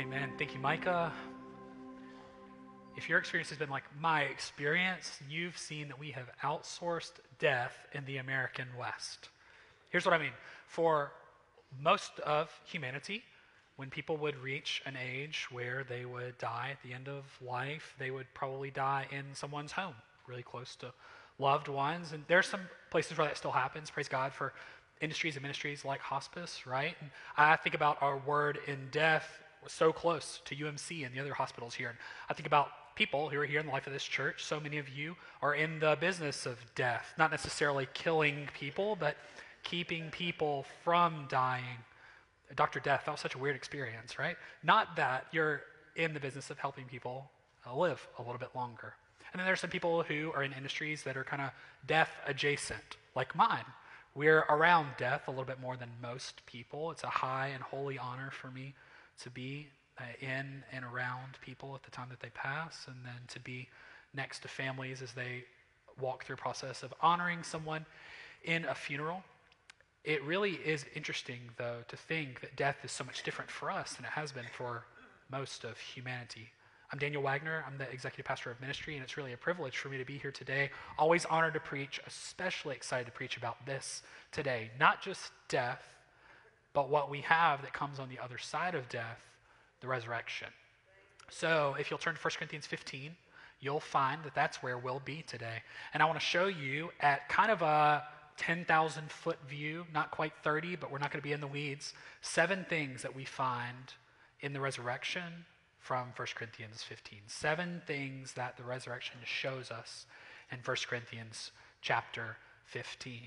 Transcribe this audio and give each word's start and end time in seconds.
Amen. 0.00 0.32
Thank 0.38 0.54
you, 0.54 0.60
Micah. 0.60 1.12
If 2.96 3.06
your 3.06 3.18
experience 3.18 3.50
has 3.50 3.58
been 3.58 3.68
like 3.68 3.82
my 4.00 4.22
experience, 4.22 5.20
you've 5.28 5.58
seen 5.58 5.88
that 5.88 5.98
we 5.98 6.10
have 6.12 6.24
outsourced 6.42 7.12
death 7.38 7.76
in 7.92 8.06
the 8.06 8.16
American 8.16 8.66
West. 8.78 9.28
Here's 9.90 10.06
what 10.06 10.14
I 10.14 10.18
mean. 10.18 10.32
For 10.66 11.12
most 11.82 12.18
of 12.20 12.50
humanity, 12.64 13.22
when 13.76 13.90
people 13.90 14.16
would 14.16 14.38
reach 14.38 14.80
an 14.86 14.96
age 14.96 15.48
where 15.50 15.84
they 15.86 16.06
would 16.06 16.38
die 16.38 16.70
at 16.72 16.82
the 16.82 16.94
end 16.94 17.06
of 17.06 17.24
life, 17.46 17.94
they 17.98 18.10
would 18.10 18.32
probably 18.32 18.70
die 18.70 19.06
in 19.10 19.26
someone's 19.34 19.72
home, 19.72 19.96
really 20.26 20.42
close 20.42 20.76
to 20.76 20.94
loved 21.38 21.68
ones. 21.68 22.12
And 22.12 22.24
there's 22.26 22.46
some 22.46 22.62
places 22.90 23.18
where 23.18 23.26
that 23.26 23.36
still 23.36 23.52
happens. 23.52 23.90
Praise 23.90 24.08
God 24.08 24.32
for 24.32 24.54
industries 25.02 25.36
and 25.36 25.42
ministries 25.42 25.84
like 25.84 26.00
hospice, 26.00 26.66
right? 26.66 26.96
And 27.02 27.10
I 27.36 27.56
think 27.56 27.74
about 27.74 28.00
our 28.00 28.16
word 28.16 28.60
in 28.66 28.88
death 28.90 29.28
so 29.68 29.92
close 29.92 30.40
to 30.46 30.56
UMC 30.56 31.04
and 31.04 31.14
the 31.14 31.20
other 31.20 31.34
hospitals 31.34 31.74
here. 31.74 31.88
And 31.88 31.98
I 32.28 32.34
think 32.34 32.46
about 32.46 32.68
people 32.94 33.28
who 33.28 33.38
are 33.40 33.46
here 33.46 33.60
in 33.60 33.66
the 33.66 33.72
life 33.72 33.86
of 33.86 33.92
this 33.92 34.04
church. 34.04 34.44
So 34.44 34.60
many 34.60 34.78
of 34.78 34.88
you 34.88 35.16
are 35.42 35.54
in 35.54 35.78
the 35.78 35.96
business 36.00 36.46
of 36.46 36.58
death, 36.74 37.14
not 37.18 37.30
necessarily 37.30 37.88
killing 37.94 38.48
people, 38.58 38.96
but 38.96 39.16
keeping 39.62 40.10
people 40.10 40.66
from 40.84 41.26
dying. 41.28 41.78
Dr. 42.56 42.80
Death, 42.80 43.04
that 43.06 43.12
was 43.12 43.20
such 43.20 43.34
a 43.34 43.38
weird 43.38 43.56
experience, 43.56 44.18
right? 44.18 44.36
Not 44.62 44.96
that 44.96 45.26
you're 45.32 45.62
in 45.96 46.14
the 46.14 46.20
business 46.20 46.50
of 46.50 46.58
helping 46.58 46.84
people 46.84 47.30
uh, 47.66 47.76
live 47.76 48.06
a 48.18 48.22
little 48.22 48.38
bit 48.38 48.50
longer. 48.54 48.94
And 49.32 49.38
then 49.38 49.46
there's 49.46 49.60
some 49.60 49.70
people 49.70 50.02
who 50.02 50.32
are 50.34 50.42
in 50.42 50.52
industries 50.52 51.02
that 51.04 51.16
are 51.16 51.24
kind 51.24 51.42
of 51.42 51.50
death 51.86 52.10
adjacent, 52.26 52.96
like 53.14 53.34
mine. 53.36 53.64
We're 54.14 54.40
around 54.40 54.88
death 54.98 55.28
a 55.28 55.30
little 55.30 55.44
bit 55.44 55.60
more 55.60 55.76
than 55.76 55.88
most 56.02 56.44
people. 56.46 56.90
It's 56.90 57.04
a 57.04 57.08
high 57.08 57.48
and 57.54 57.62
holy 57.62 57.96
honor 57.96 58.30
for 58.32 58.50
me 58.50 58.74
to 59.22 59.30
be 59.30 59.68
uh, 59.98 60.02
in 60.20 60.64
and 60.72 60.84
around 60.84 61.38
people 61.40 61.74
at 61.74 61.82
the 61.82 61.90
time 61.90 62.08
that 62.10 62.20
they 62.20 62.30
pass, 62.30 62.86
and 62.86 62.96
then 63.04 63.20
to 63.28 63.40
be 63.40 63.68
next 64.14 64.40
to 64.40 64.48
families 64.48 65.02
as 65.02 65.12
they 65.12 65.44
walk 66.00 66.24
through 66.24 66.34
a 66.34 66.38
process 66.38 66.82
of 66.82 66.94
honoring 67.00 67.42
someone 67.42 67.84
in 68.44 68.64
a 68.64 68.74
funeral. 68.74 69.22
It 70.04 70.24
really 70.24 70.52
is 70.52 70.86
interesting, 70.94 71.40
though, 71.58 71.80
to 71.88 71.96
think 71.96 72.40
that 72.40 72.56
death 72.56 72.78
is 72.82 72.90
so 72.90 73.04
much 73.04 73.22
different 73.22 73.50
for 73.50 73.70
us 73.70 73.94
than 73.94 74.06
it 74.06 74.12
has 74.12 74.32
been 74.32 74.46
for 74.52 74.84
most 75.30 75.64
of 75.64 75.78
humanity. 75.78 76.48
I'm 76.92 76.98
Daniel 76.98 77.22
Wagner. 77.22 77.64
I'm 77.68 77.78
the 77.78 77.88
executive 77.90 78.24
pastor 78.24 78.50
of 78.50 78.60
ministry, 78.60 78.94
and 78.94 79.04
it's 79.04 79.16
really 79.16 79.32
a 79.32 79.36
privilege 79.36 79.76
for 79.76 79.90
me 79.90 79.98
to 79.98 80.04
be 80.04 80.18
here 80.18 80.32
today. 80.32 80.70
Always 80.98 81.24
honored 81.26 81.54
to 81.54 81.60
preach, 81.60 82.00
especially 82.06 82.74
excited 82.74 83.06
to 83.06 83.12
preach 83.12 83.36
about 83.36 83.64
this 83.64 84.02
today. 84.32 84.70
Not 84.80 85.00
just 85.00 85.30
death, 85.48 85.82
but 86.72 86.88
what 86.88 87.10
we 87.10 87.20
have 87.22 87.62
that 87.62 87.72
comes 87.72 87.98
on 87.98 88.08
the 88.08 88.18
other 88.18 88.38
side 88.38 88.74
of 88.74 88.88
death, 88.88 89.20
the 89.80 89.88
resurrection. 89.88 90.48
So 91.30 91.76
if 91.78 91.90
you'll 91.90 91.98
turn 91.98 92.14
to 92.14 92.20
1 92.20 92.32
Corinthians 92.36 92.66
15, 92.66 93.14
you'll 93.60 93.80
find 93.80 94.22
that 94.24 94.34
that's 94.34 94.62
where 94.62 94.78
we'll 94.78 95.02
be 95.04 95.22
today. 95.22 95.62
And 95.94 96.02
I 96.02 96.06
want 96.06 96.18
to 96.18 96.24
show 96.24 96.46
you 96.46 96.90
at 97.00 97.28
kind 97.28 97.50
of 97.50 97.62
a 97.62 98.04
10,000 98.36 99.10
foot 99.10 99.38
view, 99.48 99.86
not 99.92 100.10
quite 100.10 100.32
30, 100.42 100.76
but 100.76 100.90
we're 100.90 100.98
not 100.98 101.10
going 101.10 101.20
to 101.20 101.26
be 101.26 101.32
in 101.32 101.40
the 101.40 101.46
weeds, 101.46 101.92
seven 102.22 102.64
things 102.68 103.02
that 103.02 103.14
we 103.14 103.24
find 103.24 103.94
in 104.40 104.52
the 104.52 104.60
resurrection 104.60 105.44
from 105.78 106.08
1 106.16 106.28
Corinthians 106.34 106.82
15. 106.82 107.18
Seven 107.26 107.82
things 107.86 108.32
that 108.34 108.56
the 108.56 108.62
resurrection 108.62 109.16
shows 109.24 109.70
us 109.70 110.06
in 110.50 110.58
1 110.64 110.76
Corinthians 110.88 111.52
chapter 111.82 112.36
15. 112.64 113.18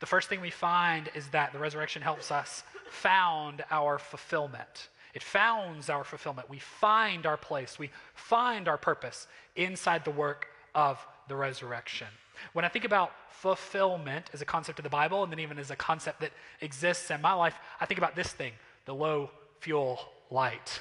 The 0.00 0.06
first 0.06 0.28
thing 0.28 0.40
we 0.40 0.50
find 0.50 1.10
is 1.14 1.28
that 1.28 1.52
the 1.52 1.58
resurrection 1.58 2.02
helps 2.02 2.30
us 2.30 2.62
found 2.90 3.64
our 3.70 3.98
fulfillment. 3.98 4.88
It 5.14 5.22
founds 5.22 5.88
our 5.88 6.04
fulfillment. 6.04 6.50
We 6.50 6.58
find 6.58 7.24
our 7.24 7.38
place. 7.38 7.78
We 7.78 7.90
find 8.14 8.68
our 8.68 8.76
purpose 8.76 9.26
inside 9.56 10.04
the 10.04 10.10
work 10.10 10.48
of 10.74 11.04
the 11.28 11.36
resurrection. 11.36 12.08
When 12.52 12.64
I 12.64 12.68
think 12.68 12.84
about 12.84 13.12
fulfillment 13.30 14.30
as 14.34 14.42
a 14.42 14.44
concept 14.44 14.78
of 14.78 14.82
the 14.82 14.90
Bible, 14.90 15.22
and 15.22 15.32
then 15.32 15.40
even 15.40 15.58
as 15.58 15.70
a 15.70 15.76
concept 15.76 16.20
that 16.20 16.32
exists 16.60 17.10
in 17.10 17.22
my 17.22 17.32
life, 17.32 17.54
I 17.80 17.86
think 17.86 17.98
about 17.98 18.14
this 18.14 18.28
thing 18.28 18.52
the 18.84 18.94
low 18.94 19.30
fuel 19.60 19.98
light. 20.30 20.80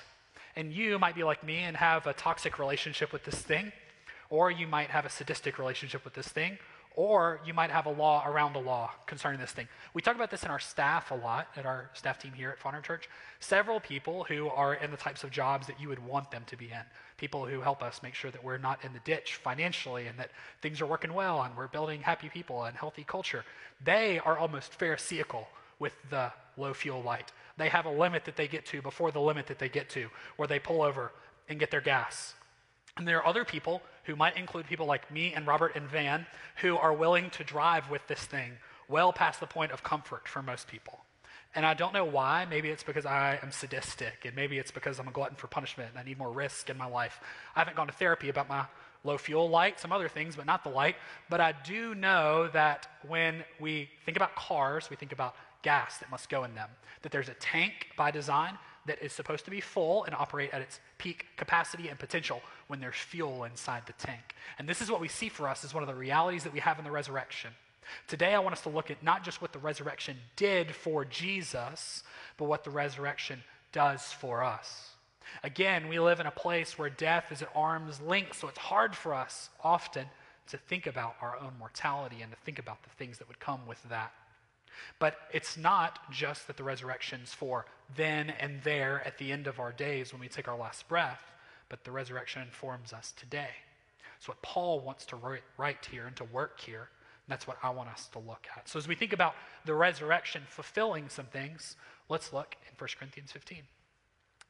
And 0.56 0.72
you 0.72 1.00
might 1.00 1.16
be 1.16 1.24
like 1.24 1.44
me 1.44 1.60
and 1.60 1.76
have 1.76 2.06
a 2.06 2.14
toxic 2.14 2.60
relationship 2.60 3.12
with 3.12 3.24
this 3.24 3.42
thing, 3.42 3.72
or 4.30 4.52
you 4.52 4.68
might 4.68 4.90
have 4.90 5.06
a 5.06 5.10
sadistic 5.10 5.58
relationship 5.58 6.04
with 6.04 6.14
this 6.14 6.28
thing, 6.28 6.58
or 6.96 7.42
you 7.46 7.54
might 7.54 7.70
have 7.70 7.86
a 7.86 7.92
law 7.92 8.26
around 8.26 8.56
a 8.56 8.60
law 8.60 8.90
concerning 9.06 9.40
this 9.40 9.52
thing. 9.52 9.68
We 9.94 10.02
talk 10.02 10.16
about 10.16 10.32
this 10.32 10.44
in 10.44 10.50
our 10.50 10.60
staff 10.60 11.12
a 11.12 11.16
lot, 11.16 11.48
at 11.58 11.66
our 11.66 11.90
staff 11.94 12.20
team 12.20 12.32
here 12.32 12.50
at 12.50 12.60
Fondren 12.60 12.84
Church. 12.84 13.10
Several 13.42 13.82
people 13.82 14.24
who 14.24 14.48
are 14.48 14.76
in 14.76 14.92
the 14.92 14.98
types 14.98 15.24
of 15.24 15.30
jobs 15.30 15.68
that 15.68 15.80
you 15.80 15.90
would 15.90 16.04
want 16.06 16.32
them 16.32 16.44
to 16.48 16.56
be 16.56 16.66
in. 16.66 16.82
People 17.18 17.46
who 17.46 17.60
help 17.60 17.84
us 17.84 18.02
make 18.02 18.14
sure 18.14 18.32
that 18.32 18.44
we're 18.44 18.58
not 18.58 18.84
in 18.84 18.94
the 18.94 19.00
ditch 19.00 19.36
financially 19.36 20.08
and 20.08 20.18
that 20.18 20.32
things 20.62 20.80
are 20.82 20.86
working 20.86 21.14
well 21.14 21.44
and 21.44 21.56
we're 21.58 21.68
building 21.68 22.02
happy 22.02 22.30
people 22.30 22.64
and 22.64 22.78
healthy 22.78 23.04
culture. 23.06 23.44
They 23.84 24.20
are 24.20 24.38
almost 24.38 24.74
pharisaical 24.74 25.48
with 25.80 25.94
the 26.10 26.32
low 26.56 26.74
fuel 26.74 27.02
light. 27.02 27.32
They 27.58 27.70
have 27.70 27.86
a 27.86 27.92
limit 27.92 28.24
that 28.26 28.38
they 28.38 28.48
get 28.48 28.66
to 28.68 28.82
before 28.82 29.12
the 29.12 29.20
limit 29.20 29.48
that 29.48 29.60
they 29.60 29.70
get 29.70 29.90
to, 29.92 30.10
where 30.38 30.48
they 30.48 30.60
pull 30.60 30.82
over 30.82 31.12
and 31.50 31.60
get 31.60 31.72
their 31.72 31.82
gas. 31.82 32.34
And 32.98 33.08
there 33.08 33.18
are 33.18 33.28
other 33.28 33.44
people 33.44 33.82
who 34.06 34.16
might 34.16 34.38
include 34.38 34.68
people 34.68 34.86
like 34.86 35.12
me 35.12 35.34
and 35.34 35.46
Robert 35.46 35.76
and 35.76 35.90
Van 35.90 36.26
who 36.58 36.78
are 36.78 36.94
willing 36.94 37.30
to 37.32 37.44
drive 37.44 37.90
with 37.90 38.08
this 38.08 38.22
thing 38.22 38.54
well 38.88 39.12
past 39.12 39.40
the 39.40 39.48
point 39.48 39.72
of 39.72 39.84
comfort 39.84 40.28
for 40.28 40.42
most 40.42 40.68
people. 40.68 41.02
And 41.56 41.66
I 41.66 41.74
don't 41.74 41.94
know 41.94 42.06
why. 42.06 42.46
Maybe 42.50 42.70
it's 42.70 42.84
because 42.84 43.06
I 43.06 43.40
am 43.42 43.52
sadistic, 43.52 44.26
and 44.26 44.36
maybe 44.36 44.58
it's 44.58 44.72
because 44.72 45.00
I'm 45.00 45.08
a 45.08 45.12
glutton 45.12 45.38
for 45.38 45.48
punishment 45.48 45.90
and 45.90 46.00
I 46.00 46.04
need 46.04 46.18
more 46.18 46.32
risk 46.32 46.70
in 46.70 46.78
my 46.78 46.86
life. 46.86 47.20
I 47.56 47.60
haven't 47.60 47.78
gone 47.78 47.88
to 47.88 47.94
therapy 47.94 48.30
about 48.30 48.50
my 48.50 48.66
low 49.04 49.18
fuel 49.18 49.50
light, 49.50 49.80
some 49.80 49.92
other 49.92 50.10
things, 50.10 50.36
but 50.36 50.46
not 50.46 50.64
the 50.64 50.70
light. 50.70 50.96
But 51.30 51.40
I 51.40 51.54
do 51.66 51.96
know 51.96 52.50
that 52.54 52.88
when 53.08 53.44
we 53.60 53.90
think 54.06 54.18
about 54.18 54.36
cars, 54.36 54.90
we 54.90 54.96
think 54.96 55.12
about 55.12 55.36
gas 55.62 55.98
that 55.98 56.12
must 56.12 56.30
go 56.30 56.44
in 56.44 56.56
them, 56.56 56.70
that 57.02 57.12
there's 57.12 57.30
a 57.30 57.34
tank 57.36 57.88
by 57.98 58.12
design 58.12 58.58
that 58.86 59.02
is 59.02 59.14
supposed 59.14 59.46
to 59.46 59.52
be 59.52 59.60
full 59.60 60.04
and 60.06 60.16
operate 60.16 60.52
at 60.52 60.62
its 60.62 60.80
peak 60.98 61.26
capacity 61.38 61.88
and 61.90 61.98
potential 61.98 62.42
when 62.68 62.80
there's 62.80 62.96
fuel 62.96 63.44
inside 63.44 63.84
the 63.86 63.94
tank. 63.94 64.36
And 64.60 64.68
this 64.68 64.82
is 64.82 64.92
what 64.92 65.02
we 65.02 65.08
see 65.08 65.30
for 65.30 65.48
us 65.48 65.64
as 65.64 65.74
one 65.74 65.84
of 65.84 65.88
the 65.88 65.96
realities 65.96 66.44
that 66.44 66.54
we 66.54 66.60
have 66.60 66.78
in 66.78 66.86
the 66.86 66.92
resurrection. 66.92 67.52
Today, 68.08 68.34
I 68.34 68.40
want 68.40 68.54
us 68.54 68.62
to 68.62 68.70
look 68.70 68.90
at 68.90 69.04
not 69.04 69.24
just 69.24 69.42
what 69.42 69.54
the 69.54 69.60
resurrection 69.60 70.18
did 70.36 70.74
for 70.74 71.06
Jesus, 71.06 72.04
but 72.38 72.46
what 72.46 72.64
the 72.64 72.72
resurrection 72.72 73.44
does 73.72 74.02
for 74.04 74.44
us. 74.44 74.92
Again, 75.44 75.88
we 75.88 76.00
live 76.00 76.20
in 76.20 76.28
a 76.28 76.32
place 76.32 76.78
where 76.78 76.90
death 76.90 77.32
is 77.32 77.42
at 77.42 77.50
arm's 77.56 78.00
length, 78.02 78.40
so 78.40 78.48
it's 78.48 78.58
hard 78.58 78.96
for 78.96 79.14
us 79.14 79.50
often 79.64 80.06
to 80.48 80.58
think 80.58 80.88
about 80.88 81.16
our 81.22 81.38
own 81.38 81.52
mortality 81.60 82.22
and 82.22 82.32
to 82.32 82.38
think 82.46 82.60
about 82.60 82.84
the 82.84 82.90
things 82.92 83.18
that 83.18 83.28
would 83.28 83.40
come 83.40 83.66
with 83.68 83.82
that. 83.90 84.14
But 85.00 85.18
it's 85.32 85.58
not 85.58 86.12
just 86.12 86.48
that 86.48 86.58
the 86.58 86.64
resurrection's 86.64 87.34
for 87.34 87.66
then 87.96 88.32
and 88.40 88.62
there 88.64 89.02
at 89.06 89.18
the 89.18 89.32
end 89.32 89.48
of 89.48 89.60
our 89.60 89.72
days 89.72 90.12
when 90.12 90.22
we 90.22 90.28
take 90.28 90.48
our 90.48 90.58
last 90.58 90.88
breath, 90.88 91.22
but 91.70 91.84
the 91.84 91.92
resurrection 91.92 92.42
informs 92.42 92.94
us 92.94 93.14
today. 93.16 93.50
It's 94.18 94.28
what 94.28 94.42
Paul 94.42 94.80
wants 94.80 95.06
to 95.08 95.16
write, 95.16 95.44
write 95.58 95.88
here 95.92 96.08
and 96.08 96.16
to 96.16 96.24
work 96.24 96.60
here. 96.60 96.90
And 97.28 97.32
that's 97.32 97.48
what 97.48 97.58
I 97.64 97.70
want 97.70 97.90
us 97.90 98.08
to 98.14 98.20
look 98.20 98.48
at. 98.56 98.70
So 98.70 98.80
as 98.80 98.88
we 98.88 98.96
think 98.96 99.14
about 99.14 99.36
the 99.66 99.74
resurrection 99.74 100.44
fulfilling 100.48 101.10
some 101.10 101.26
things, 101.26 101.76
let's 102.08 102.34
look 102.34 102.56
in 102.68 102.76
1 102.78 102.90
Corinthians 102.98 103.32
15. 103.32 103.64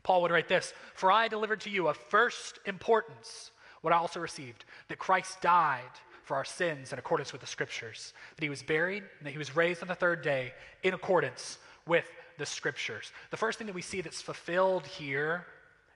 Paul 0.04 0.22
would 0.22 0.32
write 0.32 0.48
this 0.48 0.74
For 0.94 1.12
I 1.12 1.28
delivered 1.28 1.62
to 1.62 1.70
you 1.70 1.88
of 1.88 1.98
first 1.98 2.60
importance 2.66 3.52
what 3.82 3.94
I 3.94 3.98
also 3.98 4.20
received 4.20 4.66
that 4.88 5.00
Christ 5.00 5.42
died 5.42 5.82
for 6.26 6.36
our 6.36 6.46
sins 6.46 6.92
in 6.92 7.00
accordance 7.00 7.32
with 7.32 7.42
the 7.42 7.48
scriptures, 7.48 8.14
that 8.36 8.44
he 8.44 8.50
was 8.50 8.64
buried, 8.64 9.04
and 9.20 9.26
that 9.26 9.32
he 9.32 9.38
was 9.38 9.56
raised 9.56 9.82
on 9.82 9.88
the 9.88 9.96
third 9.96 10.22
day 10.22 10.54
in 10.84 10.94
accordance 10.94 11.58
with 11.88 12.06
the 12.38 12.46
scriptures. 12.46 13.12
The 13.32 13.38
first 13.38 13.58
thing 13.58 13.68
that 13.68 13.76
we 13.76 13.82
see 13.82 14.02
that's 14.02 14.22
fulfilled 14.22 14.86
here 14.86 15.46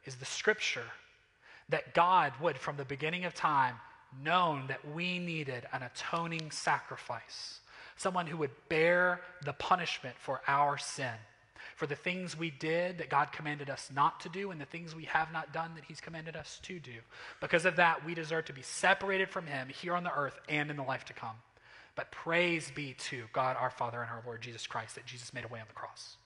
is 0.06 0.16
the 0.16 0.26
scripture 0.26 0.86
that 1.70 1.94
God 1.94 2.34
would, 2.42 2.58
from 2.58 2.78
the 2.78 2.86
beginning 2.86 3.26
of 3.26 3.34
time, 3.34 3.76
known 4.24 4.66
that 4.68 4.88
we 4.94 5.20
needed 5.20 5.68
an 5.74 5.84
atoning 5.84 6.52
sacrifice, 6.52 7.60
someone 7.96 8.26
who 8.26 8.38
would 8.38 8.52
bear 8.70 9.22
the 9.44 9.54
punishment 9.54 10.16
for 10.18 10.42
our 10.48 10.78
sin 10.78 11.14
for 11.80 11.88
the 11.88 11.96
things 11.96 12.38
we 12.38 12.52
did 12.52 12.98
that 12.98 13.08
God 13.08 13.32
commanded 13.32 13.70
us 13.70 13.90
not 13.96 14.20
to 14.20 14.30
do 14.30 14.52
and 14.52 14.60
the 14.60 14.66
things 14.66 14.94
we 14.94 15.06
have 15.06 15.32
not 15.32 15.54
done 15.54 15.72
that 15.76 15.86
He's 15.86 16.02
commanded 16.02 16.36
us 16.36 16.60
to 16.64 16.78
do. 16.78 16.92
Because 17.40 17.64
of 17.64 17.78
that, 17.78 18.06
we 18.06 18.14
deserve 18.14 18.44
to 18.46 18.54
be 18.54 18.62
separated 18.62 19.30
from 19.30 19.48
Him 19.48 19.70
here 19.70 19.96
on 19.96 20.04
the 20.04 20.14
earth 20.14 20.38
and 20.50 20.70
in 20.70 20.76
the 20.76 20.84
life 20.84 21.06
to 21.06 21.14
come. 21.14 21.38
But 21.96 22.12
praise 22.12 22.70
be 22.76 22.96
to 23.10 23.24
God 23.32 23.56
our 23.58 23.70
Father 23.70 24.02
and 24.02 24.12
our 24.12 24.22
Lord 24.26 24.42
Jesus 24.42 24.68
Christ 24.68 24.96
that 24.96 25.06
Jesus 25.06 25.34
made 25.34 25.46
a 25.46 25.48
way 25.48 25.62
on 25.62 25.68
the 25.70 25.74
cross. 25.74 26.18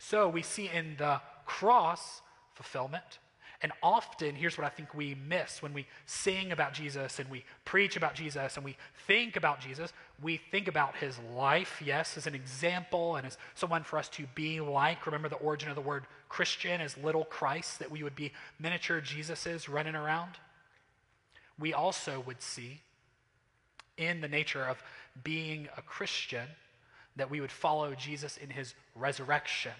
So 0.00 0.28
we 0.28 0.42
see 0.42 0.68
in 0.68 0.96
the 0.98 1.20
cross 1.46 2.20
fulfillment, 2.54 3.20
And 3.60 3.72
often, 3.82 4.36
here's 4.36 4.56
what 4.56 4.64
I 4.64 4.70
think 4.70 4.94
we 4.94 5.16
miss 5.26 5.62
when 5.62 5.74
we 5.74 5.86
sing 6.06 6.52
about 6.52 6.72
Jesus 6.72 7.18
and 7.18 7.28
we 7.28 7.44
preach 7.64 7.96
about 7.96 8.14
Jesus 8.14 8.56
and 8.56 8.64
we 8.64 8.76
think 9.08 9.34
about 9.34 9.58
Jesus. 9.58 9.92
We 10.22 10.36
think 10.36 10.68
about 10.68 10.94
his 10.94 11.18
life, 11.34 11.82
yes, 11.84 12.16
as 12.16 12.28
an 12.28 12.36
example 12.36 13.16
and 13.16 13.26
as 13.26 13.36
someone 13.56 13.82
for 13.82 13.98
us 13.98 14.08
to 14.10 14.26
be 14.36 14.60
like. 14.60 15.06
Remember 15.06 15.28
the 15.28 15.36
origin 15.36 15.70
of 15.70 15.74
the 15.74 15.80
word 15.80 16.04
Christian 16.28 16.80
as 16.80 16.96
little 16.98 17.24
Christ, 17.24 17.80
that 17.80 17.90
we 17.90 18.04
would 18.04 18.14
be 18.14 18.32
miniature 18.60 19.00
Jesuses 19.00 19.68
running 19.68 19.96
around. 19.96 20.34
We 21.58 21.74
also 21.74 22.22
would 22.26 22.40
see 22.40 22.80
in 23.96 24.20
the 24.20 24.28
nature 24.28 24.62
of 24.62 24.80
being 25.24 25.68
a 25.76 25.82
Christian 25.82 26.46
that 27.16 27.28
we 27.28 27.40
would 27.40 27.50
follow 27.50 27.92
Jesus 27.96 28.36
in 28.36 28.50
his 28.50 28.74
resurrection, 28.94 29.72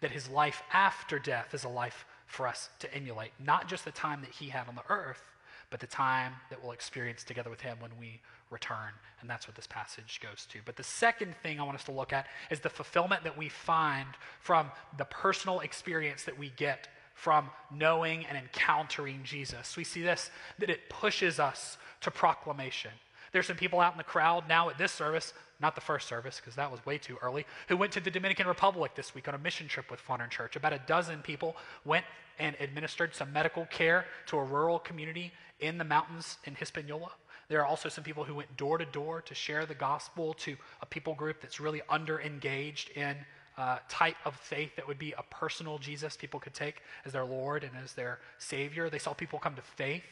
that 0.00 0.12
his 0.12 0.28
life 0.28 0.62
after 0.72 1.18
death 1.18 1.52
is 1.52 1.64
a 1.64 1.68
life 1.68 2.04
for 2.28 2.46
us 2.46 2.68
to 2.78 2.94
emulate. 2.94 3.32
Not 3.44 3.68
just 3.68 3.84
the 3.84 3.90
time 3.90 4.20
that 4.20 4.30
he 4.30 4.48
had 4.48 4.68
on 4.68 4.76
the 4.76 4.82
earth, 4.88 5.22
but 5.70 5.80
the 5.80 5.86
time 5.86 6.32
that 6.50 6.62
we'll 6.62 6.72
experience 6.72 7.24
together 7.24 7.50
with 7.50 7.60
him 7.60 7.76
when 7.80 7.90
we 7.98 8.20
return. 8.50 8.92
And 9.20 9.28
that's 9.28 9.46
what 9.46 9.56
this 9.56 9.66
passage 9.66 10.20
goes 10.22 10.46
to. 10.50 10.58
But 10.64 10.76
the 10.76 10.82
second 10.82 11.34
thing 11.42 11.60
I 11.60 11.64
want 11.64 11.76
us 11.76 11.84
to 11.84 11.92
look 11.92 12.12
at 12.12 12.26
is 12.50 12.60
the 12.60 12.70
fulfillment 12.70 13.24
that 13.24 13.36
we 13.36 13.48
find 13.48 14.08
from 14.40 14.70
the 14.96 15.04
personal 15.04 15.60
experience 15.60 16.22
that 16.24 16.38
we 16.38 16.52
get 16.56 16.88
from 17.14 17.50
knowing 17.74 18.24
and 18.26 18.38
encountering 18.38 19.20
Jesus. 19.24 19.76
We 19.76 19.84
see 19.84 20.02
this 20.02 20.30
that 20.58 20.70
it 20.70 20.88
pushes 20.88 21.40
us 21.40 21.76
to 22.02 22.10
proclamation. 22.10 22.92
There's 23.32 23.46
some 23.46 23.56
people 23.56 23.80
out 23.80 23.92
in 23.92 23.98
the 23.98 24.04
crowd 24.04 24.48
now 24.48 24.70
at 24.70 24.78
this 24.78 24.92
service, 24.92 25.34
not 25.60 25.74
the 25.74 25.80
first 25.80 26.08
service 26.08 26.40
because 26.40 26.54
that 26.56 26.70
was 26.70 26.84
way 26.86 26.98
too 26.98 27.16
early, 27.20 27.44
who 27.68 27.76
went 27.76 27.92
to 27.92 28.00
the 28.00 28.10
Dominican 28.10 28.46
Republic 28.46 28.94
this 28.94 29.14
week 29.14 29.28
on 29.28 29.34
a 29.34 29.38
mission 29.38 29.68
trip 29.68 29.90
with 29.90 30.00
Fondren 30.00 30.30
Church. 30.30 30.56
About 30.56 30.72
a 30.72 30.80
dozen 30.86 31.20
people 31.20 31.56
went 31.84 32.04
and 32.38 32.56
administered 32.60 33.14
some 33.14 33.32
medical 33.32 33.66
care 33.66 34.04
to 34.26 34.38
a 34.38 34.44
rural 34.44 34.78
community 34.78 35.32
in 35.60 35.78
the 35.78 35.84
mountains 35.84 36.38
in 36.44 36.54
Hispaniola. 36.54 37.10
There 37.48 37.60
are 37.60 37.66
also 37.66 37.88
some 37.88 38.04
people 38.04 38.24
who 38.24 38.34
went 38.34 38.56
door 38.56 38.78
to 38.78 38.84
door 38.84 39.22
to 39.22 39.34
share 39.34 39.66
the 39.66 39.74
gospel 39.74 40.34
to 40.34 40.56
a 40.82 40.86
people 40.86 41.14
group 41.14 41.40
that's 41.40 41.58
really 41.58 41.82
under 41.88 42.20
engaged 42.20 42.90
in 42.90 43.16
uh, 43.56 43.78
type 43.88 44.16
of 44.24 44.36
faith 44.36 44.76
that 44.76 44.86
would 44.86 44.98
be 44.98 45.12
a 45.18 45.22
personal 45.30 45.78
Jesus 45.78 46.16
people 46.16 46.38
could 46.38 46.54
take 46.54 46.76
as 47.04 47.12
their 47.12 47.24
Lord 47.24 47.64
and 47.64 47.72
as 47.82 47.92
their 47.94 48.20
Savior. 48.38 48.88
They 48.88 48.98
saw 48.98 49.14
people 49.14 49.38
come 49.38 49.56
to 49.56 49.62
faith 49.62 50.04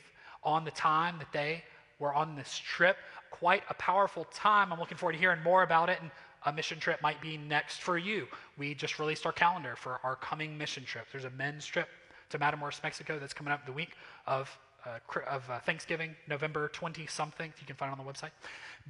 on 0.42 0.64
the 0.64 0.70
time 0.72 1.16
that 1.18 1.32
they 1.32 1.62
were 1.98 2.14
on 2.14 2.36
this 2.36 2.58
trip. 2.58 2.96
Quite 3.30 3.62
a 3.70 3.74
powerful 3.74 4.24
time. 4.32 4.72
I'm 4.72 4.78
looking 4.78 4.96
forward 4.98 5.12
to 5.12 5.18
hearing 5.18 5.42
more 5.42 5.62
about 5.62 5.88
it, 5.88 5.98
and 6.00 6.10
a 6.44 6.52
mission 6.52 6.78
trip 6.78 7.02
might 7.02 7.20
be 7.20 7.36
next 7.36 7.82
for 7.82 7.98
you. 7.98 8.26
We 8.56 8.74
just 8.74 8.98
released 8.98 9.26
our 9.26 9.32
calendar 9.32 9.74
for 9.76 10.00
our 10.04 10.16
coming 10.16 10.56
mission 10.56 10.84
trip. 10.84 11.06
There's 11.10 11.24
a 11.24 11.30
men's 11.30 11.66
trip 11.66 11.88
to 12.30 12.38
Matamoros, 12.38 12.82
Mexico 12.82 13.18
that's 13.18 13.34
coming 13.34 13.52
up 13.52 13.66
the 13.66 13.72
week 13.72 13.90
of, 14.26 14.56
uh, 14.84 14.98
of 15.28 15.48
uh, 15.50 15.58
Thanksgiving, 15.60 16.14
November 16.28 16.68
20 16.68 17.06
something. 17.06 17.52
You 17.60 17.66
can 17.66 17.76
find 17.76 17.92
it 17.92 17.98
on 17.98 18.04
the 18.04 18.10
website. 18.10 18.30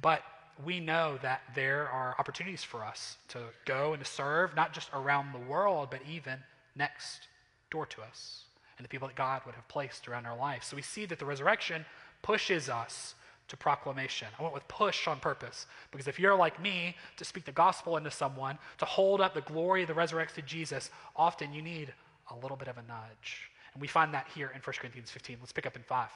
But 0.01 0.21
we 0.65 0.79
know 0.79 1.17
that 1.21 1.41
there 1.55 1.87
are 1.89 2.15
opportunities 2.19 2.63
for 2.63 2.83
us 2.83 3.17
to 3.29 3.39
go 3.65 3.93
and 3.93 4.03
to 4.03 4.09
serve, 4.09 4.55
not 4.55 4.73
just 4.73 4.89
around 4.93 5.33
the 5.33 5.49
world, 5.49 5.89
but 5.91 6.01
even 6.09 6.39
next 6.75 7.27
door 7.69 7.85
to 7.85 8.01
us 8.01 8.43
and 8.77 8.85
the 8.85 8.89
people 8.89 9.07
that 9.07 9.17
God 9.17 9.41
would 9.45 9.55
have 9.55 9.67
placed 9.67 10.07
around 10.07 10.25
our 10.25 10.37
life. 10.37 10.63
So 10.63 10.75
we 10.75 10.81
see 10.81 11.05
that 11.05 11.19
the 11.19 11.25
resurrection 11.25 11.85
pushes 12.27 12.67
us 12.67 13.15
to 13.47 13.55
proclamation. 13.55 14.27
I 14.37 14.43
went 14.43 14.53
with 14.53 14.67
push 14.67 15.07
on 15.07 15.17
purpose 15.21 15.65
because 15.91 16.09
if 16.09 16.19
you're 16.19 16.35
like 16.35 16.61
me, 16.61 16.97
to 17.15 17.23
speak 17.23 17.45
the 17.45 17.53
gospel 17.53 17.95
into 17.95 18.11
someone, 18.11 18.57
to 18.79 18.85
hold 18.85 19.21
up 19.21 19.33
the 19.33 19.39
glory 19.39 19.83
of 19.83 19.87
the 19.87 19.93
resurrected 19.93 20.45
Jesus, 20.45 20.89
often 21.15 21.53
you 21.53 21.61
need 21.61 21.93
a 22.29 22.35
little 22.35 22.57
bit 22.57 22.67
of 22.67 22.77
a 22.77 22.81
nudge. 22.81 23.49
And 23.73 23.81
we 23.81 23.87
find 23.87 24.13
that 24.13 24.27
here 24.35 24.51
in 24.53 24.59
1 24.59 24.73
Corinthians 24.77 25.09
15. 25.09 25.37
Let's 25.39 25.53
pick 25.53 25.65
up 25.65 25.77
in 25.77 25.83
5. 25.83 26.09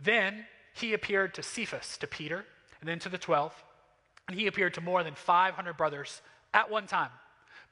Then 0.00 0.46
he 0.72 0.94
appeared 0.94 1.34
to 1.34 1.42
Cephas, 1.42 1.98
to 1.98 2.06
Peter, 2.06 2.46
and 2.80 2.88
then 2.88 2.98
to 3.00 3.10
the 3.10 3.18
12. 3.18 3.52
And 4.28 4.40
he 4.40 4.46
appeared 4.46 4.72
to 4.74 4.80
more 4.80 5.04
than 5.04 5.14
500 5.14 5.76
brothers 5.76 6.22
at 6.54 6.70
one 6.70 6.86
time, 6.86 7.10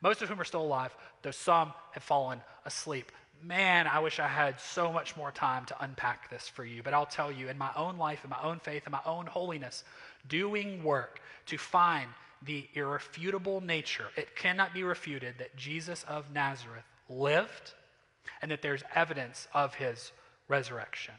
most 0.02 0.20
of 0.20 0.28
whom 0.28 0.38
are 0.38 0.44
still 0.44 0.61
alive, 0.61 0.94
though 1.23 1.31
some 1.31 1.73
have 1.93 2.02
fallen 2.02 2.43
asleep. 2.67 3.11
Man, 3.44 3.89
I 3.89 3.99
wish 3.99 4.21
I 4.21 4.29
had 4.29 4.61
so 4.61 4.93
much 4.93 5.17
more 5.17 5.33
time 5.33 5.65
to 5.67 5.85
unpack 5.85 6.31
this 6.31 6.49
for 6.49 6.65
you. 6.65 6.83
But 6.83 6.94
I'll 6.94 7.06
tell 7.06 7.33
you, 7.33 7.49
in 7.49 7.59
my 7.59 7.71
own 7.75 7.99
life, 7.99 8.23
in 8.23 8.31
my 8.31 8.41
own 8.43 8.61
faith, 8.61 8.87
in 8.87 8.93
my 8.93 9.00
own 9.05 9.27
holiness, 9.27 9.83
doing 10.29 10.85
work 10.85 11.21
to 11.47 11.59
find 11.59 12.09
the 12.44 12.69
irrefutable 12.75 13.61
nature, 13.61 14.06
it 14.17 14.37
cannot 14.37 14.73
be 14.73 14.85
refuted 14.85 15.35
that 15.39 15.56
Jesus 15.56 16.05
of 16.05 16.33
Nazareth 16.33 16.85
lived 17.09 17.73
and 18.41 18.50
that 18.50 18.62
there's 18.62 18.83
evidence 18.94 19.49
of 19.55 19.75
his 19.75 20.12
resurrection 20.49 21.15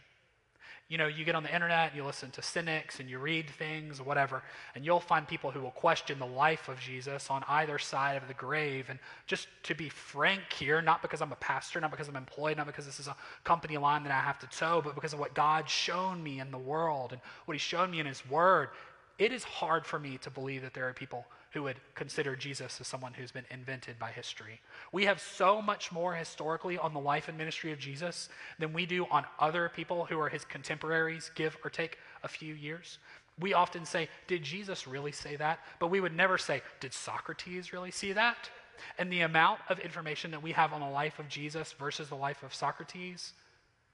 you 0.94 1.00
know, 1.00 1.08
you 1.08 1.26
get 1.26 1.34
on 1.34 1.42
the 1.42 1.52
internet 1.52 1.96
you 1.96 2.06
listen 2.06 2.30
to 2.30 2.44
cynics 2.44 3.00
and 3.00 3.10
you 3.10 3.18
read 3.18 3.50
things, 3.50 4.00
whatever, 4.00 4.44
and 4.76 4.86
you'll 4.86 5.00
find 5.00 5.28
people 5.28 5.50
who 5.50 5.60
will 5.60 5.72
question 5.72 6.20
the 6.20 6.26
life 6.28 6.70
of 6.70 6.80
Jesus 6.80 7.32
on 7.32 7.44
either 7.48 7.80
side 7.80 8.16
of 8.16 8.28
the 8.28 8.36
grave. 8.36 8.92
And 8.92 9.00
just 9.26 9.48
to 9.64 9.74
be 9.74 9.90
frank 9.90 10.54
here, 10.56 10.84
not 10.84 11.02
because 11.02 11.20
I'm 11.20 11.32
a 11.32 11.38
pastor, 11.38 11.82
not 11.82 11.90
because 11.90 12.08
I'm 12.10 12.16
employed, 12.16 12.58
not 12.58 12.68
because 12.68 12.86
this 12.86 13.00
is 13.00 13.08
a 13.08 13.16
company 13.44 13.76
line 13.76 14.04
that 14.04 14.12
I 14.12 14.20
have 14.20 14.38
to 14.38 14.48
toe, 14.56 14.84
but 14.86 14.94
because 14.94 15.14
of 15.14 15.20
what 15.20 15.34
God's 15.34 15.72
shown 15.72 16.22
me 16.22 16.40
in 16.40 16.52
the 16.52 16.60
world 16.60 17.12
and 17.12 17.22
what 17.46 17.56
He's 17.56 17.62
shown 17.64 17.90
me 17.90 18.00
in 18.00 18.06
His 18.06 18.22
Word, 18.30 18.70
it 19.18 19.34
is 19.34 19.44
hard 19.44 19.88
for 19.88 19.98
me 19.98 20.20
to 20.20 20.30
believe 20.30 20.62
that 20.62 20.76
there 20.76 20.88
are 20.88 20.94
people 20.94 21.26
who 21.54 21.64
would 21.64 21.78
consider 21.94 22.36
Jesus 22.36 22.82
as 22.82 22.88
someone 22.88 23.14
who's 23.14 23.32
been 23.32 23.46
invented 23.52 24.00
by 24.00 24.12
history. 24.12 24.60
We 24.92 25.06
have 25.06 25.22
so 25.22 25.62
much 25.62 25.92
more 25.92 26.16
historically 26.16 26.78
on 26.78 26.94
the 26.94 27.00
life 27.00 27.28
and 27.28 27.38
ministry 27.38 27.72
of 27.72 27.80
Jesus 27.80 28.30
than 28.60 28.74
we 28.74 28.86
do 28.86 29.06
on 29.12 29.26
other 29.40 29.70
people 29.70 30.06
who 30.06 30.20
are 30.20 30.30
his 30.30 30.44
contemporaries, 30.46 31.32
give 31.36 31.56
or 31.64 31.70
take 31.70 32.00
a 32.24 32.28
few 32.28 32.56
years. 32.56 32.98
We 33.40 33.54
often 33.54 33.86
say, 33.86 34.10
Did 34.28 34.44
Jesus 34.44 34.88
really 34.88 35.12
say 35.12 35.36
that? 35.36 35.60
But 35.80 35.88
we 35.88 36.00
would 36.00 36.16
never 36.16 36.38
say, 36.38 36.62
Did 36.80 36.94
Socrates 36.94 37.72
really 37.72 37.92
see 37.92 38.14
that? 38.14 38.50
And 38.98 39.12
the 39.12 39.22
amount 39.22 39.60
of 39.70 39.80
information 39.80 40.32
that 40.32 40.42
we 40.42 40.52
have 40.52 40.74
on 40.74 40.82
the 40.82 40.90
life 40.90 41.20
of 41.20 41.30
Jesus 41.30 41.72
versus 41.74 42.10
the 42.10 42.16
life 42.16 42.42
of 42.44 42.54
Socrates, 42.54 43.34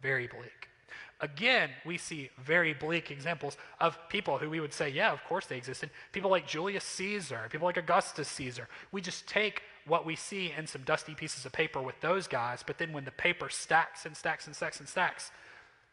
very 0.01 0.27
bleak. 0.27 0.69
Again, 1.21 1.69
we 1.85 1.97
see 1.97 2.29
very 2.43 2.73
bleak 2.73 3.11
examples 3.11 3.57
of 3.79 3.97
people 4.09 4.37
who 4.37 4.49
we 4.49 4.59
would 4.59 4.73
say, 4.73 4.89
yeah, 4.89 5.11
of 5.11 5.23
course 5.25 5.45
they 5.45 5.57
existed. 5.57 5.89
People 6.11 6.31
like 6.31 6.47
Julius 6.47 6.83
Caesar, 6.83 7.47
people 7.49 7.67
like 7.67 7.77
Augustus 7.77 8.27
Caesar. 8.29 8.67
We 8.91 9.01
just 9.01 9.27
take 9.27 9.63
what 9.85 10.05
we 10.05 10.15
see 10.15 10.53
in 10.57 10.67
some 10.67 10.83
dusty 10.83 11.15
pieces 11.15 11.45
of 11.45 11.51
paper 11.51 11.81
with 11.81 11.99
those 12.01 12.27
guys, 12.27 12.63
but 12.65 12.77
then 12.77 12.93
when 12.93 13.05
the 13.05 13.11
paper 13.11 13.49
stacks 13.49 14.05
and 14.05 14.15
stacks 14.15 14.47
and 14.47 14.55
stacks 14.55 14.79
and 14.79 14.87
stacks, 14.87 15.31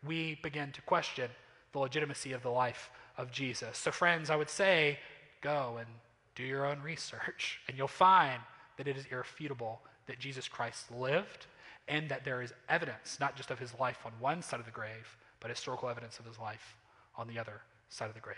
we 0.04 0.38
begin 0.43 0.70
to 0.72 0.82
question 0.82 1.31
the 1.72 1.78
legitimacy 1.78 2.32
of 2.32 2.43
the 2.43 2.50
life 2.50 2.90
of 3.16 3.31
Jesus. 3.32 3.78
So, 3.78 3.90
friends, 3.90 4.31
I 4.31 4.37
would 4.37 4.50
say 4.50 4.98
go 5.40 5.76
and 5.78 5.88
do 6.34 6.43
your 6.43 6.66
own 6.66 6.81
research, 6.82 7.60
and 7.69 7.76
you'll 7.76 7.88
find 7.88 8.40
that 8.76 8.87
it 8.87 8.96
is 8.96 9.06
irrefutable 9.10 9.81
that 10.06 10.19
Jesus 10.19 10.48
Christ 10.48 10.90
lived 10.93 11.46
and 11.88 12.09
that 12.09 12.25
there 12.25 12.43
is 12.43 12.53
evidence, 12.69 13.19
not 13.21 13.37
just 13.37 13.50
of 13.50 13.58
his 13.58 13.72
life 13.79 13.99
on 14.05 14.13
one 14.19 14.43
side 14.43 14.60
of 14.60 14.67
the 14.67 14.72
grave, 14.72 15.17
but 15.41 15.51
historical 15.51 15.89
evidence 15.89 16.19
of 16.19 16.25
his 16.25 16.39
life 16.39 16.77
on 17.17 17.29
the 17.29 17.39
other 17.39 17.60
side 17.89 18.08
of 18.08 18.15
the 18.15 18.20
grave. 18.20 18.37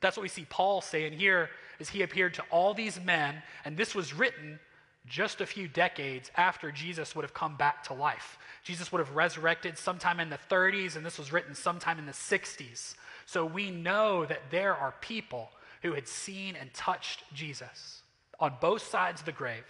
That's 0.00 0.16
what 0.16 0.22
we 0.22 0.28
see 0.28 0.46
Paul 0.48 0.80
saying 0.80 1.12
here 1.12 1.50
is 1.78 1.88
he 1.88 2.02
appeared 2.02 2.34
to 2.34 2.42
all 2.50 2.74
these 2.74 3.00
men, 3.00 3.42
and 3.64 3.76
this 3.76 3.94
was 3.94 4.14
written 4.14 4.58
just 5.06 5.40
a 5.40 5.46
few 5.46 5.68
decades 5.68 6.30
after 6.36 6.72
Jesus 6.72 7.14
would 7.14 7.22
have 7.22 7.34
come 7.34 7.56
back 7.56 7.82
to 7.84 7.94
life. 7.94 8.38
Jesus 8.64 8.90
would 8.90 8.98
have 8.98 9.14
resurrected 9.14 9.78
sometime 9.78 10.18
in 10.18 10.30
the 10.30 10.38
30s, 10.50 10.96
and 10.96 11.06
this 11.06 11.18
was 11.18 11.32
written 11.32 11.54
sometime 11.54 11.98
in 11.98 12.06
the 12.06 12.12
60s. 12.12 12.96
So 13.24 13.44
we 13.44 13.70
know 13.70 14.24
that 14.26 14.50
there 14.50 14.74
are 14.74 14.94
people 15.00 15.50
who 15.82 15.92
had 15.92 16.08
seen 16.08 16.56
and 16.56 16.72
touched 16.74 17.22
Jesus 17.32 18.02
on 18.40 18.54
both 18.60 18.82
sides 18.82 19.20
of 19.20 19.26
the 19.26 19.32
grave 19.32 19.64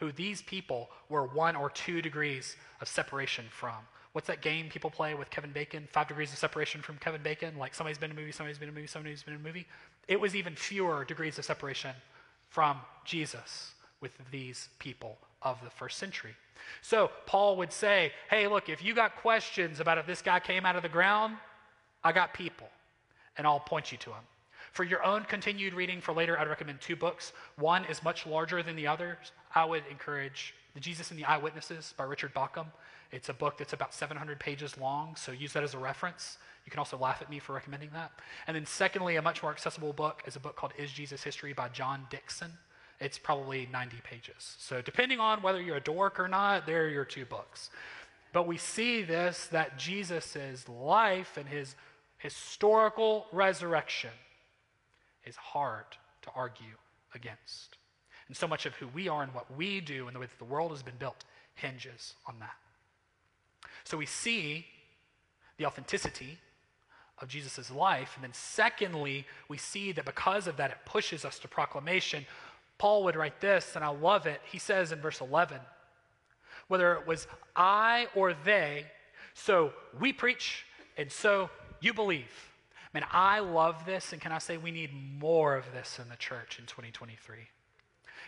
who 0.00 0.10
these 0.12 0.42
people 0.42 0.90
were 1.08 1.26
one 1.26 1.54
or 1.54 1.70
two 1.70 2.02
degrees 2.02 2.56
of 2.80 2.88
separation 2.88 3.44
from. 3.50 3.76
What's 4.12 4.26
that 4.26 4.40
game 4.40 4.68
people 4.68 4.90
play 4.90 5.14
with 5.14 5.30
Kevin 5.30 5.52
Bacon? 5.52 5.86
Five 5.92 6.08
degrees 6.08 6.32
of 6.32 6.38
separation 6.38 6.82
from 6.82 6.96
Kevin 6.96 7.22
Bacon? 7.22 7.56
Like 7.56 7.74
somebody's 7.74 7.98
been 7.98 8.10
in 8.10 8.16
a 8.16 8.20
movie, 8.20 8.32
somebody's 8.32 8.58
been 8.58 8.68
in 8.68 8.74
a 8.74 8.76
movie, 8.76 8.88
somebody's 8.88 9.22
been 9.22 9.34
in 9.34 9.40
a 9.40 9.44
movie. 9.44 9.66
It 10.08 10.18
was 10.18 10.34
even 10.34 10.56
fewer 10.56 11.04
degrees 11.04 11.38
of 11.38 11.44
separation 11.44 11.92
from 12.48 12.78
Jesus 13.04 13.74
with 14.00 14.12
these 14.32 14.70
people 14.78 15.18
of 15.42 15.58
the 15.62 15.70
first 15.70 15.98
century. 15.98 16.34
So 16.82 17.10
Paul 17.26 17.56
would 17.58 17.72
say, 17.72 18.12
hey, 18.28 18.48
look, 18.48 18.68
if 18.68 18.82
you 18.82 18.94
got 18.94 19.16
questions 19.16 19.80
about 19.80 19.98
if 19.98 20.06
this 20.06 20.22
guy 20.22 20.40
came 20.40 20.66
out 20.66 20.76
of 20.76 20.82
the 20.82 20.88
ground, 20.88 21.36
I 22.02 22.12
got 22.12 22.34
people, 22.34 22.68
and 23.36 23.46
I'll 23.46 23.60
point 23.60 23.92
you 23.92 23.98
to 23.98 24.10
him. 24.10 24.24
For 24.72 24.84
your 24.84 25.02
own 25.04 25.24
continued 25.24 25.74
reading 25.74 26.00
for 26.00 26.12
later, 26.12 26.38
I'd 26.38 26.48
recommend 26.48 26.80
two 26.80 26.96
books. 26.96 27.32
One 27.56 27.84
is 27.86 28.02
much 28.02 28.26
larger 28.26 28.62
than 28.62 28.76
the 28.76 28.86
others. 28.86 29.32
I 29.54 29.64
would 29.64 29.82
encourage 29.90 30.54
The 30.74 30.80
Jesus 30.80 31.10
and 31.10 31.18
the 31.18 31.24
Eyewitnesses 31.24 31.94
by 31.96 32.04
Richard 32.04 32.32
Bauckham. 32.34 32.66
It's 33.12 33.28
a 33.28 33.34
book 33.34 33.58
that's 33.58 33.72
about 33.72 33.92
700 33.92 34.38
pages 34.38 34.78
long, 34.78 35.16
so 35.16 35.32
use 35.32 35.52
that 35.54 35.64
as 35.64 35.74
a 35.74 35.78
reference. 35.78 36.38
You 36.64 36.70
can 36.70 36.78
also 36.78 36.96
laugh 36.96 37.20
at 37.20 37.28
me 37.28 37.40
for 37.40 37.54
recommending 37.54 37.90
that. 37.92 38.12
And 38.46 38.54
then, 38.54 38.64
secondly, 38.64 39.16
a 39.16 39.22
much 39.22 39.42
more 39.42 39.50
accessible 39.50 39.92
book 39.92 40.22
is 40.26 40.36
a 40.36 40.40
book 40.40 40.54
called 40.54 40.72
Is 40.78 40.92
Jesus 40.92 41.22
History 41.22 41.52
by 41.52 41.68
John 41.70 42.06
Dixon. 42.10 42.52
It's 43.00 43.18
probably 43.18 43.68
90 43.72 43.96
pages. 44.04 44.56
So, 44.58 44.80
depending 44.80 45.18
on 45.18 45.42
whether 45.42 45.60
you're 45.60 45.78
a 45.78 45.80
dork 45.80 46.20
or 46.20 46.28
not, 46.28 46.66
there 46.66 46.84
are 46.84 46.88
your 46.88 47.04
two 47.04 47.24
books. 47.24 47.70
But 48.32 48.46
we 48.46 48.58
see 48.58 49.02
this 49.02 49.46
that 49.48 49.76
Jesus' 49.76 50.68
life 50.68 51.36
and 51.36 51.48
his 51.48 51.74
historical 52.18 53.26
resurrection 53.32 54.10
is 55.24 55.36
hard 55.36 55.84
to 56.22 56.30
argue 56.34 56.76
against. 57.14 57.76
And 58.28 58.36
so 58.36 58.46
much 58.46 58.66
of 58.66 58.74
who 58.74 58.86
we 58.88 59.08
are 59.08 59.22
and 59.22 59.34
what 59.34 59.54
we 59.56 59.80
do 59.80 60.06
and 60.06 60.14
the 60.14 60.20
way 60.20 60.26
that 60.26 60.38
the 60.38 60.44
world 60.44 60.70
has 60.70 60.82
been 60.82 60.96
built 60.98 61.24
hinges 61.54 62.14
on 62.26 62.36
that. 62.40 62.54
So 63.84 63.96
we 63.96 64.06
see 64.06 64.66
the 65.58 65.66
authenticity 65.66 66.38
of 67.20 67.28
Jesus' 67.28 67.70
life. 67.70 68.12
And 68.14 68.24
then, 68.24 68.32
secondly, 68.32 69.26
we 69.48 69.58
see 69.58 69.92
that 69.92 70.04
because 70.04 70.46
of 70.46 70.56
that, 70.56 70.70
it 70.70 70.78
pushes 70.86 71.24
us 71.24 71.38
to 71.40 71.48
proclamation. 71.48 72.24
Paul 72.78 73.04
would 73.04 73.16
write 73.16 73.40
this, 73.40 73.72
and 73.74 73.84
I 73.84 73.88
love 73.88 74.26
it. 74.26 74.40
He 74.50 74.58
says 74.58 74.92
in 74.92 75.00
verse 75.00 75.20
11, 75.20 75.58
whether 76.68 76.94
it 76.94 77.06
was 77.06 77.26
I 77.54 78.06
or 78.14 78.32
they, 78.32 78.86
so 79.34 79.72
we 79.98 80.12
preach, 80.12 80.64
and 80.96 81.10
so 81.10 81.50
you 81.80 81.92
believe. 81.92 82.49
Man, 82.92 83.04
I 83.10 83.38
love 83.38 83.86
this, 83.86 84.12
and 84.12 84.20
can 84.20 84.32
I 84.32 84.38
say 84.38 84.56
we 84.56 84.72
need 84.72 84.90
more 84.92 85.56
of 85.56 85.72
this 85.72 86.00
in 86.02 86.08
the 86.08 86.16
church 86.16 86.58
in 86.58 86.66
2023? 86.66 87.36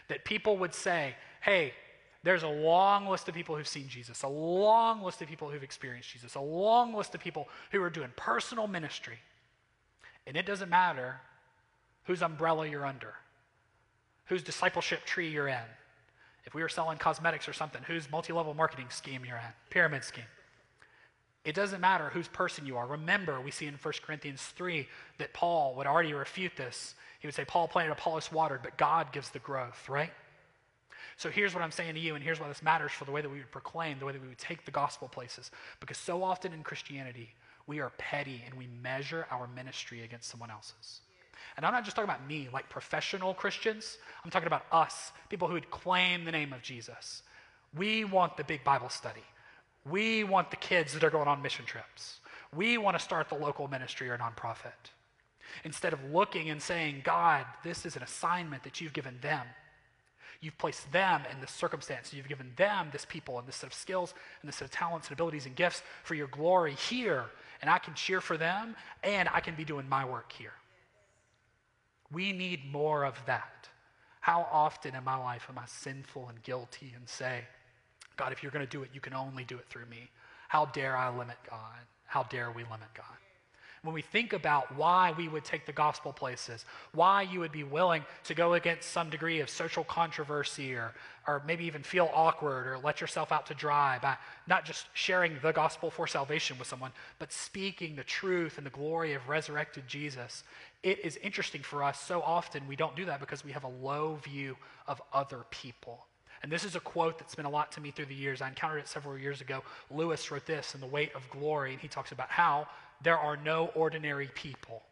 That 0.09 0.25
people 0.25 0.57
would 0.59 0.73
say, 0.73 1.16
hey, 1.40 1.73
there's 2.23 2.45
a 2.45 2.49
long 2.49 3.09
list 3.09 3.28
of 3.28 3.35
people 3.35 3.57
who've 3.57 3.66
seen 3.66 3.88
Jesus, 3.88 4.23
a 4.23 4.28
long 4.28 5.02
list 5.02 5.21
of 5.21 5.28
people 5.28 5.50
who've 5.50 5.62
experienced 5.62 6.11
Jesus, 6.11 6.37
a 6.37 6.40
long 6.40 6.95
list 6.95 7.14
of 7.14 7.21
people 7.21 7.49
who 7.73 7.83
are 7.83 7.90
doing 7.90 8.11
personal 8.14 8.69
ministry. 8.69 9.19
And 10.26 10.37
it 10.37 10.47
doesn't 10.47 10.69
matter 10.69 11.21
whose 12.04 12.23
umbrella 12.23 12.69
you're 12.69 12.87
under, 12.87 13.14
whose 14.26 14.45
discipleship 14.45 15.04
tree 15.04 15.28
you're 15.28 15.49
in. 15.49 15.59
If 16.45 16.54
we 16.54 16.62
were 16.62 16.69
selling 16.69 16.99
cosmetics 16.99 17.49
or 17.49 17.52
something, 17.52 17.83
whose 17.83 18.11
multi 18.11 18.33
level 18.33 18.54
marketing 18.54 18.87
scheme 18.90 19.25
you're 19.25 19.37
in, 19.37 19.52
pyramid 19.71 20.04
scheme. 20.04 20.25
It 21.44 21.54
doesn't 21.54 21.80
matter 21.80 22.08
whose 22.11 22.28
person 22.28 22.66
you 22.66 22.76
are. 22.76 22.87
Remember, 22.87 23.40
we 23.40 23.50
see 23.50 23.66
in 23.66 23.75
1 23.75 23.94
Corinthians 24.04 24.42
3 24.56 24.87
that 25.18 25.32
Paul 25.32 25.75
would 25.76 25.87
already 25.87 26.14
refute 26.14 26.52
this. 26.56 26.94
He 27.18 27.26
would 27.26 27.34
say, 27.34 27.44
Paul 27.44 27.68
planted, 27.68 27.92
Apollos 27.92 28.30
watered, 28.30 28.61
but 28.62 28.78
God 28.78 29.12
gives 29.12 29.30
the 29.30 29.40
growth, 29.40 29.88
right? 29.88 30.12
So 31.16 31.30
here's 31.30 31.54
what 31.54 31.62
I'm 31.62 31.70
saying 31.70 31.94
to 31.94 32.00
you, 32.00 32.14
and 32.14 32.22
here's 32.22 32.40
why 32.40 32.49
this 32.49 32.62
matters 32.62 32.92
for 32.92 33.04
the 33.04 33.11
way 33.11 33.20
that 33.20 33.28
we 33.28 33.38
would 33.38 33.50
proclaim, 33.50 33.99
the 33.99 34.06
way 34.06 34.12
that 34.12 34.22
we 34.22 34.28
would 34.28 34.38
take 34.38 34.64
the 34.64 34.70
gospel 34.70 35.08
places. 35.08 35.50
Because 35.80 35.99
so 35.99 36.22
often 36.22 36.52
in 36.52 36.62
Christianity, 36.62 37.34
we 37.66 37.80
are 37.80 37.90
petty 37.99 38.42
and 38.46 38.54
we 38.54 38.68
measure 38.82 39.26
our 39.30 39.46
ministry 39.49 40.02
against 40.02 40.28
someone 40.28 40.50
else's. 40.50 41.00
And 41.56 41.66
I'm 41.66 41.72
not 41.72 41.84
just 41.84 41.96
talking 41.96 42.11
about 42.11 42.26
me, 42.26 42.49
like 42.52 42.68
professional 42.68 43.34
Christians. 43.34 43.99
I'm 44.25 44.30
talking 44.30 44.46
about 44.46 44.64
us, 44.72 45.12
people 45.28 45.49
who 45.49 45.54
would 45.54 45.70
claim 45.70 46.25
the 46.25 46.32
name 46.32 46.52
of 46.52 46.62
Jesus. 46.62 47.22
We 47.76 48.04
want 48.04 48.37
the 48.37 48.44
big 48.44 48.64
Bible 48.64 48.88
study. 48.88 49.22
We 49.88 50.24
want 50.24 50.50
the 50.50 50.56
kids 50.56 50.92
that 50.94 51.02
are 51.02 51.10
going 51.10 51.28
on 51.28 51.42
mission 51.42 51.64
trips. 51.64 52.20
We 52.54 52.78
want 52.78 52.96
to 52.96 53.02
start 53.02 53.28
the 53.28 53.34
local 53.34 53.68
ministry 53.68 54.08
or 54.10 54.18
nonprofit. 54.18 54.90
Instead 55.64 55.92
of 55.92 55.98
looking 56.12 56.50
and 56.50 56.62
saying, 56.62 57.02
God, 57.04 57.44
this 57.64 57.84
is 57.84 57.96
an 57.96 58.02
assignment 58.02 58.62
that 58.62 58.80
you've 58.80 58.92
given 58.92 59.18
them. 59.20 59.46
You've 60.40 60.58
placed 60.58 60.90
them 60.92 61.22
in 61.32 61.40
this 61.40 61.52
circumstance. 61.52 62.12
You've 62.12 62.28
given 62.28 62.52
them 62.56 62.88
this 62.92 63.04
people 63.04 63.38
and 63.38 63.46
this 63.46 63.56
set 63.56 63.68
of 63.68 63.74
skills 63.74 64.12
and 64.40 64.48
this 64.48 64.56
set 64.56 64.64
of 64.64 64.70
talents 64.70 65.08
and 65.08 65.14
abilities 65.14 65.46
and 65.46 65.54
gifts 65.54 65.82
for 66.02 66.14
your 66.14 66.26
glory 66.26 66.74
here. 66.74 67.26
And 67.60 67.70
I 67.70 67.78
can 67.78 67.94
cheer 67.94 68.20
for 68.20 68.36
them 68.36 68.74
and 69.04 69.28
I 69.32 69.40
can 69.40 69.54
be 69.54 69.64
doing 69.64 69.88
my 69.88 70.04
work 70.04 70.32
here. 70.32 70.52
We 72.10 72.32
need 72.32 72.70
more 72.70 73.04
of 73.04 73.24
that. 73.26 73.68
How 74.20 74.46
often 74.52 74.94
in 74.94 75.04
my 75.04 75.16
life 75.16 75.46
am 75.48 75.58
I 75.58 75.66
sinful 75.66 76.28
and 76.28 76.42
guilty 76.42 76.92
and 76.94 77.08
say, 77.08 77.42
God, 78.16 78.33
if 78.33 78.42
you're 78.42 78.52
going 78.52 78.64
to 78.64 78.71
do 78.71 78.83
it, 78.83 78.90
you 78.92 79.00
can 79.00 79.14
only 79.14 79.45
do 79.45 79.57
it 79.57 79.66
through 79.69 79.87
me? 79.87 80.11
How 80.49 80.66
dare 80.66 80.97
I 80.97 81.09
limit 81.09 81.37
God? 81.49 81.81
How 82.07 82.25
dare 82.25 82.50
we 82.50 82.62
limit 82.64 82.92
God? 82.95 83.16
when 83.83 83.95
we 83.95 84.02
think 84.02 84.33
about 84.33 84.76
why 84.76 85.12
we 85.16 85.26
would 85.26 85.45
take 85.45 85.66
the 85.66 85.73
gospel 85.73 86.12
places, 86.12 86.64
why 86.95 87.23
you 87.23 87.40
would 87.40 87.50
be 87.50 87.64
willing 87.64 88.04
to 88.23 88.33
go 88.33 88.54
against 88.54 88.92
some 88.92 89.11
degree 89.11 89.40
of 89.40 89.50
social 89.50 89.83
controversy 89.83 90.75
or, 90.75 90.92
or 91.26 91.42
maybe 91.49 91.64
even 91.64 91.83
feel 91.83 92.09
awkward 92.14 92.69
or 92.69 92.78
let 92.78 93.00
yourself 93.00 93.33
out 93.33 93.45
to 93.47 93.54
dry 93.54 93.99
by 94.00 94.16
not 94.47 94.64
just 94.64 94.87
sharing 94.92 95.37
the 95.42 95.50
gospel 95.50 95.90
for 95.90 96.07
salvation 96.07 96.57
with 96.61 96.69
someone, 96.69 96.92
but 97.19 97.33
speaking 97.33 97.97
the 97.97 98.04
truth 98.04 98.57
and 98.57 98.64
the 98.64 98.71
glory 98.71 99.14
of 99.14 99.28
resurrected 99.28 99.88
Jesus, 99.88 100.45
it 100.85 101.04
is 101.04 101.16
interesting 101.16 101.62
for 101.62 101.83
us. 101.83 102.00
So 102.00 102.23
often 102.23 102.69
we 102.69 102.76
don't 102.76 102.95
do 102.95 103.07
that 103.07 103.19
because 103.19 103.45
we 103.45 103.50
have 103.50 103.64
a 103.64 103.69
low 103.69 104.14
view 104.23 104.57
of 104.87 105.02
other 105.12 105.40
people. 105.50 106.07
And 106.42 106.50
this 106.50 106.64
is 106.64 106.75
a 106.75 106.80
quote 106.80 107.18
that's 107.18 107.37
been 107.37 107.44
a 107.44 107.50
lot 107.50 107.70
to 107.72 107.80
me 107.80 107.92
through 107.92 108.06
the 108.06 108.14
years. 108.14 108.42
I 108.42 108.49
encountered 108.49 108.78
it 108.78 108.88
several 108.88 109.16
years 109.16 109.40
ago. 109.40 109.62
Lewis 109.90 110.30
wrote 110.30 110.44
this 110.44 110.75
in 110.75 110.80
The 110.80 110.87
Weight 110.87 111.14
of 111.14 111.28
Glory, 111.30 111.72
and 111.72 111.80
he 111.80 111.88
talks 111.88 112.11
about 112.11 112.30
how 112.30 112.66
there 113.02 113.18
are 113.18 113.37
no 113.37 113.66
ordinary 113.75 114.28
people. 114.34 114.82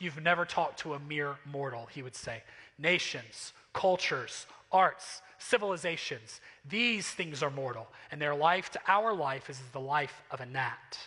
You've 0.00 0.20
never 0.20 0.44
talked 0.44 0.80
to 0.80 0.94
a 0.94 0.98
mere 0.98 1.36
mortal, 1.44 1.86
he 1.92 2.02
would 2.02 2.16
say. 2.16 2.42
Nations, 2.78 3.52
cultures, 3.72 4.46
arts, 4.72 5.22
civilizations, 5.38 6.40
these 6.68 7.08
things 7.08 7.42
are 7.42 7.50
mortal, 7.50 7.88
and 8.10 8.20
their 8.20 8.34
life 8.34 8.70
to 8.72 8.80
our 8.88 9.14
life 9.14 9.48
is 9.48 9.60
the 9.72 9.80
life 9.80 10.22
of 10.30 10.40
a 10.40 10.46
gnat. 10.46 10.98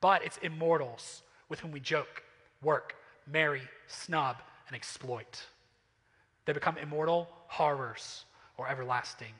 But 0.00 0.24
it's 0.24 0.38
immortals 0.38 1.22
with 1.48 1.60
whom 1.60 1.70
we 1.70 1.80
joke, 1.80 2.22
work, 2.62 2.96
marry, 3.30 3.62
snub, 3.88 4.36
and 4.68 4.76
exploit. 4.76 5.42
They 6.46 6.52
become 6.52 6.78
immortal 6.78 7.28
horrors 7.46 8.24
or 8.56 8.68
everlasting 8.68 9.32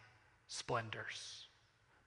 splendors. 0.49 1.47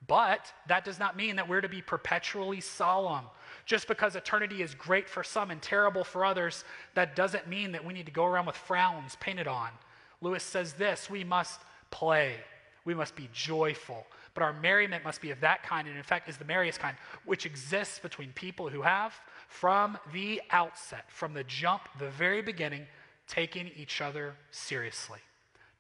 But 0.06 0.54
that 0.68 0.86
does 0.86 1.00
not 1.00 1.18
mean 1.18 1.36
that 1.38 1.50
we're 1.50 1.62
to 1.62 1.70
be 1.70 1.82
perpetually 1.82 2.62
solemn 2.62 3.26
just 3.66 3.88
because 3.88 4.16
eternity 4.16 4.62
is 4.62 4.74
great 4.74 5.10
for 5.10 5.24
some 5.24 5.52
and 5.52 5.62
terrible 5.62 6.04
for 6.04 6.24
others, 6.24 6.64
that 6.94 7.16
doesn't 7.16 7.48
mean 7.48 7.72
that 7.74 7.84
we 7.84 7.94
need 7.94 8.06
to 8.06 8.12
go 8.12 8.26
around 8.26 8.46
with 8.46 8.56
frowns 8.56 9.18
painted 9.20 9.48
on. 9.48 9.70
Lewis 10.22 10.44
says 10.44 10.74
this 10.74 11.10
we 11.10 11.24
must 11.24 11.62
play, 11.92 12.36
we 12.86 12.94
must 12.94 13.16
be 13.16 13.30
joyful. 13.34 14.08
But 14.34 14.44
our 14.44 14.54
merriment 14.54 15.04
must 15.04 15.20
be 15.20 15.32
of 15.32 15.40
that 15.42 15.64
kind, 15.64 15.88
and 15.88 15.98
in 15.98 16.04
fact, 16.04 16.30
is 16.30 16.38
the 16.38 16.46
merriest 16.46 16.80
kind, 16.80 16.96
which 17.26 17.48
exists 17.48 17.98
between 17.98 18.32
people 18.34 18.70
who 18.70 18.84
have, 18.84 19.16
from 19.48 19.98
the 20.14 20.42
outset, 20.52 21.06
from 21.08 21.34
the 21.34 21.44
jump, 21.46 21.90
the 21.98 22.12
very 22.12 22.44
beginning, 22.44 22.86
taken 23.28 23.72
each 23.76 24.00
other 24.00 24.36
seriously. 24.52 25.18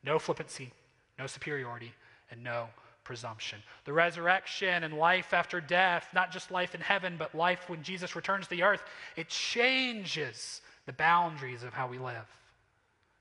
No 0.03 0.17
flippancy, 0.17 0.72
no 1.18 1.28
superiority, 1.28 1.94
and 2.32 2.44
no 2.44 2.68
presumption. 3.04 3.60
The 3.86 3.94
resurrection 3.94 4.84
and 4.84 4.94
life 4.94 5.34
after 5.34 5.62
death, 5.62 6.10
not 6.14 6.32
just 6.32 6.52
life 6.52 6.76
in 6.76 6.82
heaven, 6.82 7.16
but 7.18 7.34
life 7.34 7.70
when 7.70 7.82
Jesus 7.82 8.16
returns 8.16 8.46
to 8.46 8.50
the 8.50 8.64
earth, 8.64 8.84
it 9.16 9.30
changes 9.30 10.62
the 10.86 10.94
boundaries 10.94 11.64
of 11.64 11.74
how 11.74 11.88
we 11.88 11.98
live. 11.98 12.28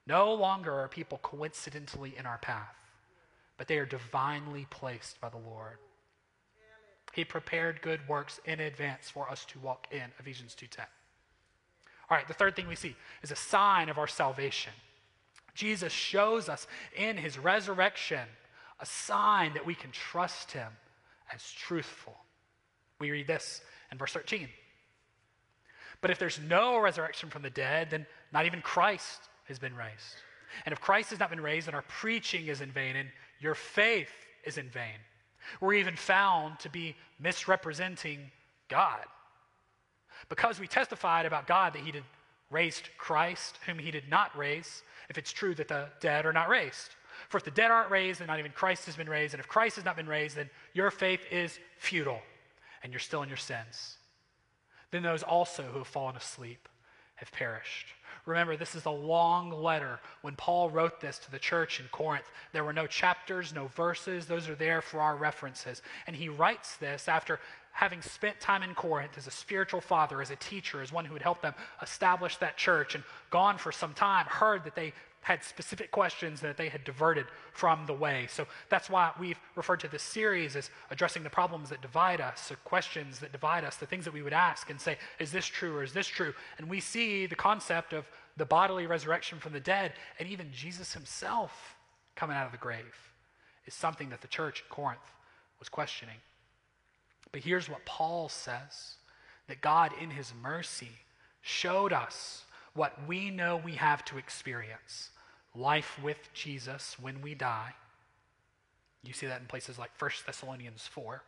No 0.07 0.35
longer 0.35 0.73
are 0.73 0.89
people 0.89 1.19
coincidentally 1.19 2.15
in 2.19 2.27
our 2.27 2.39
path, 2.39 2.77
but 3.57 3.69
they 3.69 3.79
are 3.79 3.87
divinely 3.87 4.67
placed 4.71 5.21
by 5.21 5.29
the 5.29 5.37
Lord. 5.37 5.79
He 7.13 7.25
prepared 7.25 7.81
good 7.81 8.07
works 8.09 8.41
in 8.45 8.61
advance 8.61 9.09
for 9.09 9.31
us 9.31 9.45
to 9.47 9.59
walk 9.61 9.87
in, 9.91 10.13
Ephesians 10.19 10.55
2:10. 10.55 10.87
All 12.11 12.17
right, 12.17 12.29
the 12.29 12.35
third 12.35 12.55
thing 12.55 12.69
we 12.69 12.77
see 12.77 12.95
is 13.23 13.31
a 13.31 13.37
sign 13.37 13.89
of 13.89 13.99
our 13.99 14.07
salvation. 14.07 14.73
Jesus 15.57 15.93
shows 15.93 16.49
us 16.49 16.67
in 16.97 17.17
his 17.17 17.39
resurrection 17.39 18.29
a 18.79 18.87
sign 18.87 19.55
that 19.55 19.67
we 19.67 19.75
can 19.75 19.91
trust 19.91 20.53
him 20.53 20.69
as 21.35 21.43
truthful. 21.51 22.17
We 23.01 23.11
read 23.11 23.27
this 23.27 23.63
in 23.91 23.99
verse 23.99 24.13
13. 24.13 24.49
But 26.01 26.11
if 26.11 26.19
there's 26.19 26.39
no 26.47 26.79
resurrection 26.79 27.31
from 27.31 27.43
the 27.43 27.51
dead, 27.51 27.91
then 27.91 28.07
not 28.33 28.47
even 28.47 28.61
Christ 28.61 29.21
has 29.45 29.59
been 29.59 29.75
raised. 29.75 30.17
And 30.65 30.73
if 30.73 30.81
Christ 30.81 31.11
has 31.11 31.19
not 31.19 31.31
been 31.31 31.41
raised, 31.41 31.67
then 31.67 31.75
our 31.75 31.83
preaching 31.83 32.47
is 32.47 32.61
in 32.61 32.71
vain 32.71 32.97
and 32.97 33.09
your 33.41 33.55
faith 33.55 34.13
is 34.45 34.59
in 34.59 34.69
vain. 34.69 34.99
We're 35.61 35.75
even 35.75 35.97
found 35.97 36.59
to 36.61 36.69
be 36.69 36.97
misrepresenting 37.19 38.31
God. 38.69 39.05
Because 40.29 40.61
we 40.61 40.67
testified 40.67 41.27
about 41.27 41.47
God 41.47 41.73
that 41.73 41.83
he 41.83 41.93
did 41.93 42.05
raised 42.51 42.89
Christ, 42.97 43.59
whom 43.67 43.79
he 43.79 43.91
did 43.91 44.09
not 44.09 44.37
raise, 44.37 44.83
if 45.09 45.19
it's 45.19 45.33
true 45.33 45.55
that 45.55 45.69
the 45.69 45.89
dead 46.01 46.27
are 46.27 46.33
not 46.33 46.49
raised. 46.49 46.95
For 47.29 47.39
if 47.39 47.45
the 47.45 47.51
dead 47.51 47.71
aren't 47.71 47.91
raised, 47.91 48.21
then 48.21 48.27
not 48.27 48.39
even 48.39 48.53
Christ 48.53 48.87
has 48.87 48.97
been 48.97 49.09
raised. 49.09 49.35
And 49.35 49.41
if 49.41 49.49
Christ 49.49 49.77
has 49.77 49.85
not 49.85 49.97
been 49.97 50.07
raised, 50.07 50.37
then 50.37 50.51
your 50.75 50.91
faith 50.91 51.21
is 51.31 51.59
futile 51.79 52.21
and 52.83 52.93
you're 52.93 53.01
still 53.01 53.23
in 53.23 53.29
your 53.29 53.37
sins. 53.37 53.97
Then 54.91 55.03
those 55.03 55.23
also 55.23 55.63
who 55.63 55.79
have 55.79 55.87
fallen 55.87 56.17
asleep 56.17 56.69
have 57.17 57.33
perished. 57.33 57.87
Remember, 58.27 58.57
this 58.57 58.75
is 58.75 58.85
a 58.85 58.91
long 58.91 59.51
letter. 59.51 60.01
When 60.23 60.35
Paul 60.35 60.69
wrote 60.69 61.01
this 61.01 61.19
to 61.21 61.31
the 61.31 61.39
church 61.39 61.81
in 61.81 61.87
Corinth, 61.93 62.31
there 62.53 62.65
were 62.65 62.73
no 62.73 62.87
chapters, 62.87 63.55
no 63.55 63.69
verses. 63.69 64.27
Those 64.27 64.49
are 64.49 64.55
there 64.55 64.83
for 64.83 65.01
our 65.01 65.17
references. 65.17 65.81
And 66.07 66.15
he 66.15 66.29
writes 66.29 66.77
this 66.77 67.09
after 67.09 67.41
having 67.77 68.01
spent 68.01 68.41
time 68.41 68.63
in 68.63 68.75
Corinth 68.75 69.19
as 69.19 69.27
a 69.27 69.31
spiritual 69.31 69.83
father, 69.83 70.23
as 70.23 70.31
a 70.31 70.37
teacher, 70.37 70.81
as 70.81 70.91
one 70.91 71.05
who 71.05 71.13
had 71.13 71.21
helped 71.21 71.43
them 71.43 71.53
establish 71.83 72.39
that 72.39 72.57
church, 72.57 72.95
and 72.95 73.05
gone 73.29 73.59
for 73.59 73.71
some 73.71 73.93
time, 73.93 74.25
heard 74.25 74.65
that 74.65 74.75
they 74.75 74.95
had 75.21 75.45
specific 75.45 75.91
questions 75.91 76.41
that 76.41 76.57
they 76.57 76.71
had 76.71 76.83
diverted 76.85 77.27
from 77.53 77.85
the 77.85 77.93
way. 77.93 78.27
So 78.31 78.47
that's 78.71 78.89
why 78.89 79.11
we've 79.21 79.39
referred 79.57 79.81
to 79.81 79.89
this 79.89 80.03
series 80.03 80.57
as 80.57 80.71
addressing 80.91 81.23
the 81.23 81.29
problems 81.29 81.69
that 81.69 81.83
divide 81.83 82.23
us, 82.23 82.49
the 82.49 82.57
questions 82.57 83.19
that 83.19 83.31
divide 83.31 83.63
us, 83.63 83.77
the 83.77 83.85
things 83.85 84.07
that 84.07 84.15
we 84.15 84.23
would 84.23 84.33
ask 84.33 84.71
and 84.71 84.81
say, 84.81 84.97
is 85.19 85.31
this 85.31 85.45
true 85.45 85.77
or 85.77 85.83
is 85.83 85.93
this 85.93 86.07
true? 86.07 86.33
And 86.57 86.71
we 86.71 86.81
see 86.81 87.27
the 87.27 87.35
concept 87.35 87.93
of 87.93 88.07
the 88.39 88.47
bodily 88.47 88.87
resurrection 88.87 89.39
from 89.39 89.53
the 89.53 89.61
dead 89.61 89.93
and 90.19 90.27
even 90.27 90.51
Jesus 90.51 90.95
himself 90.95 91.77
coming 92.15 92.39
out 92.39 92.47
of 92.47 92.53
the 92.53 92.59
grave 92.59 92.97
is 93.67 93.75
something 93.75 94.09
that 94.09 94.23
the 94.23 94.29
church 94.29 94.63
at 94.65 94.71
Corinth 94.71 95.13
was 95.59 95.69
questioning. 95.69 96.17
But 97.33 97.43
here's 97.43 97.69
what 97.69 97.85
Paul 97.85 98.29
says 98.29 98.95
that 99.49 99.61
God, 99.61 99.93
in 100.01 100.11
his 100.11 100.33
mercy, 100.43 100.91
showed 101.41 101.93
us 101.93 102.45
what 102.75 103.07
we 103.07 103.31
know 103.31 103.57
we 103.57 103.73
have 103.73 104.05
to 104.07 104.19
experience 104.19 105.11
life 105.55 105.99
with 106.03 106.19
Jesus 106.35 106.97
when 107.01 107.23
we 107.23 107.35
die. 107.35 107.73
You 109.03 109.13
see 109.13 109.27
that 109.27 109.41
in 109.41 109.47
places 109.47 109.79
like 109.79 109.91
1 109.99 110.11
Thessalonians 110.27 110.87
4. 110.87 111.23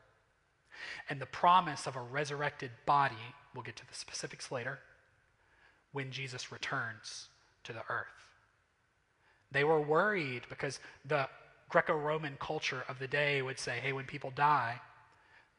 And 1.08 1.20
the 1.20 1.26
promise 1.26 1.86
of 1.86 1.96
a 1.96 2.00
resurrected 2.00 2.70
body, 2.86 3.14
we'll 3.54 3.64
get 3.64 3.76
to 3.76 3.86
the 3.86 3.94
specifics 3.94 4.52
later, 4.52 4.78
when 5.92 6.10
Jesus 6.10 6.52
returns 6.52 7.28
to 7.64 7.72
the 7.72 7.82
earth. 7.88 8.06
They 9.50 9.64
were 9.64 9.80
worried 9.80 10.42
because 10.48 10.80
the 11.04 11.28
Greco 11.68 11.96
Roman 11.96 12.36
culture 12.38 12.84
of 12.88 12.98
the 12.98 13.08
day 13.08 13.42
would 13.42 13.58
say, 13.58 13.78
hey, 13.82 13.92
when 13.92 14.04
people 14.04 14.32
die, 14.34 14.80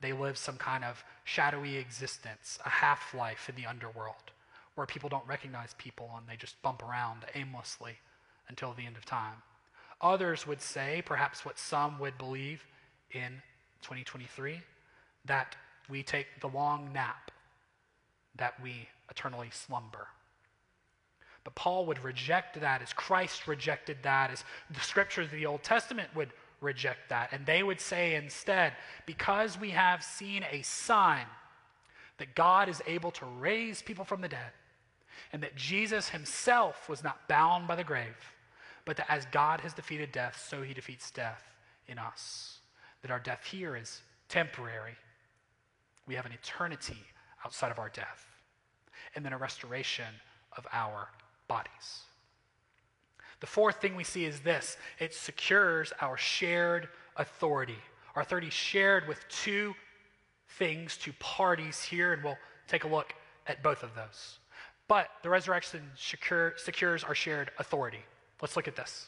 they 0.01 0.13
live 0.13 0.37
some 0.37 0.57
kind 0.57 0.83
of 0.83 1.03
shadowy 1.23 1.77
existence, 1.77 2.59
a 2.65 2.69
half 2.69 3.13
life 3.13 3.49
in 3.49 3.55
the 3.55 3.65
underworld, 3.65 4.31
where 4.75 4.87
people 4.87 5.09
don't 5.09 5.27
recognize 5.27 5.75
people 5.77 6.09
and 6.17 6.27
they 6.27 6.35
just 6.37 6.61
bump 6.61 6.83
around 6.83 7.25
aimlessly 7.35 7.93
until 8.47 8.73
the 8.73 8.85
end 8.85 8.97
of 8.97 9.05
time. 9.05 9.35
Others 10.01 10.47
would 10.47 10.61
say, 10.61 11.03
perhaps 11.05 11.43
what 11.45 11.59
some 11.59 11.99
would 11.99 12.17
believe 12.17 12.65
in 13.11 13.41
2023, 13.81 14.61
that 15.25 15.55
we 15.89 16.03
take 16.03 16.27
the 16.39 16.47
long 16.47 16.91
nap, 16.93 17.31
that 18.35 18.53
we 18.63 18.87
eternally 19.09 19.49
slumber. 19.51 20.07
But 21.43 21.55
Paul 21.55 21.85
would 21.87 22.03
reject 22.03 22.59
that 22.61 22.81
as 22.81 22.93
Christ 22.93 23.47
rejected 23.47 23.97
that, 24.03 24.31
as 24.31 24.43
the 24.69 24.79
scriptures 24.79 25.25
of 25.25 25.31
the 25.31 25.45
Old 25.45 25.63
Testament 25.63 26.09
would 26.15 26.29
reject 26.61 27.09
that. 27.09 27.29
And 27.31 27.45
they 27.45 27.63
would 27.63 27.79
say 27.79 28.15
instead, 28.15 28.73
because 29.05 29.59
we 29.59 29.69
have 29.71 30.03
seen 30.03 30.45
a 30.51 30.61
sign 30.61 31.25
that 32.17 32.35
God 32.35 32.67
is 32.67 32.81
able 32.85 33.11
to 33.11 33.25
raise 33.25 33.81
people 33.81 34.05
from 34.05 34.21
the 34.21 34.27
dead, 34.27 34.51
and 35.31 35.41
that 35.43 35.55
Jesus 35.55 36.09
himself 36.09 36.89
was 36.89 37.03
not 37.03 37.27
bound 37.27 37.67
by 37.67 37.75
the 37.75 37.83
grave, 37.83 38.33
but 38.85 38.97
that 38.97 39.09
as 39.09 39.25
God 39.31 39.61
has 39.61 39.73
defeated 39.73 40.11
death, 40.11 40.45
so 40.49 40.61
he 40.61 40.73
defeats 40.73 41.11
death 41.11 41.43
in 41.87 41.97
us. 41.97 42.59
That 43.01 43.11
our 43.11 43.19
death 43.19 43.43
here 43.45 43.75
is 43.75 44.01
temporary. 44.27 44.95
We 46.07 46.15
have 46.15 46.25
an 46.25 46.33
eternity 46.33 46.97
outside 47.45 47.71
of 47.71 47.79
our 47.79 47.89
death, 47.89 48.25
and 49.15 49.23
then 49.23 49.33
a 49.33 49.37
restoration 49.37 50.13
of 50.57 50.67
our 50.73 51.07
bodies. 51.47 52.03
The 53.39 53.47
fourth 53.47 53.81
thing 53.81 53.95
we 53.95 54.03
see 54.03 54.25
is 54.25 54.39
this 54.41 54.77
it 54.99 55.13
secures 55.13 55.93
our 56.01 56.17
shared 56.17 56.89
authority. 57.15 57.77
Our 58.15 58.21
authority 58.21 58.49
shared 58.49 59.07
with 59.07 59.23
two 59.29 59.75
things, 60.57 60.97
two 60.97 61.13
parties 61.19 61.81
here, 61.81 62.13
and 62.13 62.23
we'll 62.23 62.37
take 62.67 62.83
a 62.83 62.87
look 62.87 63.13
at 63.47 63.63
both 63.63 63.83
of 63.83 63.95
those. 63.95 64.39
But 64.87 65.09
the 65.21 65.29
resurrection 65.29 65.83
secure, 65.95 66.53
secures 66.57 67.03
our 67.03 67.15
shared 67.15 67.51
authority. 67.59 67.99
Let's 68.41 68.55
look 68.55 68.67
at 68.67 68.75
this. 68.75 69.07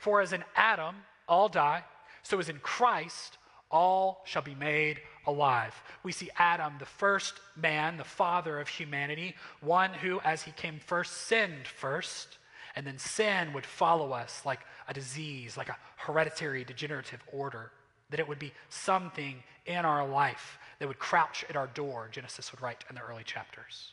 For 0.00 0.20
as 0.20 0.32
in 0.32 0.44
Adam 0.54 0.96
all 1.28 1.48
die, 1.48 1.82
so 2.22 2.38
as 2.38 2.48
in 2.48 2.58
Christ 2.58 3.38
all 3.70 4.22
shall 4.24 4.42
be 4.42 4.54
made 4.54 5.00
alive. 5.26 5.74
We 6.02 6.12
see 6.12 6.30
Adam, 6.36 6.74
the 6.78 6.86
first 6.86 7.34
man, 7.56 7.96
the 7.96 8.04
father 8.04 8.60
of 8.60 8.68
humanity, 8.68 9.34
one 9.60 9.92
who, 9.92 10.20
as 10.20 10.42
he 10.42 10.52
came 10.52 10.78
first, 10.78 11.12
sinned 11.12 11.66
first 11.66 12.38
and 12.76 12.86
then 12.86 12.98
sin 12.98 13.52
would 13.54 13.64
follow 13.64 14.12
us 14.12 14.42
like 14.44 14.60
a 14.86 14.94
disease, 14.94 15.56
like 15.56 15.70
a 15.70 15.76
hereditary 15.96 16.62
degenerative 16.62 17.22
order. 17.32 17.72
That 18.10 18.20
it 18.20 18.28
would 18.28 18.38
be 18.38 18.52
something 18.68 19.42
in 19.64 19.84
our 19.84 20.06
life 20.06 20.58
that 20.78 20.86
would 20.86 20.98
crouch 20.98 21.44
at 21.48 21.56
our 21.56 21.66
door, 21.68 22.08
Genesis 22.12 22.52
would 22.52 22.60
write 22.60 22.84
in 22.88 22.94
the 22.94 23.02
early 23.02 23.24
chapters. 23.24 23.92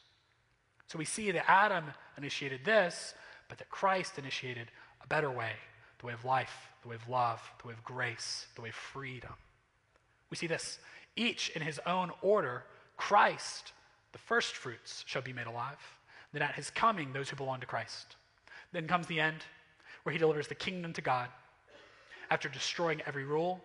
So 0.88 0.99
we 0.99 1.05
see 1.05 1.31
that 1.31 1.49
Adam 1.49 1.86
initiated 2.17 2.65
this, 2.65 3.15
but 3.49 3.57
that 3.57 3.69
Christ 3.69 4.19
initiated 4.19 4.67
a 5.03 5.07
better 5.07 5.31
way 5.31 5.53
the 5.99 6.07
way 6.07 6.13
of 6.13 6.25
life, 6.25 6.67
the 6.81 6.89
way 6.89 6.95
of 6.95 7.07
love, 7.07 7.41
the 7.62 7.69
way 7.69 7.73
of 7.73 7.84
grace, 7.84 8.47
the 8.55 8.62
way 8.62 8.69
of 8.69 8.75
freedom. 8.75 9.31
We 10.29 10.36
see 10.36 10.47
this 10.47 10.79
each 11.15 11.49
in 11.55 11.62
his 11.62 11.79
own 11.86 12.12
order. 12.21 12.65
Christ, 12.97 13.71
the 14.12 14.17
first 14.17 14.55
fruits, 14.55 15.03
shall 15.07 15.21
be 15.21 15.31
made 15.31 15.47
alive. 15.47 15.77
Then 16.34 16.41
at 16.41 16.55
his 16.55 16.69
coming, 16.69 17.13
those 17.13 17.29
who 17.29 17.38
belong 17.38 17.62
to 17.62 17.65
Christ. 17.65 18.17
Then 18.73 18.88
comes 18.88 19.07
the 19.07 19.19
end, 19.19 19.38
where 20.03 20.12
he 20.12 20.19
delivers 20.19 20.47
the 20.47 20.55
kingdom 20.55 20.91
to 20.93 21.01
God 21.01 21.29
after 22.29 22.49
destroying 22.49 23.01
every 23.05 23.23
rule 23.23 23.62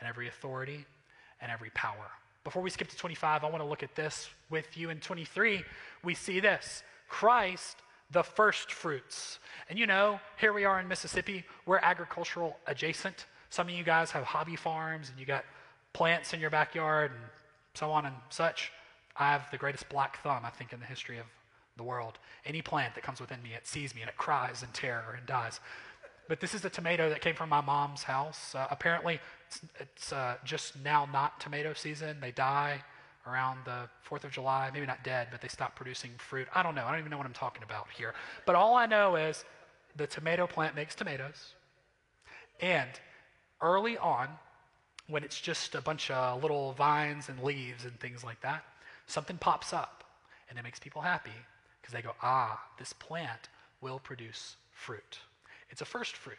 and 0.00 0.08
every 0.08 0.28
authority 0.28 0.84
and 1.40 1.50
every 1.50 1.70
power. 1.70 2.10
Before 2.44 2.62
we 2.62 2.70
skip 2.70 2.88
to 2.88 2.96
25, 2.96 3.44
I 3.44 3.50
want 3.50 3.62
to 3.62 3.68
look 3.68 3.82
at 3.82 3.94
this 3.94 4.28
with 4.50 4.76
you. 4.76 4.90
In 4.90 5.00
23, 5.00 5.62
we 6.02 6.14
see 6.14 6.40
this 6.40 6.82
Christ, 7.08 7.78
the 8.10 8.22
first 8.22 8.72
fruits. 8.72 9.38
And 9.68 9.78
you 9.78 9.86
know, 9.86 10.20
here 10.38 10.52
we 10.52 10.64
are 10.64 10.80
in 10.80 10.88
Mississippi, 10.88 11.44
we're 11.66 11.78
agricultural 11.78 12.56
adjacent. 12.66 13.26
Some 13.50 13.68
of 13.68 13.74
you 13.74 13.84
guys 13.84 14.10
have 14.10 14.24
hobby 14.24 14.56
farms 14.56 15.10
and 15.10 15.18
you 15.18 15.26
got 15.26 15.44
plants 15.92 16.34
in 16.34 16.40
your 16.40 16.50
backyard 16.50 17.12
and 17.12 17.20
so 17.74 17.90
on 17.90 18.06
and 18.06 18.14
such. 18.28 18.72
I 19.16 19.30
have 19.30 19.50
the 19.50 19.58
greatest 19.58 19.88
black 19.88 20.22
thumb, 20.22 20.42
I 20.44 20.50
think, 20.50 20.72
in 20.72 20.80
the 20.80 20.86
history 20.86 21.18
of 21.18 21.26
the 21.78 21.82
world. 21.82 22.18
Any 22.44 22.60
plant 22.60 22.94
that 22.94 23.02
comes 23.02 23.20
within 23.20 23.42
me, 23.42 23.54
it 23.54 23.66
sees 23.66 23.94
me 23.94 24.02
and 24.02 24.10
it 24.10 24.18
cries 24.18 24.62
in 24.62 24.68
terror 24.74 25.14
and 25.16 25.26
dies. 25.26 25.60
But 26.28 26.40
this 26.40 26.54
is 26.54 26.64
a 26.64 26.70
tomato 26.70 27.08
that 27.08 27.22
came 27.22 27.34
from 27.34 27.48
my 27.48 27.62
mom's 27.62 28.02
house. 28.02 28.54
Uh, 28.54 28.66
apparently, 28.70 29.18
it's, 29.46 29.60
it's 29.80 30.12
uh, 30.12 30.36
just 30.44 30.78
now 30.84 31.08
not 31.10 31.40
tomato 31.40 31.72
season. 31.72 32.18
They 32.20 32.32
die 32.32 32.82
around 33.26 33.60
the 33.64 33.88
4th 34.08 34.24
of 34.24 34.30
July. 34.30 34.70
Maybe 34.72 34.84
not 34.84 35.02
dead, 35.02 35.28
but 35.30 35.40
they 35.40 35.48
stop 35.48 35.74
producing 35.74 36.10
fruit. 36.18 36.46
I 36.54 36.62
don't 36.62 36.74
know. 36.74 36.84
I 36.84 36.90
don't 36.90 37.00
even 37.00 37.10
know 37.10 37.16
what 37.16 37.26
I'm 37.26 37.32
talking 37.32 37.62
about 37.62 37.86
here. 37.96 38.14
But 38.44 38.56
all 38.56 38.74
I 38.74 38.84
know 38.84 39.16
is 39.16 39.44
the 39.96 40.06
tomato 40.06 40.46
plant 40.46 40.74
makes 40.74 40.94
tomatoes. 40.94 41.54
And 42.60 42.90
early 43.62 43.96
on, 43.96 44.28
when 45.06 45.24
it's 45.24 45.40
just 45.40 45.74
a 45.74 45.80
bunch 45.80 46.10
of 46.10 46.42
little 46.42 46.72
vines 46.72 47.30
and 47.30 47.42
leaves 47.42 47.84
and 47.84 47.98
things 47.98 48.22
like 48.22 48.40
that, 48.42 48.64
something 49.06 49.38
pops 49.38 49.72
up 49.72 50.04
and 50.50 50.58
it 50.58 50.62
makes 50.62 50.78
people 50.78 51.00
happy 51.00 51.32
because 51.88 52.02
they 52.02 52.06
go, 52.06 52.14
ah, 52.22 52.60
this 52.78 52.92
plant 52.92 53.48
will 53.80 53.98
produce 53.98 54.56
fruit. 54.72 55.20
It's 55.70 55.80
a 55.80 55.86
first 55.86 56.16
fruit. 56.16 56.36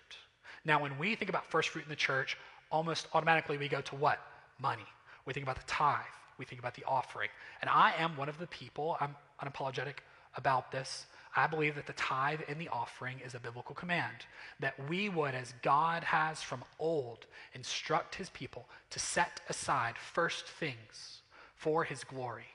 Now, 0.64 0.80
when 0.80 0.96
we 1.00 1.16
think 1.16 1.30
about 1.30 1.50
first 1.50 1.70
fruit 1.70 1.86
in 1.86 1.90
the 1.90 1.96
church, 1.96 2.38
almost 2.72 3.08
automatically 3.16 3.58
we 3.58 3.68
go 3.68 3.82
to 3.82 3.96
what? 3.96 4.20
Money. 4.62 4.86
We 5.26 5.34
think 5.34 5.44
about 5.44 5.56
the 5.56 5.66
tithe. 5.66 6.04
We 6.38 6.46
think 6.46 6.60
about 6.60 6.76
the 6.76 6.84
offering. 6.84 7.30
And 7.62 7.70
I 7.70 7.94
am 7.98 8.16
one 8.16 8.30
of 8.30 8.38
the 8.38 8.46
people, 8.48 8.96
I'm 9.00 9.16
unapologetic 9.44 9.96
about 10.36 10.72
this. 10.72 11.08
I 11.36 11.48
believe 11.48 11.74
that 11.76 11.88
the 11.88 11.94
tithe 11.94 12.42
and 12.48 12.62
the 12.62 12.70
offering 12.70 13.20
is 13.26 13.34
a 13.34 13.40
biblical 13.40 13.74
command. 13.74 14.26
That 14.60 14.76
we 14.88 15.10
would, 15.10 15.34
as 15.34 15.56
God 15.64 16.04
has 16.04 16.44
from 16.44 16.64
old, 16.78 17.26
instruct 17.54 18.14
his 18.14 18.30
people 18.30 18.68
to 18.92 19.00
set 19.00 19.42
aside 19.50 19.96
first 19.98 20.46
things 20.46 21.22
for 21.56 21.84
his 21.84 22.04
glory. 22.04 22.46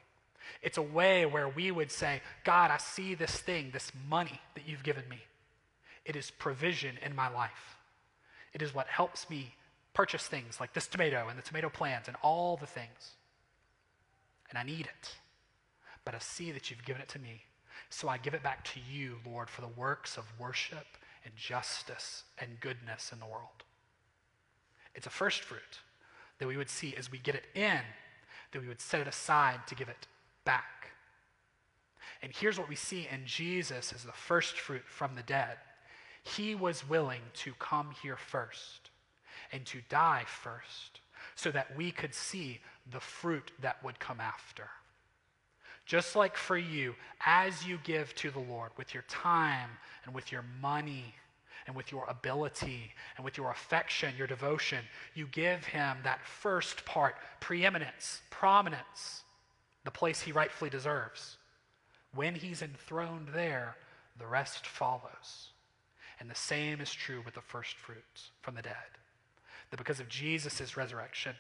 It's 0.63 0.79
a 0.79 0.83
way 0.83 1.27
where 1.27 1.49
we 1.49 1.71
would 1.71 1.91
say, 1.91 2.21
God, 2.45 2.71
I 2.71 2.79
see 2.79 3.15
this 3.15 3.37
thing, 3.37 3.71
this 3.73 3.93
money 4.09 4.41
that 4.55 4.67
you've 4.67 4.83
given 4.83 5.09
me. 5.09 5.19
It 6.05 6.17
is 6.17 6.31
provision 6.31 6.99
in 7.05 7.15
my 7.15 7.29
life. 7.29 7.77
It 8.53 8.63
is 8.63 8.75
what 8.75 8.87
helps 8.87 9.29
me 9.29 9.55
purchase 9.95 10.27
things 10.27 10.61
like 10.61 10.73
this 10.73 10.87
tomato 10.87 11.29
and 11.29 11.39
the 11.39 11.43
tomato 11.43 11.69
plant 11.69 12.09
and 12.09 12.17
all 12.23 12.57
the 12.57 12.67
things. 12.67 13.13
And 14.51 14.59
I 14.59 14.63
need 14.63 14.87
it. 14.87 15.15
But 16.05 16.15
I 16.15 16.19
see 16.19 16.53
that 16.53 16.71
you've 16.71 16.85
given 16.85 17.03
it 17.03 17.09
to 17.11 17.19
me. 17.19 17.43
So 17.89 18.09
I 18.09 18.19
give 18.19 18.35
it 18.35 18.43
back 18.43 18.65
to 18.65 18.81
you, 18.91 19.17
Lord, 19.27 19.49
for 19.49 19.61
the 19.61 19.69
works 19.69 20.17
of 20.17 20.25
worship 20.39 20.87
and 21.25 21.35
justice 21.37 22.25
and 22.39 22.61
goodness 22.61 23.11
in 23.13 23.21
the 23.21 23.27
world. 23.27 23.65
It's 24.95 25.07
a 25.07 25.11
first 25.11 25.41
fruit 25.41 25.81
that 26.39 26.49
we 26.49 26.57
would 26.57 26.71
see 26.71 26.95
as 26.97 27.11
we 27.11 27.19
get 27.19 27.35
it 27.35 27.47
in, 27.55 27.81
that 28.53 28.61
we 28.61 28.69
would 28.69 28.81
set 28.81 29.01
it 29.01 29.09
aside 29.09 29.61
to 29.69 29.75
give 29.75 29.89
it 29.89 30.07
back. 30.45 30.91
And 32.23 32.33
here's 32.35 32.59
what 32.59 32.69
we 32.69 32.77
see 32.77 33.07
in 33.11 33.27
Jesus 33.27 33.93
as 33.93 34.03
the 34.03 34.13
first 34.13 34.59
fruit 34.59 34.85
from 34.87 35.15
the 35.15 35.23
dead. 35.23 35.57
He 36.23 36.55
was 36.55 36.89
willing 36.89 37.21
to 37.35 37.53
come 37.59 37.91
here 38.03 38.17
first 38.17 38.91
and 39.53 39.65
to 39.67 39.79
die 39.91 40.25
first 40.27 41.01
so 41.35 41.51
that 41.51 41.77
we 41.77 41.91
could 41.91 42.15
see 42.15 42.61
the 42.91 43.01
fruit 43.01 43.53
that 43.61 43.83
would 43.85 43.99
come 43.99 44.21
after. 44.21 44.69
Just 45.87 46.17
like 46.17 46.37
for 46.37 46.57
you, 46.57 46.95
as 47.27 47.67
you 47.67 47.79
give 47.85 48.15
to 48.15 48.31
the 48.31 48.39
Lord 48.39 48.71
with 48.79 48.95
your 48.95 49.05
time 49.09 49.69
and 50.07 50.15
with 50.15 50.33
your 50.33 50.45
money 50.63 51.15
and 51.67 51.77
with 51.77 51.93
your 51.93 52.07
ability 52.09 52.93
and 53.17 53.25
with 53.25 53.37
your 53.37 53.51
affection, 53.51 54.15
your 54.17 54.27
devotion, 54.27 54.79
you 55.15 55.27
give 55.27 55.65
him 55.65 55.99
that 56.05 56.25
first 56.25 56.85
part, 56.87 57.17
preeminence, 57.41 58.23
prominence, 58.31 59.24
the 59.85 59.91
place 59.91 60.21
he 60.21 60.33
rightfully 60.33 60.71
deserves. 60.71 61.37
When 62.15 62.35
he's 62.35 62.63
enthroned 62.63 63.29
there, 63.35 63.77
the 64.19 64.27
rest 64.27 64.67
follows. 64.67 65.51
And 66.21 66.31
the 66.31 66.35
same 66.35 66.81
is 66.81 66.93
true 66.93 67.23
with 67.25 67.35
the 67.35 67.41
first 67.41 67.77
fruits 67.77 68.31
from 68.41 68.55
the 68.55 68.63
dead. 68.63 68.75
That 69.71 69.77
because 69.77 70.01
of 70.01 70.09
Jesus' 70.09 70.77
resurrection, 70.77 71.35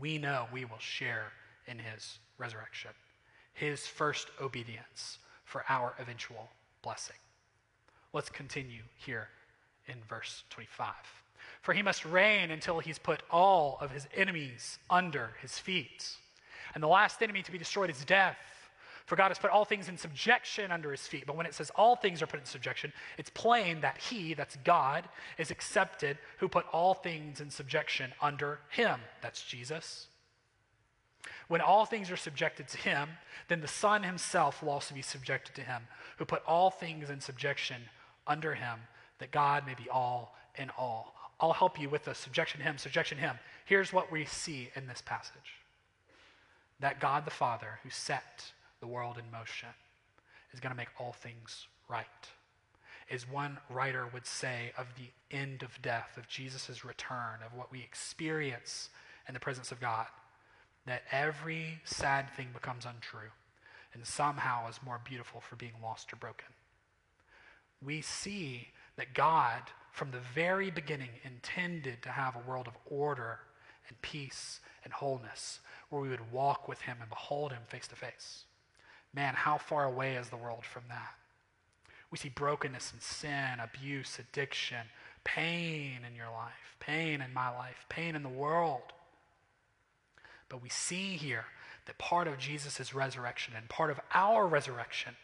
we 0.00 0.18
know 0.18 0.46
we 0.52 0.64
will 0.64 0.78
share 0.78 1.32
in 1.66 1.78
his 1.78 2.18
resurrection, 2.38 2.90
his 3.52 3.86
first 3.86 4.28
obedience 4.40 5.18
for 5.44 5.64
our 5.68 5.94
eventual 5.98 6.48
blessing. 6.82 7.16
Let's 8.12 8.30
continue 8.30 8.82
here 8.96 9.28
in 9.86 9.96
verse 10.08 10.44
25. 10.50 10.94
For 11.62 11.74
he 11.74 11.82
must 11.82 12.04
reign 12.04 12.50
until 12.50 12.80
he's 12.80 12.98
put 12.98 13.22
all 13.30 13.78
of 13.80 13.90
his 13.90 14.08
enemies 14.14 14.78
under 14.90 15.32
his 15.40 15.58
feet. 15.58 16.16
And 16.74 16.82
the 16.82 16.88
last 16.88 17.22
enemy 17.22 17.42
to 17.42 17.52
be 17.52 17.58
destroyed 17.58 17.90
is 17.90 18.04
death. 18.04 18.38
For 19.06 19.16
God 19.16 19.28
has 19.28 19.38
put 19.38 19.50
all 19.50 19.66
things 19.66 19.88
in 19.88 19.98
subjection 19.98 20.70
under 20.70 20.90
his 20.90 21.06
feet. 21.06 21.24
But 21.26 21.36
when 21.36 21.44
it 21.44 21.54
says 21.54 21.70
all 21.76 21.94
things 21.94 22.22
are 22.22 22.26
put 22.26 22.40
in 22.40 22.46
subjection, 22.46 22.92
it's 23.18 23.30
plain 23.30 23.82
that 23.82 23.98
he, 23.98 24.32
that's 24.32 24.56
God, 24.64 25.04
is 25.36 25.50
accepted 25.50 26.16
who 26.38 26.48
put 26.48 26.64
all 26.72 26.94
things 26.94 27.40
in 27.40 27.50
subjection 27.50 28.12
under 28.22 28.60
him. 28.70 29.00
That's 29.20 29.42
Jesus. 29.42 30.06
When 31.48 31.60
all 31.60 31.84
things 31.84 32.10
are 32.10 32.16
subjected 32.16 32.68
to 32.68 32.78
him, 32.78 33.10
then 33.48 33.60
the 33.60 33.68
Son 33.68 34.02
himself 34.02 34.62
will 34.62 34.70
also 34.70 34.94
be 34.94 35.02
subjected 35.02 35.54
to 35.56 35.62
him, 35.62 35.82
who 36.16 36.24
put 36.24 36.42
all 36.46 36.70
things 36.70 37.10
in 37.10 37.20
subjection 37.20 37.82
under 38.26 38.54
him, 38.54 38.78
that 39.18 39.30
God 39.30 39.66
may 39.66 39.74
be 39.74 39.90
all 39.90 40.34
in 40.56 40.70
all. 40.78 41.14
I'll 41.40 41.52
help 41.52 41.78
you 41.78 41.90
with 41.90 42.04
the 42.04 42.14
subjection 42.14 42.60
him, 42.62 42.78
subjection 42.78 43.18
him. 43.18 43.38
Here's 43.66 43.92
what 43.92 44.10
we 44.10 44.24
see 44.24 44.70
in 44.74 44.86
this 44.86 45.02
passage 45.02 45.63
that 46.80 47.00
God 47.00 47.24
the 47.24 47.30
Father, 47.30 47.78
who 47.82 47.90
set 47.90 48.52
the 48.80 48.86
world 48.86 49.18
in 49.18 49.30
motion, 49.30 49.68
is 50.52 50.60
going 50.60 50.72
to 50.72 50.76
make 50.76 50.88
all 50.98 51.12
things 51.12 51.66
right. 51.88 52.06
As 53.10 53.28
one 53.28 53.58
writer 53.70 54.06
would 54.12 54.26
say 54.26 54.72
of 54.78 54.86
the 54.96 55.36
end 55.36 55.62
of 55.62 55.80
death, 55.82 56.16
of 56.16 56.28
Jesus' 56.28 56.84
return, 56.84 57.40
of 57.44 57.56
what 57.56 57.70
we 57.70 57.80
experience 57.80 58.88
in 59.28 59.34
the 59.34 59.40
presence 59.40 59.72
of 59.72 59.80
God 59.80 60.06
that 60.86 61.02
every 61.10 61.80
sad 61.84 62.30
thing 62.36 62.48
becomes 62.52 62.84
untrue 62.84 63.30
and 63.94 64.06
somehow 64.06 64.68
is 64.68 64.80
more 64.84 65.00
beautiful 65.04 65.40
for 65.40 65.56
being 65.56 65.72
lost 65.82 66.12
or 66.12 66.16
broken. 66.16 66.48
We 67.82 68.00
see 68.00 68.68
that 68.96 69.14
God, 69.14 69.62
from 69.92 70.10
the 70.10 70.20
very 70.34 70.70
beginning, 70.70 71.10
intended 71.24 72.02
to 72.02 72.10
have 72.10 72.36
a 72.36 72.48
world 72.48 72.66
of 72.66 72.76
order 72.86 73.38
and 73.88 74.00
peace 74.02 74.60
and 74.84 74.92
wholeness 74.92 75.60
where 75.88 76.00
we 76.00 76.08
would 76.08 76.32
walk 76.32 76.68
with 76.68 76.80
Him 76.82 76.98
and 77.00 77.08
behold 77.08 77.52
Him 77.52 77.62
face 77.68 77.88
to 77.88 77.96
face. 77.96 78.44
Man, 79.12 79.34
how 79.34 79.58
far 79.58 79.84
away 79.84 80.16
is 80.16 80.28
the 80.28 80.36
world 80.36 80.64
from 80.64 80.82
that? 80.88 81.14
We 82.10 82.18
see 82.18 82.28
brokenness 82.28 82.92
and 82.92 83.02
sin, 83.02 83.60
abuse, 83.60 84.18
addiction, 84.18 84.86
pain 85.24 86.00
in 86.06 86.14
your 86.14 86.30
life, 86.30 86.76
pain 86.78 87.20
in 87.20 87.32
my 87.32 87.48
life, 87.48 87.86
pain 87.88 88.14
in 88.14 88.22
the 88.22 88.28
world. 88.28 88.92
But 90.48 90.62
we 90.62 90.68
see 90.68 91.16
here 91.16 91.46
that 91.86 91.98
part 91.98 92.28
of 92.28 92.38
Jesus' 92.38 92.94
resurrection 92.94 93.54
and 93.56 93.68
part 93.68 93.90
of 93.90 94.00
our 94.12 94.46
resurrection, 94.46 95.14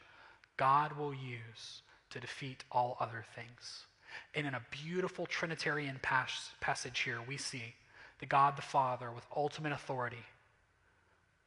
God 0.56 0.92
will 0.98 1.14
use 1.14 1.82
to 2.10 2.20
defeat 2.20 2.64
all 2.72 2.96
other 3.00 3.24
things. 3.34 3.86
And 4.34 4.46
in 4.46 4.54
a 4.54 4.62
beautiful 4.70 5.26
Trinitarian 5.26 5.98
pas- 6.02 6.50
passage 6.60 7.00
here, 7.00 7.20
we 7.26 7.36
see 7.36 7.74
that 8.20 8.28
God 8.28 8.56
the 8.56 8.62
Father, 8.62 9.10
with 9.10 9.24
ultimate 9.34 9.72
authority, 9.72 10.24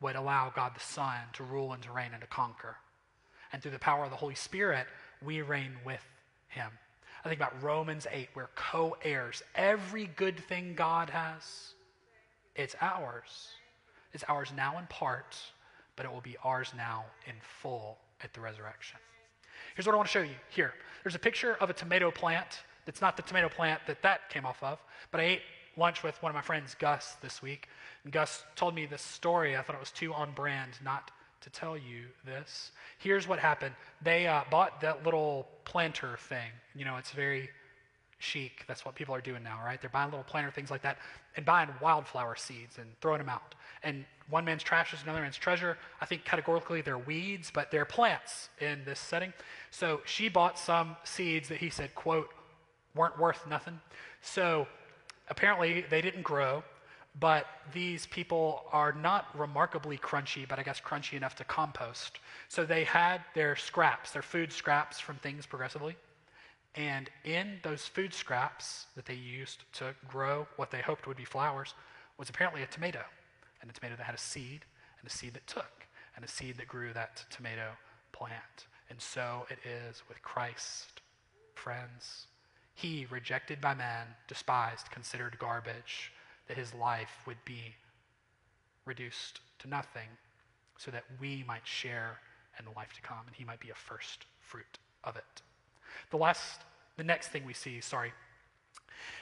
would 0.01 0.15
allow 0.15 0.51
God 0.53 0.73
the 0.75 0.81
Son 0.81 1.17
to 1.33 1.43
rule 1.43 1.73
and 1.73 1.81
to 1.83 1.91
reign 1.91 2.09
and 2.11 2.21
to 2.21 2.27
conquer. 2.27 2.75
And 3.51 3.61
through 3.61 3.71
the 3.71 3.79
power 3.79 4.03
of 4.03 4.09
the 4.09 4.17
Holy 4.17 4.35
Spirit, 4.35 4.87
we 5.23 5.41
reign 5.41 5.73
with 5.85 6.03
him. 6.49 6.69
I 7.23 7.29
think 7.29 7.39
about 7.39 7.61
Romans 7.63 8.05
8, 8.11 8.29
we're 8.35 8.49
co 8.55 8.97
heirs. 9.03 9.43
Every 9.55 10.07
good 10.07 10.37
thing 10.37 10.73
God 10.75 11.09
has, 11.09 11.73
it's 12.55 12.75
ours. 12.81 13.49
It's 14.11 14.23
ours 14.27 14.51
now 14.55 14.77
in 14.77 14.85
part, 14.87 15.37
but 15.95 16.05
it 16.05 16.11
will 16.11 16.21
be 16.21 16.35
ours 16.43 16.73
now 16.75 17.05
in 17.25 17.33
full 17.61 17.97
at 18.21 18.33
the 18.33 18.41
resurrection. 18.41 18.99
Here's 19.75 19.85
what 19.85 19.93
I 19.93 19.95
want 19.95 20.07
to 20.07 20.11
show 20.11 20.21
you 20.21 20.35
here. 20.49 20.73
There's 21.03 21.15
a 21.15 21.19
picture 21.19 21.55
of 21.55 21.69
a 21.69 21.73
tomato 21.73 22.11
plant. 22.11 22.63
It's 22.85 23.01
not 23.01 23.15
the 23.15 23.23
tomato 23.23 23.49
plant 23.49 23.81
that 23.87 24.01
that 24.01 24.29
came 24.29 24.45
off 24.45 24.61
of, 24.61 24.79
but 25.11 25.21
I 25.21 25.23
ate 25.23 25.41
lunch 25.77 26.03
with 26.03 26.21
one 26.21 26.29
of 26.29 26.35
my 26.35 26.41
friends, 26.41 26.75
Gus, 26.75 27.15
this 27.21 27.41
week. 27.41 27.67
And 28.03 28.13
Gus 28.13 28.43
told 28.55 28.75
me 28.75 28.85
this 28.85 29.01
story. 29.01 29.57
I 29.57 29.61
thought 29.61 29.75
it 29.75 29.79
was 29.79 29.91
too 29.91 30.13
on 30.13 30.31
brand 30.31 30.71
not 30.83 31.11
to 31.41 31.49
tell 31.49 31.77
you 31.77 32.05
this. 32.25 32.71
Here's 32.99 33.27
what 33.27 33.39
happened 33.39 33.75
they 34.01 34.27
uh, 34.27 34.41
bought 34.49 34.81
that 34.81 35.03
little 35.03 35.47
planter 35.65 36.17
thing. 36.17 36.51
You 36.75 36.85
know, 36.85 36.97
it's 36.97 37.11
very 37.11 37.49
chic. 38.19 38.63
That's 38.67 38.85
what 38.85 38.95
people 38.95 39.13
are 39.13 39.21
doing 39.21 39.43
now, 39.43 39.59
right? 39.63 39.79
They're 39.79 39.89
buying 39.89 40.09
little 40.09 40.23
planter 40.23 40.49
things 40.51 40.71
like 40.71 40.81
that 40.83 40.97
and 41.35 41.45
buying 41.45 41.69
wildflower 41.81 42.35
seeds 42.35 42.77
and 42.77 42.87
throwing 43.01 43.19
them 43.19 43.29
out. 43.29 43.55
And 43.83 44.05
one 44.29 44.45
man's 44.45 44.63
trash 44.63 44.93
is 44.93 45.03
another 45.03 45.21
man's 45.21 45.35
treasure. 45.35 45.77
I 45.99 46.05
think 46.05 46.23
categorically 46.23 46.81
they're 46.81 46.97
weeds, 46.97 47.51
but 47.53 47.69
they're 47.69 47.85
plants 47.85 48.49
in 48.61 48.81
this 48.85 48.99
setting. 48.99 49.33
So 49.71 50.01
she 50.05 50.29
bought 50.29 50.57
some 50.57 50.95
seeds 51.03 51.49
that 51.49 51.57
he 51.57 51.69
said, 51.69 51.93
quote, 51.95 52.29
weren't 52.95 53.19
worth 53.19 53.45
nothing. 53.47 53.79
So 54.21 54.67
apparently 55.29 55.85
they 55.89 56.01
didn't 56.01 56.23
grow, 56.23 56.63
but 57.19 57.45
these 57.73 58.07
people 58.07 58.65
are 58.71 58.91
not 58.91 59.27
remarkably 59.37 59.97
crunchy, 59.97 60.47
but 60.47 60.57
I 60.57 60.63
guess 60.63 60.81
crunchy 60.81 61.13
enough 61.13 61.35
to 61.35 61.43
compost. 61.43 62.19
So 62.47 62.65
they 62.65 62.83
had 62.83 63.21
their 63.35 63.55
scraps, 63.55 64.11
their 64.11 64.23
food 64.23 64.51
scraps 64.51 64.99
from 64.99 65.17
things 65.17 65.45
progressively. 65.45 65.95
And 66.75 67.09
in 67.23 67.59
those 67.61 67.85
food 67.85 68.13
scraps 68.13 68.87
that 68.95 69.05
they 69.05 69.13
used 69.13 69.63
to 69.73 69.93
grow 70.07 70.47
what 70.55 70.71
they 70.71 70.81
hoped 70.81 71.05
would 71.05 71.17
be 71.17 71.25
flowers 71.25 71.75
was 72.17 72.29
apparently 72.29 72.63
a 72.63 72.67
tomato. 72.67 73.03
And 73.61 73.69
a 73.69 73.73
tomato 73.73 73.95
that 73.95 74.03
had 74.03 74.15
a 74.15 74.19
seed, 74.19 74.65
and 74.99 75.09
a 75.09 75.13
seed 75.13 75.33
that 75.35 75.45
took, 75.47 75.87
and 76.15 76.25
a 76.25 76.27
seed 76.27 76.57
that 76.57 76.67
grew 76.67 76.93
that 76.93 77.23
tomato 77.29 77.69
plant. 78.11 78.67
And 78.89 78.99
so 78.99 79.45
it 79.49 79.59
is 79.65 80.03
with 80.09 80.21
Christ, 80.21 81.01
friends. 81.55 82.27
He, 82.73 83.05
rejected 83.09 83.61
by 83.61 83.73
man, 83.73 84.07
despised, 84.27 84.89
considered 84.91 85.37
garbage, 85.39 86.11
that 86.47 86.57
his 86.57 86.73
life 86.73 87.21
would 87.25 87.43
be 87.45 87.75
reduced 88.85 89.39
to 89.59 89.69
nothing 89.69 90.09
so 90.77 90.91
that 90.91 91.03
we 91.19 91.43
might 91.47 91.65
share 91.65 92.19
in 92.59 92.65
the 92.65 92.71
life 92.71 92.93
to 92.93 93.01
come 93.01 93.25
and 93.25 93.35
he 93.35 93.43
might 93.43 93.59
be 93.59 93.69
a 93.69 93.75
first 93.75 94.25
fruit 94.41 94.79
of 95.03 95.15
it. 95.15 95.41
The 96.09 96.17
last, 96.17 96.61
the 96.97 97.03
next 97.03 97.29
thing 97.29 97.45
we 97.45 97.53
see, 97.53 97.79
sorry, 97.81 98.11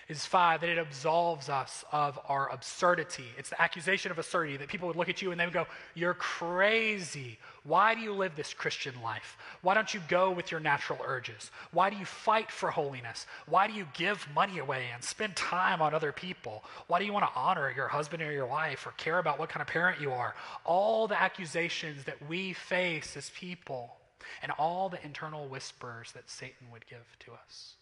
is 0.08 0.26
five, 0.26 0.62
that 0.62 0.70
it 0.70 0.78
absolves 0.78 1.48
us 1.48 1.86
of 1.92 2.20
our 2.28 2.52
absurdity. 2.52 3.26
It's 3.38 3.50
the 3.50 3.62
accusation 3.62 4.12
of 4.12 4.20
absurdity 4.20 4.58
that 4.58 4.68
people 4.68 4.88
would 4.88 4.98
look 4.98 5.10
at 5.10 5.22
you 5.22 5.32
and 5.32 5.40
they 5.40 5.46
would 5.46 5.54
go, 5.54 5.68
You're 5.96 6.14
crazy. 6.14 7.40
Why 7.64 7.96
do 7.96 8.02
you 8.02 8.14
live 8.14 8.36
this 8.36 8.54
Christian 8.54 8.94
life? 9.02 9.38
Why 9.62 9.74
don't 9.74 9.94
you 9.94 10.02
go 10.08 10.32
with 10.32 10.52
your 10.52 10.60
natural 10.60 11.00
urges? 11.06 11.52
Why 11.72 11.90
do 11.90 11.96
you 11.96 12.06
fight 12.06 12.52
for 12.52 12.72
holiness? 12.72 13.28
Why 13.48 13.68
do 13.68 13.74
you 13.74 13.88
give 13.94 14.28
money 14.34 14.60
away 14.60 14.86
and 14.94 15.04
spend 15.04 15.36
time 15.36 15.82
on 15.82 15.94
other 15.94 16.12
people? 16.12 16.64
Why 16.88 17.00
do 17.00 17.06
you 17.06 17.14
want 17.14 17.26
to 17.26 17.40
honor 17.40 17.72
your 17.72 17.88
husband 17.88 18.22
or 18.24 18.32
your 18.32 18.48
wife 18.48 18.86
or 18.88 18.92
care 18.92 19.20
about 19.20 19.40
what 19.40 19.50
kind 19.50 19.62
of 19.62 19.68
parent 19.68 20.02
you 20.02 20.12
are? 20.12 20.36
All 20.66 21.08
the 21.08 21.22
accusations 21.22 22.04
that 22.06 22.28
we 22.28 22.54
face 22.54 23.16
as 23.16 23.30
people 23.30 23.96
and 24.42 24.52
all 24.58 24.90
the 24.90 25.04
internal 25.06 25.48
whispers 25.48 26.12
that 26.14 26.30
Satan 26.30 26.68
would 26.72 26.86
give 26.88 27.06
to 27.20 27.32
us 27.32 27.76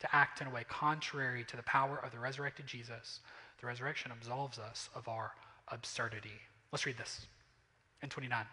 to 0.00 0.14
act 0.14 0.40
in 0.40 0.46
a 0.46 0.50
way 0.50 0.64
contrary 0.68 1.44
to 1.44 1.56
the 1.56 1.62
power 1.62 1.98
of 2.04 2.12
the 2.12 2.18
resurrected 2.18 2.66
Jesus, 2.66 3.20
the 3.60 3.66
resurrection 3.66 4.12
absolves 4.12 4.58
us 4.58 4.88
of 4.94 5.08
our 5.08 5.32
absurdity. 5.68 6.40
Let's 6.72 6.86
read 6.86 6.98
this 6.98 7.26
in 8.02 8.08
29. 8.08 8.44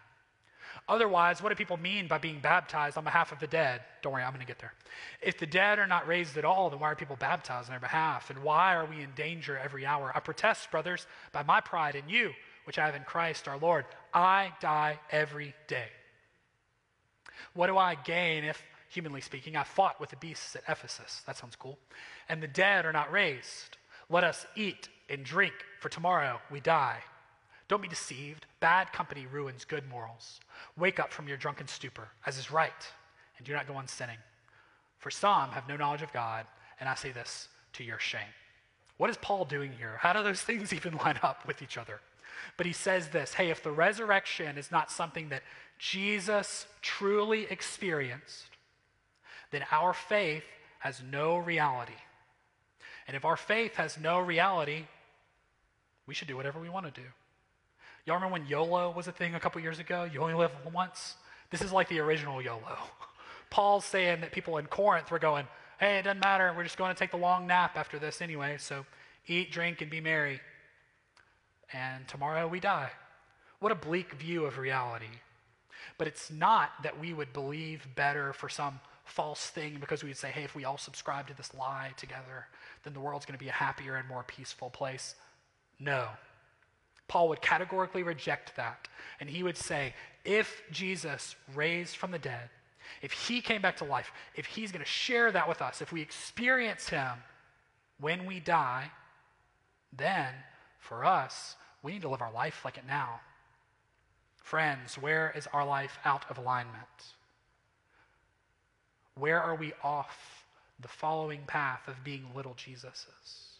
Otherwise, 0.88 1.42
what 1.42 1.50
do 1.50 1.54
people 1.54 1.76
mean 1.76 2.08
by 2.08 2.18
being 2.18 2.40
baptized 2.40 2.96
on 2.96 3.04
behalf 3.04 3.32
of 3.32 3.38
the 3.38 3.46
dead? 3.46 3.82
Don't 4.02 4.12
worry, 4.12 4.22
I'm 4.22 4.30
going 4.30 4.40
to 4.40 4.46
get 4.46 4.58
there. 4.58 4.72
If 5.20 5.38
the 5.38 5.46
dead 5.46 5.78
are 5.78 5.86
not 5.86 6.06
raised 6.06 6.36
at 6.36 6.44
all, 6.44 6.70
then 6.70 6.80
why 6.80 6.90
are 6.90 6.96
people 6.96 7.16
baptized 7.16 7.68
on 7.68 7.72
their 7.72 7.80
behalf? 7.80 8.30
And 8.30 8.42
why 8.42 8.74
are 8.74 8.86
we 8.86 9.02
in 9.02 9.10
danger 9.14 9.58
every 9.58 9.86
hour? 9.86 10.12
I 10.14 10.20
protest, 10.20 10.70
brothers, 10.70 11.06
by 11.32 11.42
my 11.42 11.60
pride 11.60 11.94
in 11.94 12.08
you, 12.08 12.32
which 12.64 12.78
I 12.78 12.86
have 12.86 12.94
in 12.94 13.04
Christ 13.04 13.46
our 13.46 13.58
Lord. 13.58 13.84
I 14.12 14.52
die 14.60 14.98
every 15.10 15.54
day. 15.68 15.88
What 17.54 17.68
do 17.68 17.78
I 17.78 17.94
gain 17.94 18.44
if, 18.44 18.62
humanly 18.94 19.20
speaking, 19.20 19.56
I 19.56 19.64
fought 19.64 20.00
with 20.00 20.10
the 20.10 20.16
beasts 20.16 20.56
at 20.56 20.62
Ephesus? 20.68 21.22
That 21.26 21.36
sounds 21.36 21.56
cool. 21.56 21.78
And 22.28 22.42
the 22.42 22.48
dead 22.48 22.86
are 22.86 22.92
not 22.92 23.12
raised. 23.12 23.76
Let 24.08 24.24
us 24.24 24.46
eat 24.56 24.88
and 25.10 25.24
drink, 25.24 25.54
for 25.80 25.88
tomorrow 25.88 26.40
we 26.50 26.60
die. 26.60 26.98
Don't 27.68 27.82
be 27.82 27.88
deceived. 27.88 28.46
Bad 28.60 28.92
company 28.92 29.26
ruins 29.30 29.64
good 29.64 29.88
morals. 29.88 30.40
Wake 30.78 31.00
up 31.00 31.12
from 31.12 31.28
your 31.28 31.36
drunken 31.36 31.66
stupor, 31.66 32.08
as 32.26 32.38
is 32.38 32.50
right, 32.50 32.72
and 33.38 33.46
do 33.46 33.52
not 33.52 33.66
go 33.66 33.74
on 33.74 33.88
sinning. 33.88 34.18
For 34.98 35.10
some 35.10 35.50
have 35.50 35.68
no 35.68 35.76
knowledge 35.76 36.02
of 36.02 36.12
God, 36.12 36.46
and 36.80 36.88
I 36.88 36.94
say 36.94 37.10
this 37.10 37.48
to 37.74 37.84
your 37.84 37.98
shame. 37.98 38.20
What 38.96 39.10
is 39.10 39.16
Paul 39.16 39.44
doing 39.44 39.72
here? 39.72 39.96
How 39.98 40.12
do 40.12 40.22
those 40.22 40.42
things 40.42 40.72
even 40.72 40.96
line 40.96 41.18
up 41.22 41.46
with 41.46 41.62
each 41.62 41.76
other? 41.76 42.00
But 42.56 42.66
he 42.66 42.72
says 42.72 43.08
this 43.08 43.34
hey, 43.34 43.50
if 43.50 43.62
the 43.62 43.72
resurrection 43.72 44.58
is 44.58 44.70
not 44.70 44.90
something 44.90 45.28
that 45.30 45.42
Jesus 45.78 46.66
truly 46.82 47.46
experienced, 47.50 48.53
then 49.50 49.64
our 49.70 49.92
faith 49.92 50.44
has 50.78 51.02
no 51.10 51.36
reality. 51.36 51.92
And 53.06 53.16
if 53.16 53.24
our 53.24 53.36
faith 53.36 53.74
has 53.76 53.98
no 53.98 54.18
reality, 54.18 54.84
we 56.06 56.14
should 56.14 56.28
do 56.28 56.36
whatever 56.36 56.60
we 56.60 56.68
want 56.68 56.92
to 56.92 57.00
do. 57.00 57.06
Y'all 58.06 58.16
remember 58.16 58.34
when 58.34 58.46
YOLO 58.46 58.90
was 58.90 59.08
a 59.08 59.12
thing 59.12 59.34
a 59.34 59.40
couple 59.40 59.60
years 59.62 59.78
ago? 59.78 60.08
You 60.10 60.20
only 60.20 60.34
live 60.34 60.52
once? 60.72 61.16
This 61.50 61.62
is 61.62 61.72
like 61.72 61.88
the 61.88 62.00
original 62.00 62.42
YOLO. 62.42 62.78
Paul's 63.50 63.84
saying 63.84 64.20
that 64.20 64.32
people 64.32 64.58
in 64.58 64.66
Corinth 64.66 65.10
were 65.10 65.18
going, 65.18 65.46
hey, 65.78 65.98
it 65.98 66.02
doesn't 66.02 66.20
matter. 66.20 66.52
We're 66.56 66.64
just 66.64 66.76
going 66.76 66.94
to 66.94 66.98
take 66.98 67.10
the 67.10 67.16
long 67.16 67.46
nap 67.46 67.76
after 67.76 67.98
this 67.98 68.20
anyway. 68.20 68.56
So 68.58 68.84
eat, 69.26 69.50
drink, 69.52 69.80
and 69.80 69.90
be 69.90 70.00
merry. 70.00 70.40
And 71.72 72.06
tomorrow 72.08 72.46
we 72.46 72.60
die. 72.60 72.90
What 73.60 73.72
a 73.72 73.76
bleak 73.76 74.12
view 74.14 74.44
of 74.44 74.58
reality. 74.58 75.06
But 75.96 76.08
it's 76.08 76.30
not 76.30 76.70
that 76.82 77.00
we 77.00 77.12
would 77.12 77.32
believe 77.32 77.86
better 77.94 78.32
for 78.32 78.48
some 78.48 78.80
false 79.04 79.46
thing 79.46 79.76
because 79.80 80.02
we 80.02 80.10
would 80.10 80.16
say, 80.16 80.30
hey, 80.30 80.42
if 80.42 80.54
we 80.54 80.64
all 80.64 80.78
subscribe 80.78 81.28
to 81.28 81.36
this 81.36 81.54
lie 81.54 81.92
together, 81.96 82.46
then 82.82 82.94
the 82.94 83.00
world's 83.00 83.26
going 83.26 83.38
to 83.38 83.44
be 83.44 83.48
a 83.48 83.52
happier 83.52 83.96
and 83.96 84.08
more 84.08 84.24
peaceful 84.24 84.70
place. 84.70 85.14
No. 85.78 86.08
Paul 87.06 87.28
would 87.28 87.42
categorically 87.42 88.02
reject 88.02 88.56
that. 88.56 88.88
And 89.20 89.28
he 89.28 89.42
would 89.42 89.56
say, 89.56 89.94
if 90.24 90.62
Jesus 90.70 91.36
raised 91.54 91.96
from 91.96 92.10
the 92.10 92.18
dead, 92.18 92.48
if 93.02 93.12
he 93.12 93.40
came 93.40 93.60
back 93.60 93.76
to 93.78 93.84
life, 93.84 94.10
if 94.34 94.46
he's 94.46 94.72
going 94.72 94.84
to 94.84 94.90
share 94.90 95.30
that 95.32 95.48
with 95.48 95.60
us, 95.60 95.82
if 95.82 95.92
we 95.92 96.00
experience 96.00 96.88
him 96.88 97.12
when 98.00 98.24
we 98.24 98.40
die, 98.40 98.90
then 99.92 100.32
for 100.78 101.04
us, 101.04 101.56
we 101.82 101.92
need 101.92 102.02
to 102.02 102.08
live 102.08 102.22
our 102.22 102.32
life 102.32 102.64
like 102.64 102.78
it 102.78 102.86
now. 102.86 103.20
Friends, 104.42 104.96
where 104.96 105.32
is 105.36 105.46
our 105.52 105.64
life 105.64 105.98
out 106.04 106.24
of 106.30 106.38
alignment? 106.38 107.14
Where 109.18 109.40
are 109.40 109.54
we 109.54 109.72
off 109.82 110.44
the 110.80 110.88
following 110.88 111.40
path 111.46 111.86
of 111.86 112.02
being 112.02 112.26
little 112.34 112.54
Jesuses? 112.54 113.54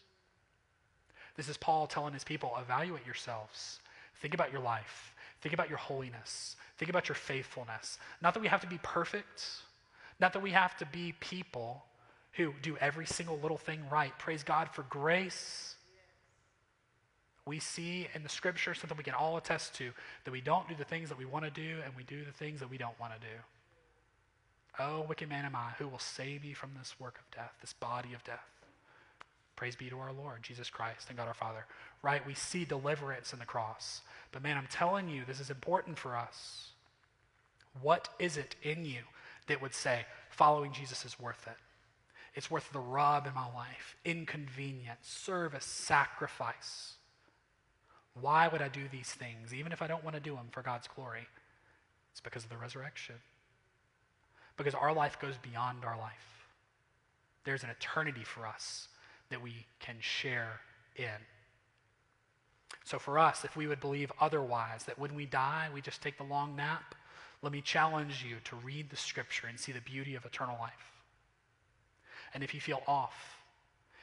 This 1.37 1.49
is 1.49 1.57
Paul 1.57 1.87
telling 1.87 2.13
his 2.13 2.23
people 2.23 2.53
evaluate 2.61 3.05
yourselves. 3.05 3.79
Think 4.21 4.33
about 4.33 4.51
your 4.51 4.61
life. 4.61 5.13
Think 5.41 5.53
about 5.53 5.69
your 5.69 5.77
holiness. 5.77 6.55
Think 6.77 6.89
about 6.89 7.07
your 7.07 7.15
faithfulness. 7.15 7.99
Not 8.21 8.33
that 8.33 8.39
we 8.39 8.47
have 8.47 8.61
to 8.61 8.67
be 8.67 8.79
perfect, 8.83 9.43
not 10.19 10.33
that 10.33 10.41
we 10.41 10.51
have 10.51 10.77
to 10.77 10.85
be 10.85 11.13
people 11.19 11.83
who 12.33 12.53
do 12.61 12.77
every 12.77 13.05
single 13.05 13.37
little 13.39 13.57
thing 13.57 13.81
right. 13.89 14.17
Praise 14.19 14.43
God 14.43 14.69
for 14.71 14.83
grace. 14.83 15.75
We 17.45 17.59
see 17.59 18.07
in 18.13 18.23
the 18.23 18.29
scripture 18.29 18.73
something 18.73 18.97
we 18.97 19.03
can 19.03 19.13
all 19.13 19.37
attest 19.37 19.75
to 19.75 19.91
that 20.23 20.31
we 20.31 20.41
don't 20.41 20.67
do 20.67 20.75
the 20.75 20.83
things 20.83 21.09
that 21.09 21.17
we 21.17 21.25
want 21.25 21.45
to 21.45 21.51
do 21.51 21.77
and 21.85 21.95
we 21.95 22.03
do 22.03 22.25
the 22.25 22.31
things 22.31 22.59
that 22.59 22.69
we 22.69 22.77
don't 22.77 22.99
want 22.99 23.13
to 23.13 23.19
do. 23.19 23.35
Oh, 24.79 25.05
wicked 25.07 25.29
man 25.29 25.45
am 25.45 25.55
I, 25.55 25.71
who 25.77 25.87
will 25.87 25.99
save 25.99 26.43
you 26.43 26.55
from 26.55 26.71
this 26.77 26.95
work 26.99 27.17
of 27.17 27.35
death, 27.35 27.53
this 27.61 27.73
body 27.73 28.13
of 28.13 28.23
death? 28.23 28.45
Praise 29.55 29.75
be 29.75 29.89
to 29.89 29.99
our 29.99 30.11
Lord, 30.11 30.43
Jesus 30.43 30.69
Christ 30.69 31.07
and 31.07 31.17
God 31.17 31.27
our 31.27 31.33
Father. 31.33 31.65
Right? 32.03 32.25
We 32.25 32.33
see 32.33 32.65
deliverance 32.65 33.31
in 33.31 33.39
the 33.39 33.45
cross. 33.45 34.01
But 34.31 34.43
man, 34.43 34.57
I'm 34.57 34.67
telling 34.69 35.07
you, 35.07 35.23
this 35.25 35.39
is 35.39 35.49
important 35.49 35.97
for 35.97 36.15
us. 36.15 36.71
What 37.81 38.09
is 38.19 38.37
it 38.37 38.55
in 38.63 38.85
you 38.85 39.01
that 39.47 39.61
would 39.61 39.73
say, 39.73 40.05
following 40.29 40.73
Jesus 40.73 41.05
is 41.05 41.19
worth 41.19 41.47
it? 41.47 41.57
It's 42.35 42.51
worth 42.51 42.69
the 42.73 42.79
rub 42.79 43.27
in 43.27 43.33
my 43.33 43.47
life, 43.53 43.95
inconvenience, 44.03 44.99
service, 45.03 45.63
sacrifice. 45.63 46.95
Why 48.19 48.49
would 48.49 48.61
I 48.61 48.67
do 48.67 48.81
these 48.91 49.09
things, 49.09 49.53
even 49.53 49.71
if 49.71 49.81
I 49.81 49.87
don't 49.87 50.03
want 50.03 50.15
to 50.15 50.21
do 50.21 50.35
them 50.35 50.47
for 50.51 50.61
God's 50.61 50.87
glory? 50.87 51.27
It's 52.11 52.21
because 52.21 52.43
of 52.43 52.49
the 52.49 52.57
resurrection. 52.57 53.15
Because 54.57 54.73
our 54.73 54.93
life 54.93 55.19
goes 55.19 55.35
beyond 55.37 55.83
our 55.83 55.97
life. 55.97 56.47
There's 57.43 57.63
an 57.63 57.69
eternity 57.69 58.23
for 58.23 58.47
us 58.47 58.87
that 59.29 59.41
we 59.41 59.65
can 59.79 59.95
share 59.99 60.61
in. 60.95 61.05
So, 62.83 62.99
for 62.99 63.17
us, 63.17 63.43
if 63.43 63.55
we 63.55 63.67
would 63.67 63.79
believe 63.79 64.11
otherwise, 64.19 64.83
that 64.83 64.99
when 64.99 65.15
we 65.15 65.25
die, 65.25 65.69
we 65.73 65.81
just 65.81 66.01
take 66.01 66.17
the 66.17 66.23
long 66.23 66.55
nap, 66.55 66.95
let 67.41 67.51
me 67.51 67.61
challenge 67.61 68.25
you 68.27 68.37
to 68.45 68.55
read 68.57 68.89
the 68.89 68.95
scripture 68.95 69.47
and 69.47 69.59
see 69.59 69.71
the 69.71 69.81
beauty 69.81 70.15
of 70.15 70.25
eternal 70.25 70.57
life. 70.59 70.91
And 72.33 72.43
if 72.43 72.53
you 72.53 72.61
feel 72.61 72.81
off, 72.87 73.37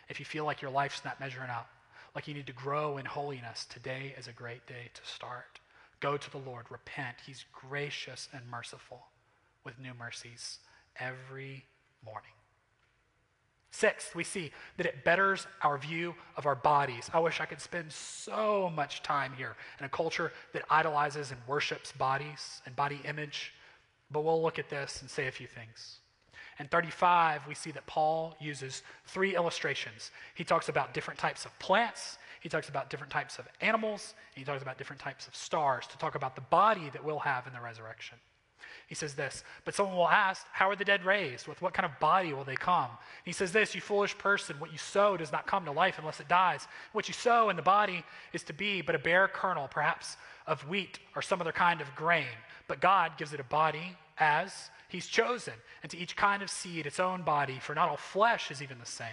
if 0.08 0.18
you 0.18 0.26
feel 0.26 0.44
like 0.44 0.62
your 0.62 0.70
life's 0.70 1.04
not 1.04 1.20
measuring 1.20 1.50
up, 1.50 1.68
like 2.14 2.28
you 2.28 2.34
need 2.34 2.46
to 2.46 2.52
grow 2.52 2.98
in 2.98 3.06
holiness, 3.06 3.66
today 3.66 4.14
is 4.18 4.28
a 4.28 4.32
great 4.32 4.66
day 4.66 4.90
to 4.94 5.00
start. 5.04 5.60
Go 6.00 6.16
to 6.16 6.30
the 6.30 6.38
Lord, 6.38 6.66
repent. 6.70 7.16
He's 7.24 7.44
gracious 7.52 8.28
and 8.32 8.48
merciful 8.48 9.06
with 9.64 9.78
new 9.78 9.94
mercies 9.94 10.58
every 10.96 11.66
morning. 12.04 12.32
Sixth, 13.70 14.14
we 14.14 14.22
see 14.22 14.52
that 14.76 14.84
it 14.84 15.02
betters 15.02 15.46
our 15.62 15.78
view 15.78 16.14
of 16.36 16.44
our 16.44 16.54
bodies. 16.54 17.08
I 17.14 17.20
wish 17.20 17.40
I 17.40 17.46
could 17.46 17.60
spend 17.60 17.90
so 17.90 18.70
much 18.74 19.02
time 19.02 19.32
here 19.36 19.56
in 19.80 19.86
a 19.86 19.88
culture 19.88 20.30
that 20.52 20.62
idolizes 20.68 21.30
and 21.30 21.40
worships 21.46 21.90
bodies 21.90 22.60
and 22.66 22.76
body 22.76 23.00
image, 23.06 23.54
but 24.10 24.24
we'll 24.24 24.42
look 24.42 24.58
at 24.58 24.68
this 24.68 25.00
and 25.00 25.08
say 25.08 25.26
a 25.26 25.32
few 25.32 25.46
things. 25.46 26.00
In 26.58 26.68
35, 26.68 27.46
we 27.48 27.54
see 27.54 27.70
that 27.70 27.86
Paul 27.86 28.36
uses 28.38 28.82
three 29.06 29.34
illustrations. 29.34 30.10
He 30.34 30.44
talks 30.44 30.68
about 30.68 30.92
different 30.92 31.18
types 31.18 31.46
of 31.46 31.58
plants, 31.58 32.18
he 32.40 32.50
talks 32.50 32.68
about 32.68 32.90
different 32.90 33.12
types 33.12 33.38
of 33.38 33.48
animals, 33.62 34.14
and 34.34 34.40
he 34.40 34.44
talks 34.44 34.62
about 34.62 34.76
different 34.76 35.00
types 35.00 35.26
of 35.26 35.34
stars 35.34 35.86
to 35.86 35.96
talk 35.96 36.14
about 36.14 36.34
the 36.34 36.42
body 36.42 36.90
that 36.90 37.02
we'll 37.02 37.20
have 37.20 37.46
in 37.46 37.54
the 37.54 37.60
resurrection. 37.60 38.18
He 38.88 38.94
says 38.94 39.14
this, 39.14 39.44
but 39.64 39.74
someone 39.74 39.96
will 39.96 40.08
ask, 40.08 40.46
How 40.52 40.68
are 40.68 40.76
the 40.76 40.84
dead 40.84 41.04
raised? 41.04 41.46
With 41.48 41.62
what 41.62 41.74
kind 41.74 41.86
of 41.86 41.98
body 41.98 42.32
will 42.32 42.44
they 42.44 42.56
come? 42.56 42.88
he 43.24 43.32
says 43.32 43.52
this, 43.52 43.74
You 43.74 43.80
foolish 43.80 44.16
person, 44.18 44.58
what 44.58 44.72
you 44.72 44.78
sow 44.78 45.16
does 45.16 45.32
not 45.32 45.46
come 45.46 45.64
to 45.64 45.72
life 45.72 45.96
unless 45.98 46.20
it 46.20 46.28
dies. 46.28 46.66
What 46.92 47.08
you 47.08 47.14
sow 47.14 47.48
in 47.50 47.56
the 47.56 47.62
body 47.62 48.04
is 48.32 48.42
to 48.44 48.52
be 48.52 48.82
but 48.82 48.94
a 48.94 48.98
bare 48.98 49.28
kernel, 49.28 49.68
perhaps 49.68 50.16
of 50.46 50.68
wheat 50.68 50.98
or 51.16 51.22
some 51.22 51.40
other 51.40 51.52
kind 51.52 51.80
of 51.80 51.94
grain. 51.94 52.26
But 52.68 52.80
God 52.80 53.16
gives 53.16 53.32
it 53.32 53.40
a 53.40 53.44
body 53.44 53.96
as 54.18 54.70
He's 54.88 55.06
chosen, 55.06 55.54
and 55.82 55.90
to 55.90 55.96
each 55.96 56.16
kind 56.16 56.42
of 56.42 56.50
seed 56.50 56.86
its 56.86 57.00
own 57.00 57.22
body, 57.22 57.58
for 57.58 57.74
not 57.74 57.88
all 57.88 57.96
flesh 57.96 58.50
is 58.50 58.60
even 58.60 58.78
the 58.78 58.84
same. 58.84 59.08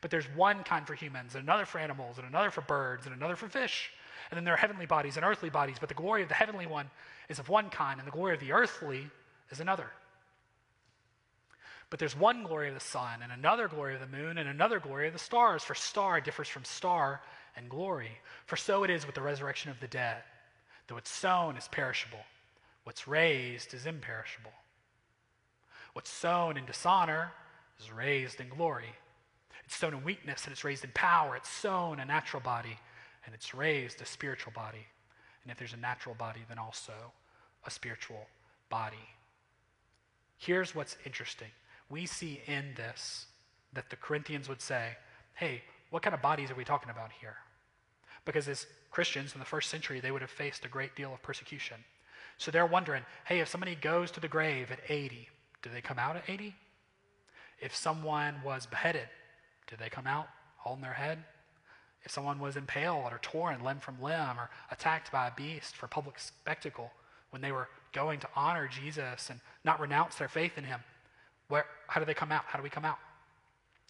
But 0.00 0.10
there's 0.10 0.24
one 0.34 0.64
kind 0.64 0.86
for 0.86 0.94
humans, 0.94 1.34
and 1.34 1.44
another 1.44 1.66
for 1.66 1.78
animals, 1.78 2.16
and 2.16 2.26
another 2.26 2.50
for 2.50 2.62
birds, 2.62 3.04
and 3.04 3.14
another 3.14 3.36
for 3.36 3.48
fish. 3.48 3.90
And 4.32 4.38
then 4.38 4.44
there 4.44 4.54
are 4.54 4.56
heavenly 4.56 4.86
bodies 4.86 5.18
and 5.18 5.26
earthly 5.26 5.50
bodies, 5.50 5.76
but 5.78 5.90
the 5.90 5.94
glory 5.94 6.22
of 6.22 6.28
the 6.30 6.34
heavenly 6.34 6.66
one 6.66 6.88
is 7.28 7.38
of 7.38 7.50
one 7.50 7.68
kind, 7.68 8.00
and 8.00 8.06
the 8.06 8.12
glory 8.12 8.32
of 8.32 8.40
the 8.40 8.52
earthly 8.52 9.10
is 9.50 9.60
another. 9.60 9.90
But 11.90 11.98
there's 11.98 12.16
one 12.16 12.42
glory 12.42 12.68
of 12.68 12.74
the 12.74 12.80
sun, 12.80 13.20
and 13.22 13.30
another 13.30 13.68
glory 13.68 13.94
of 13.94 14.00
the 14.00 14.06
moon, 14.06 14.38
and 14.38 14.48
another 14.48 14.80
glory 14.80 15.06
of 15.06 15.12
the 15.12 15.18
stars, 15.18 15.62
for 15.62 15.74
star 15.74 16.18
differs 16.18 16.48
from 16.48 16.64
star 16.64 17.20
and 17.56 17.68
glory. 17.68 18.12
For 18.46 18.56
so 18.56 18.84
it 18.84 18.90
is 18.90 19.04
with 19.04 19.14
the 19.14 19.20
resurrection 19.20 19.70
of 19.70 19.80
the 19.80 19.86
dead. 19.86 20.22
Though 20.86 20.94
what's 20.94 21.10
sown 21.10 21.58
is 21.58 21.68
perishable, 21.68 22.24
what's 22.84 23.06
raised 23.06 23.74
is 23.74 23.84
imperishable. 23.84 24.52
What's 25.92 26.08
sown 26.08 26.56
in 26.56 26.64
dishonor 26.64 27.32
is 27.78 27.92
raised 27.92 28.40
in 28.40 28.48
glory. 28.48 28.94
It's 29.66 29.76
sown 29.76 29.92
in 29.92 30.02
weakness 30.04 30.44
and 30.44 30.52
it's 30.52 30.64
raised 30.64 30.84
in 30.84 30.90
power. 30.94 31.36
It's 31.36 31.50
sown 31.50 32.00
a 32.00 32.06
natural 32.06 32.40
body 32.40 32.78
and 33.24 33.34
it's 33.34 33.54
raised 33.54 34.00
a 34.00 34.06
spiritual 34.06 34.52
body. 34.54 34.86
And 35.42 35.50
if 35.50 35.58
there's 35.58 35.72
a 35.72 35.78
natural 35.78 36.14
body, 36.14 36.40
then 36.48 36.58
also 36.58 36.92
a 37.66 37.70
spiritual 37.70 38.26
body. 38.68 39.08
Here's 40.36 40.74
what's 40.74 40.96
interesting. 41.04 41.50
We 41.88 42.06
see 42.06 42.40
in 42.46 42.74
this 42.76 43.26
that 43.72 43.90
the 43.90 43.96
Corinthians 43.96 44.48
would 44.48 44.60
say, 44.60 44.96
hey, 45.34 45.62
what 45.90 46.02
kind 46.02 46.14
of 46.14 46.22
bodies 46.22 46.50
are 46.50 46.54
we 46.54 46.64
talking 46.64 46.90
about 46.90 47.10
here? 47.20 47.36
Because 48.24 48.48
as 48.48 48.66
Christians 48.90 49.34
in 49.34 49.40
the 49.40 49.46
first 49.46 49.70
century, 49.70 50.00
they 50.00 50.10
would 50.10 50.20
have 50.20 50.30
faced 50.30 50.64
a 50.64 50.68
great 50.68 50.94
deal 50.94 51.12
of 51.12 51.22
persecution. 51.22 51.78
So 52.38 52.50
they're 52.50 52.66
wondering, 52.66 53.04
hey, 53.24 53.40
if 53.40 53.48
somebody 53.48 53.74
goes 53.74 54.10
to 54.12 54.20
the 54.20 54.28
grave 54.28 54.70
at 54.70 54.80
80, 54.88 55.28
do 55.62 55.70
they 55.70 55.80
come 55.80 55.98
out 55.98 56.16
at 56.16 56.28
80? 56.28 56.54
If 57.60 57.74
someone 57.74 58.34
was 58.44 58.66
beheaded, 58.66 59.08
did 59.68 59.78
they 59.78 59.88
come 59.88 60.06
out 60.06 60.26
holding 60.56 60.82
their 60.82 60.92
head? 60.92 61.18
If 62.04 62.10
someone 62.10 62.38
was 62.38 62.56
impaled 62.56 63.12
or 63.12 63.18
torn 63.22 63.62
limb 63.62 63.80
from 63.80 64.00
limb 64.02 64.38
or 64.38 64.50
attacked 64.70 65.12
by 65.12 65.28
a 65.28 65.30
beast 65.32 65.76
for 65.76 65.86
public 65.86 66.18
spectacle 66.18 66.90
when 67.30 67.42
they 67.42 67.52
were 67.52 67.68
going 67.92 68.20
to 68.20 68.28
honor 68.34 68.68
Jesus 68.68 69.30
and 69.30 69.40
not 69.64 69.80
renounce 69.80 70.16
their 70.16 70.28
faith 70.28 70.58
in 70.58 70.64
him, 70.64 70.80
where, 71.48 71.66
how 71.86 72.00
do 72.00 72.06
they 72.06 72.14
come 72.14 72.32
out? 72.32 72.44
How 72.46 72.58
do 72.58 72.62
we 72.62 72.70
come 72.70 72.84
out? 72.84 72.98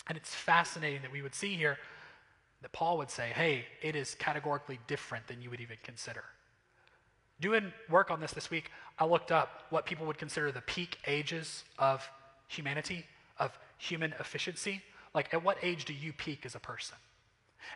And 0.09 0.19
it's 0.19 0.35
fascinating 0.35 1.03
that 1.03 1.13
we 1.13 1.23
would 1.23 1.35
see 1.35 1.55
here 1.55 1.79
that 2.63 2.73
Paul 2.73 2.99
would 2.99 3.11
say, 3.11 3.31
hey, 3.35 3.65
it 3.81 3.97
is 3.97 4.15
categorically 4.15 4.79
different 4.87 5.27
than 5.27 5.41
you 5.41 5.51
would 5.51 5.61
even 5.61 5.77
consider. 5.83 6.25
Doing 7.41 7.73
work 7.91 8.11
on 8.11 8.21
this 8.21 8.33
this 8.33 8.51
week, 8.51 8.71
I 8.99 9.05
looked 9.05 9.33
up 9.33 9.65
what 9.71 9.85
people 9.85 10.07
would 10.07 10.19
consider 10.19 10.53
the 10.53 10.61
peak 10.61 10.99
ages 11.07 11.65
of 11.79 12.09
humanity 12.47 13.05
of 13.39 13.59
human 13.79 14.15
efficiency. 14.21 14.83
Like, 15.15 15.33
at 15.35 15.43
what 15.43 15.59
age 15.63 15.85
do 15.85 15.93
you 15.93 16.13
peak 16.13 16.47
as 16.47 16.55
a 16.55 16.61
person? 16.61 16.97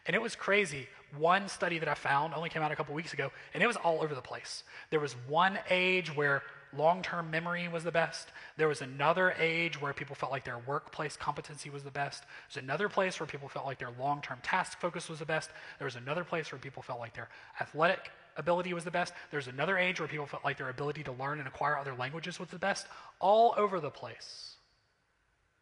And 0.07 0.14
it 0.14 0.22
was 0.22 0.37
crazy. 0.37 0.88
One 1.16 1.49
study 1.49 1.79
that 1.79 1.88
I 1.88 1.94
found 1.94 2.35
only 2.35 2.49
came 2.49 2.62
out 2.62 2.72
a 2.72 2.77
couple 2.77 2.94
weeks 2.94 3.12
ago, 3.12 3.31
and 3.55 3.62
it 3.62 3.66
was 3.66 3.77
all 3.77 4.03
over 4.03 4.14
the 4.14 4.20
place. 4.20 4.64
There 4.90 5.01
was 5.01 5.14
one 5.29 5.59
age 5.70 6.14
where 6.14 6.42
long 6.77 7.03
term 7.03 7.31
memory 7.31 7.68
was 7.68 7.85
the 7.85 7.92
best. 7.92 8.29
There 8.57 8.68
was 8.68 8.83
another 8.83 9.33
age 9.38 9.81
where 9.81 9.92
people 9.92 10.14
felt 10.14 10.33
like 10.33 10.44
their 10.44 10.59
workplace 10.66 11.16
competency 11.16 11.70
was 11.70 11.83
the 11.83 11.90
best. 11.90 12.25
There's 12.49 12.62
another 12.62 12.88
place 12.88 13.18
where 13.18 13.27
people 13.27 13.49
felt 13.49 13.66
like 13.66 13.79
their 13.79 13.92
long 13.99 14.20
term 14.20 14.38
task 14.42 14.79
focus 14.81 15.09
was 15.09 15.18
the 15.18 15.27
best. 15.27 15.51
There 15.79 15.87
was 15.87 15.96
another 15.96 16.25
place 16.25 16.51
where 16.53 16.59
people 16.59 16.83
felt 16.83 17.01
like 17.01 17.14
their 17.14 17.29
athletic 17.61 18.11
ability 18.37 18.75
was 18.75 18.85
the 18.85 18.90
best. 18.90 19.12
There's 19.31 19.49
another 19.49 19.79
age 19.79 20.01
where 20.01 20.09
people 20.09 20.27
felt 20.27 20.44
like 20.44 20.59
their 20.59 20.68
ability 20.68 21.03
to 21.05 21.12
learn 21.12 21.38
and 21.38 21.49
acquire 21.49 21.77
other 21.77 21.94
languages 21.94 22.38
was 22.38 22.49
the 22.49 22.59
best. 22.59 22.87
All 23.18 23.55
over 23.57 23.81
the 23.81 23.90
place. 23.90 24.57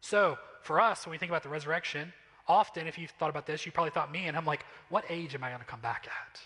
So, 0.01 0.37
for 0.61 0.79
us, 0.79 1.05
when 1.05 1.11
we 1.11 1.17
think 1.17 1.31
about 1.31 1.43
the 1.43 1.49
resurrection, 1.49 2.13
often, 2.47 2.87
if 2.87 2.97
you've 2.97 3.11
thought 3.11 3.29
about 3.29 3.45
this, 3.45 3.65
you 3.65 3.71
probably 3.71 3.91
thought 3.91 4.11
me, 4.11 4.25
and 4.27 4.37
I'm 4.37 4.45
like, 4.45 4.65
what 4.89 5.05
age 5.09 5.35
am 5.35 5.43
I 5.43 5.49
going 5.49 5.59
to 5.59 5.65
come 5.65 5.81
back 5.81 6.07
at? 6.07 6.39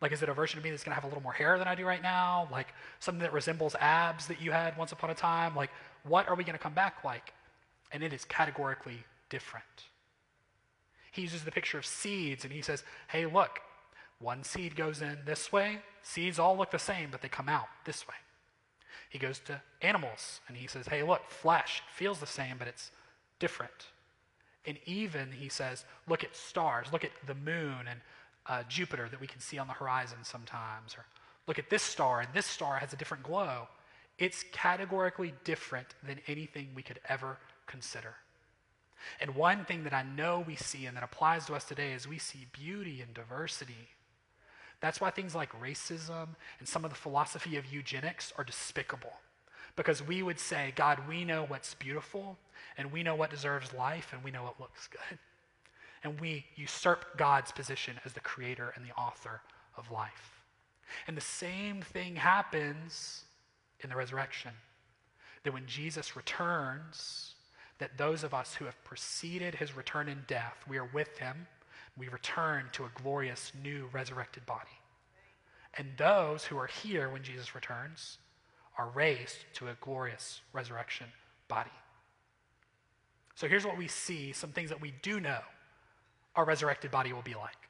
Like, 0.00 0.12
is 0.12 0.22
it 0.22 0.28
a 0.28 0.34
version 0.34 0.58
of 0.58 0.64
me 0.64 0.70
that's 0.70 0.84
going 0.84 0.92
to 0.92 0.94
have 0.94 1.04
a 1.04 1.08
little 1.08 1.22
more 1.22 1.32
hair 1.32 1.58
than 1.58 1.66
I 1.66 1.74
do 1.74 1.84
right 1.84 2.02
now? 2.02 2.48
Like, 2.52 2.68
something 3.00 3.22
that 3.22 3.32
resembles 3.32 3.74
abs 3.80 4.26
that 4.28 4.40
you 4.40 4.52
had 4.52 4.76
once 4.76 4.92
upon 4.92 5.10
a 5.10 5.14
time? 5.14 5.56
Like, 5.56 5.70
what 6.04 6.28
are 6.28 6.36
we 6.36 6.44
going 6.44 6.56
to 6.56 6.62
come 6.62 6.74
back 6.74 7.04
like? 7.04 7.32
And 7.90 8.02
it 8.02 8.12
is 8.12 8.24
categorically 8.24 9.04
different. 9.28 9.64
He 11.10 11.22
uses 11.22 11.42
the 11.42 11.50
picture 11.50 11.78
of 11.78 11.86
seeds 11.86 12.44
and 12.44 12.52
he 12.52 12.62
says, 12.62 12.84
hey, 13.08 13.26
look, 13.26 13.58
one 14.20 14.44
seed 14.44 14.76
goes 14.76 15.02
in 15.02 15.18
this 15.26 15.50
way. 15.50 15.78
Seeds 16.02 16.38
all 16.38 16.56
look 16.56 16.70
the 16.70 16.78
same, 16.78 17.08
but 17.10 17.22
they 17.22 17.28
come 17.28 17.48
out 17.48 17.66
this 17.84 18.06
way. 18.06 18.14
He 19.10 19.18
goes 19.18 19.40
to 19.46 19.60
animals 19.82 20.40
and 20.46 20.56
he 20.56 20.68
says, 20.68 20.86
hey, 20.86 21.02
look, 21.02 21.28
flesh 21.28 21.82
feels 21.92 22.20
the 22.20 22.26
same, 22.26 22.56
but 22.58 22.68
it's 22.68 22.92
different. 23.40 23.86
And 24.68 24.78
even, 24.84 25.32
he 25.32 25.48
says, 25.48 25.86
look 26.06 26.22
at 26.22 26.36
stars, 26.36 26.88
look 26.92 27.02
at 27.02 27.10
the 27.26 27.34
moon 27.34 27.86
and 27.88 28.00
uh, 28.46 28.62
Jupiter 28.68 29.08
that 29.10 29.20
we 29.20 29.26
can 29.26 29.40
see 29.40 29.58
on 29.58 29.66
the 29.66 29.72
horizon 29.72 30.18
sometimes, 30.22 30.94
or 30.94 31.06
look 31.46 31.58
at 31.58 31.70
this 31.70 31.82
star, 31.82 32.20
and 32.20 32.28
this 32.34 32.44
star 32.44 32.76
has 32.76 32.92
a 32.92 32.96
different 32.96 33.22
glow. 33.22 33.66
It's 34.18 34.44
categorically 34.52 35.32
different 35.44 35.94
than 36.06 36.20
anything 36.26 36.68
we 36.74 36.82
could 36.82 37.00
ever 37.08 37.38
consider. 37.66 38.14
And 39.20 39.34
one 39.34 39.64
thing 39.64 39.84
that 39.84 39.94
I 39.94 40.02
know 40.02 40.44
we 40.46 40.56
see 40.56 40.84
and 40.84 40.96
that 40.96 41.04
applies 41.04 41.46
to 41.46 41.54
us 41.54 41.64
today 41.64 41.92
is 41.92 42.06
we 42.06 42.18
see 42.18 42.46
beauty 42.52 43.00
and 43.00 43.14
diversity. 43.14 43.88
That's 44.80 45.00
why 45.00 45.10
things 45.10 45.34
like 45.34 45.50
racism 45.60 46.28
and 46.58 46.68
some 46.68 46.84
of 46.84 46.90
the 46.90 46.96
philosophy 46.96 47.56
of 47.56 47.72
eugenics 47.72 48.34
are 48.36 48.44
despicable. 48.44 49.14
Because 49.76 50.02
we 50.02 50.22
would 50.22 50.38
say, 50.38 50.72
God, 50.76 50.98
we 51.08 51.24
know 51.24 51.44
what's 51.46 51.74
beautiful, 51.74 52.36
and 52.76 52.92
we 52.92 53.02
know 53.02 53.14
what 53.14 53.30
deserves 53.30 53.72
life, 53.72 54.10
and 54.12 54.22
we 54.22 54.30
know 54.30 54.44
what 54.44 54.60
looks 54.60 54.88
good 54.88 55.18
and 56.04 56.20
we 56.20 56.44
usurp 56.56 57.16
God's 57.16 57.52
position 57.52 57.98
as 58.04 58.12
the 58.12 58.20
creator 58.20 58.72
and 58.76 58.84
the 58.84 58.94
author 58.94 59.40
of 59.76 59.90
life. 59.90 60.42
And 61.06 61.16
the 61.16 61.22
same 61.22 61.82
thing 61.82 62.16
happens 62.16 63.24
in 63.80 63.90
the 63.90 63.96
resurrection. 63.96 64.52
That 65.44 65.52
when 65.52 65.66
Jesus 65.66 66.16
returns, 66.16 67.34
that 67.78 67.96
those 67.98 68.24
of 68.24 68.34
us 68.34 68.54
who 68.54 68.64
have 68.64 68.82
preceded 68.84 69.54
his 69.54 69.76
return 69.76 70.08
in 70.08 70.24
death, 70.26 70.56
we 70.68 70.78
are 70.78 70.90
with 70.92 71.18
him, 71.18 71.46
we 71.96 72.08
return 72.08 72.66
to 72.72 72.84
a 72.84 72.90
glorious 73.02 73.52
new 73.62 73.88
resurrected 73.92 74.46
body. 74.46 74.68
And 75.74 75.88
those 75.96 76.44
who 76.44 76.56
are 76.58 76.66
here 76.66 77.08
when 77.10 77.22
Jesus 77.22 77.54
returns 77.54 78.18
are 78.78 78.88
raised 78.94 79.44
to 79.54 79.68
a 79.68 79.76
glorious 79.80 80.40
resurrection 80.52 81.06
body. 81.48 81.70
So 83.38 83.46
here's 83.46 83.64
what 83.64 83.78
we 83.78 83.86
see 83.86 84.32
some 84.32 84.50
things 84.50 84.70
that 84.70 84.80
we 84.80 84.94
do 85.00 85.20
know 85.20 85.38
our 86.34 86.44
resurrected 86.44 86.90
body 86.90 87.12
will 87.12 87.22
be 87.22 87.36
like. 87.36 87.68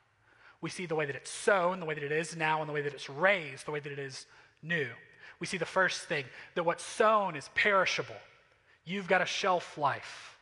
We 0.63 0.71
see 0.71 0.87
the 0.87 0.95
way 0.95 1.05
that 1.05 1.15
it's 1.15 1.31
sown, 1.31 1.79
the 1.79 1.85
way 1.85 1.93
that 1.93 2.03
it 2.03 2.11
is 2.11 2.35
now, 2.35 2.61
and 2.61 2.69
the 2.71 2.73
way 2.73 2.81
that 2.81 2.95
it's 2.95 3.11
raised, 3.11 3.67
the 3.67 3.73
way 3.73 3.81
that 3.81 3.93
it 3.93 3.99
is 3.99 4.25
new. 4.63 4.89
We 5.41 5.47
see 5.47 5.59
the 5.59 5.67
first 5.67 6.05
thing 6.05 6.25
that 6.55 6.65
what's 6.65 6.83
sown 6.83 7.37
is 7.37 7.51
perishable. 7.55 8.17
You've 8.87 9.09
got 9.09 9.21
a 9.21 9.27
shelf 9.27 9.77
life. 9.77 10.39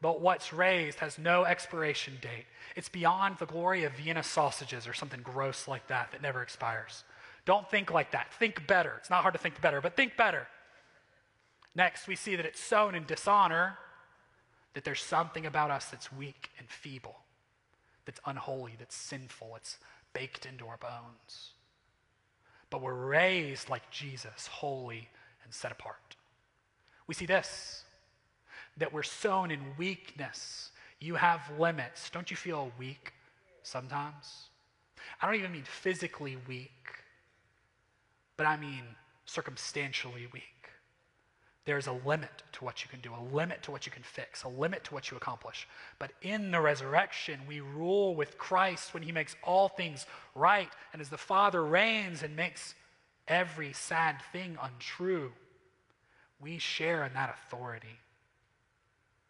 But 0.00 0.22
what's 0.22 0.50
raised 0.50 0.98
has 1.00 1.18
no 1.18 1.44
expiration 1.44 2.16
date. 2.22 2.46
It's 2.74 2.88
beyond 2.88 3.36
the 3.36 3.46
glory 3.46 3.84
of 3.84 3.92
Vienna 3.92 4.22
sausages 4.22 4.88
or 4.88 4.94
something 4.94 5.20
gross 5.20 5.68
like 5.68 5.88
that 5.88 6.10
that 6.12 6.22
never 6.22 6.40
expires. 6.42 7.04
Don't 7.44 7.70
think 7.70 7.92
like 7.92 8.12
that. 8.12 8.32
Think 8.32 8.66
better. 8.66 8.94
It's 8.96 9.10
not 9.10 9.20
hard 9.20 9.34
to 9.34 9.40
think 9.40 9.60
better, 9.60 9.82
but 9.82 9.94
think 9.94 10.16
better. 10.16 10.48
Next, 11.74 12.08
we 12.08 12.16
see 12.16 12.34
that 12.36 12.46
it's 12.46 12.60
sown 12.60 12.94
in 12.94 13.04
dishonor, 13.04 13.76
that 14.74 14.84
there's 14.84 15.02
something 15.02 15.46
about 15.46 15.70
us 15.70 15.86
that's 15.86 16.12
weak 16.12 16.50
and 16.58 16.68
feeble 16.68 17.16
that's 18.04 18.20
unholy, 18.26 18.74
that's 18.78 18.94
sinful, 18.94 19.54
it's 19.56 19.78
baked 20.12 20.46
into 20.46 20.66
our 20.66 20.76
bones. 20.76 21.52
But 22.70 22.82
we're 22.82 22.94
raised 22.94 23.70
like 23.70 23.90
Jesus, 23.90 24.46
holy 24.46 25.08
and 25.44 25.52
set 25.52 25.72
apart. 25.72 26.16
We 27.06 27.14
see 27.14 27.26
this 27.26 27.84
that 28.76 28.92
we're 28.92 29.04
sown 29.04 29.52
in 29.52 29.60
weakness. 29.78 30.72
You 30.98 31.14
have 31.14 31.40
limits. 31.58 32.10
Don't 32.10 32.28
you 32.28 32.36
feel 32.36 32.72
weak 32.76 33.12
sometimes? 33.62 34.48
I 35.22 35.26
don't 35.26 35.36
even 35.36 35.52
mean 35.52 35.64
physically 35.64 36.36
weak, 36.48 36.88
but 38.36 38.46
I 38.46 38.56
mean 38.56 38.82
circumstantially 39.26 40.26
weak. 40.32 40.53
There's 41.66 41.86
a 41.86 41.92
limit 41.92 42.42
to 42.52 42.64
what 42.64 42.82
you 42.82 42.90
can 42.90 43.00
do, 43.00 43.12
a 43.14 43.34
limit 43.34 43.62
to 43.62 43.70
what 43.70 43.86
you 43.86 43.92
can 43.92 44.02
fix, 44.02 44.42
a 44.42 44.48
limit 44.48 44.84
to 44.84 44.94
what 44.94 45.10
you 45.10 45.16
accomplish. 45.16 45.66
But 45.98 46.12
in 46.20 46.50
the 46.50 46.60
resurrection, 46.60 47.40
we 47.48 47.60
rule 47.60 48.14
with 48.14 48.36
Christ 48.36 48.92
when 48.92 49.02
he 49.02 49.12
makes 49.12 49.34
all 49.42 49.68
things 49.68 50.04
right. 50.34 50.68
And 50.92 51.00
as 51.00 51.08
the 51.08 51.16
Father 51.16 51.64
reigns 51.64 52.22
and 52.22 52.36
makes 52.36 52.74
every 53.26 53.72
sad 53.72 54.16
thing 54.30 54.58
untrue, 54.60 55.32
we 56.38 56.58
share 56.58 57.04
in 57.04 57.14
that 57.14 57.34
authority. 57.34 57.98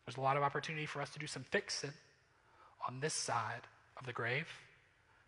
There's 0.04 0.16
a 0.16 0.20
lot 0.20 0.36
of 0.36 0.42
opportunity 0.42 0.86
for 0.86 1.00
us 1.00 1.10
to 1.10 1.20
do 1.20 1.28
some 1.28 1.44
fixing 1.44 1.92
on 2.88 2.98
this 3.00 3.14
side 3.14 3.62
of 3.96 4.06
the 4.06 4.12
grave, 4.12 4.48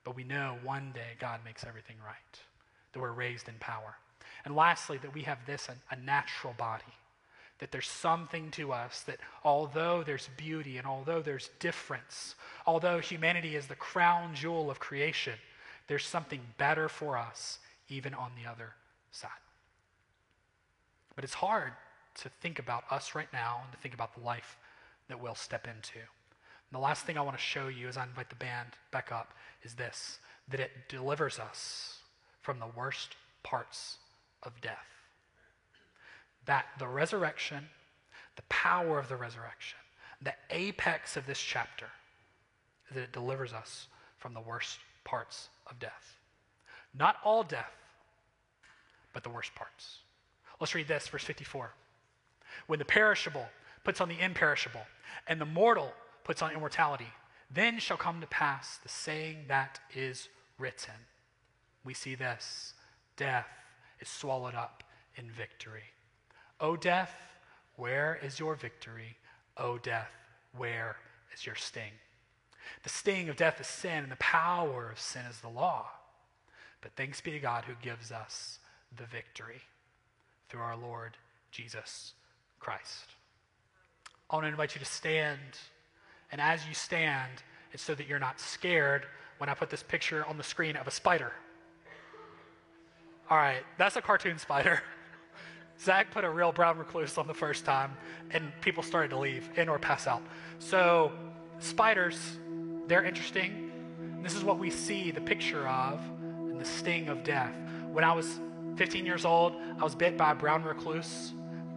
but 0.02 0.16
we 0.16 0.24
know 0.24 0.56
one 0.64 0.90
day 0.92 1.14
God 1.20 1.40
makes 1.44 1.64
everything 1.64 1.96
right, 2.04 2.40
that 2.92 3.00
we're 3.00 3.12
raised 3.12 3.48
in 3.48 3.54
power. 3.60 3.94
And 4.44 4.54
lastly, 4.54 4.98
that 4.98 5.14
we 5.14 5.22
have 5.22 5.38
this 5.46 5.68
a, 5.90 5.96
natural 5.96 6.54
body. 6.56 6.84
That 7.58 7.72
there's 7.72 7.88
something 7.88 8.50
to 8.52 8.72
us 8.72 9.00
that 9.02 9.18
although 9.42 10.02
there's 10.02 10.28
beauty 10.36 10.76
and 10.76 10.86
although 10.86 11.22
there's 11.22 11.50
difference, 11.58 12.34
although 12.66 12.98
humanity 12.98 13.56
is 13.56 13.66
the 13.66 13.74
crown 13.74 14.34
jewel 14.34 14.70
of 14.70 14.78
creation, 14.78 15.34
there's 15.88 16.04
something 16.04 16.40
better 16.58 16.88
for 16.88 17.16
us 17.16 17.58
even 17.88 18.12
on 18.14 18.32
the 18.40 18.48
other 18.48 18.74
side. 19.10 19.30
But 21.14 21.24
it's 21.24 21.34
hard 21.34 21.72
to 22.16 22.28
think 22.28 22.58
about 22.58 22.84
us 22.90 23.14
right 23.14 23.32
now 23.32 23.60
and 23.62 23.72
to 23.72 23.78
think 23.78 23.94
about 23.94 24.14
the 24.14 24.20
life 24.20 24.58
that 25.08 25.20
we'll 25.20 25.34
step 25.34 25.66
into. 25.66 25.98
And 25.98 26.72
the 26.72 26.78
last 26.78 27.04
thing 27.04 27.16
I 27.16 27.22
want 27.22 27.36
to 27.36 27.42
show 27.42 27.68
you 27.68 27.88
as 27.88 27.96
I 27.96 28.04
invite 28.04 28.28
the 28.28 28.36
band 28.36 28.70
back 28.90 29.12
up 29.12 29.32
is 29.62 29.74
this 29.74 30.18
that 30.48 30.60
it 30.60 30.70
delivers 30.88 31.38
us 31.38 31.98
from 32.42 32.60
the 32.60 32.68
worst 32.76 33.16
parts 33.42 33.98
of 34.42 34.60
death. 34.60 34.86
That 36.46 36.66
the 36.78 36.88
resurrection, 36.88 37.68
the 38.36 38.42
power 38.48 38.98
of 38.98 39.08
the 39.08 39.16
resurrection, 39.16 39.78
the 40.22 40.34
apex 40.50 41.16
of 41.16 41.26
this 41.26 41.40
chapter, 41.40 41.86
is 42.88 42.94
that 42.94 43.02
it 43.02 43.12
delivers 43.12 43.52
us 43.52 43.88
from 44.18 44.34
the 44.34 44.40
worst 44.40 44.78
parts 45.04 45.48
of 45.68 45.78
death. 45.78 46.16
Not 46.94 47.16
all 47.24 47.42
death, 47.42 47.72
but 49.12 49.22
the 49.22 49.30
worst 49.30 49.54
parts. 49.54 49.98
Let's 50.60 50.74
read 50.74 50.88
this, 50.88 51.08
verse 51.08 51.24
54. 51.24 51.70
When 52.66 52.78
the 52.78 52.84
perishable 52.84 53.46
puts 53.84 54.00
on 54.00 54.08
the 54.08 54.20
imperishable, 54.20 54.86
and 55.26 55.40
the 55.40 55.46
mortal 55.46 55.92
puts 56.24 56.42
on 56.42 56.52
immortality, 56.52 57.08
then 57.50 57.78
shall 57.78 57.96
come 57.96 58.20
to 58.20 58.26
pass 58.26 58.78
the 58.78 58.88
saying 58.88 59.44
that 59.48 59.78
is 59.94 60.28
written. 60.58 60.94
We 61.84 61.94
see 61.94 62.14
this 62.14 62.74
death 63.16 63.46
is 64.00 64.08
swallowed 64.08 64.54
up 64.54 64.82
in 65.16 65.30
victory. 65.30 65.84
O 66.60 66.76
death, 66.76 67.14
where 67.76 68.18
is 68.22 68.38
your 68.38 68.54
victory? 68.54 69.16
O 69.56 69.78
death, 69.78 70.10
where 70.56 70.96
is 71.34 71.46
your 71.46 71.54
sting? 71.54 71.92
The 72.82 72.88
sting 72.88 73.28
of 73.28 73.36
death 73.36 73.60
is 73.60 73.66
sin, 73.66 74.02
and 74.02 74.12
the 74.12 74.16
power 74.16 74.90
of 74.90 74.98
sin 75.00 75.22
is 75.30 75.40
the 75.40 75.48
law. 75.48 75.86
But 76.80 76.92
thanks 76.96 77.20
be 77.20 77.30
to 77.32 77.38
God 77.38 77.64
who 77.64 77.74
gives 77.82 78.12
us 78.12 78.58
the 78.96 79.04
victory 79.04 79.60
through 80.48 80.60
our 80.60 80.76
Lord 80.76 81.16
Jesus 81.50 82.14
Christ. 82.58 83.06
I 84.30 84.36
want 84.36 84.44
to 84.44 84.50
invite 84.50 84.74
you 84.74 84.78
to 84.80 84.84
stand. 84.84 85.40
And 86.32 86.40
as 86.40 86.66
you 86.66 86.74
stand, 86.74 87.42
it's 87.72 87.82
so 87.82 87.94
that 87.94 88.06
you're 88.06 88.18
not 88.18 88.40
scared 88.40 89.06
when 89.38 89.48
I 89.48 89.54
put 89.54 89.70
this 89.70 89.82
picture 89.82 90.24
on 90.26 90.36
the 90.36 90.42
screen 90.42 90.76
of 90.76 90.86
a 90.86 90.90
spider. 90.90 91.32
All 93.28 93.36
right, 93.36 93.64
that's 93.76 93.96
a 93.96 94.00
cartoon 94.00 94.38
spider. 94.38 94.80
Zach 95.80 96.12
put 96.12 96.24
a 96.24 96.30
real 96.30 96.52
brown 96.52 96.78
recluse 96.78 97.18
on 97.18 97.26
the 97.26 97.34
first 97.34 97.64
time, 97.64 97.96
and 98.30 98.52
people 98.60 98.84
started 98.84 99.08
to 99.08 99.18
leave 99.18 99.50
and 99.56 99.68
or 99.68 99.80
pass 99.80 100.06
out. 100.06 100.22
So 100.60 101.10
spiders, 101.58 102.38
they're 102.86 103.04
interesting. 103.04 103.72
This 104.22 104.36
is 104.36 104.44
what 104.44 104.58
we 104.58 104.70
see 104.70 105.10
the 105.10 105.20
picture 105.20 105.66
of 105.66 106.00
and 106.20 106.60
the 106.60 106.64
sting 106.64 107.08
of 107.08 107.24
death. 107.24 107.52
When 107.90 108.04
I 108.04 108.12
was 108.12 108.38
15 108.76 109.04
years 109.04 109.24
old, 109.24 109.54
I 109.78 109.82
was 109.82 109.96
bit 109.96 110.16
by 110.16 110.30
a 110.30 110.34
brown 110.34 110.62
recluse. 110.62 111.32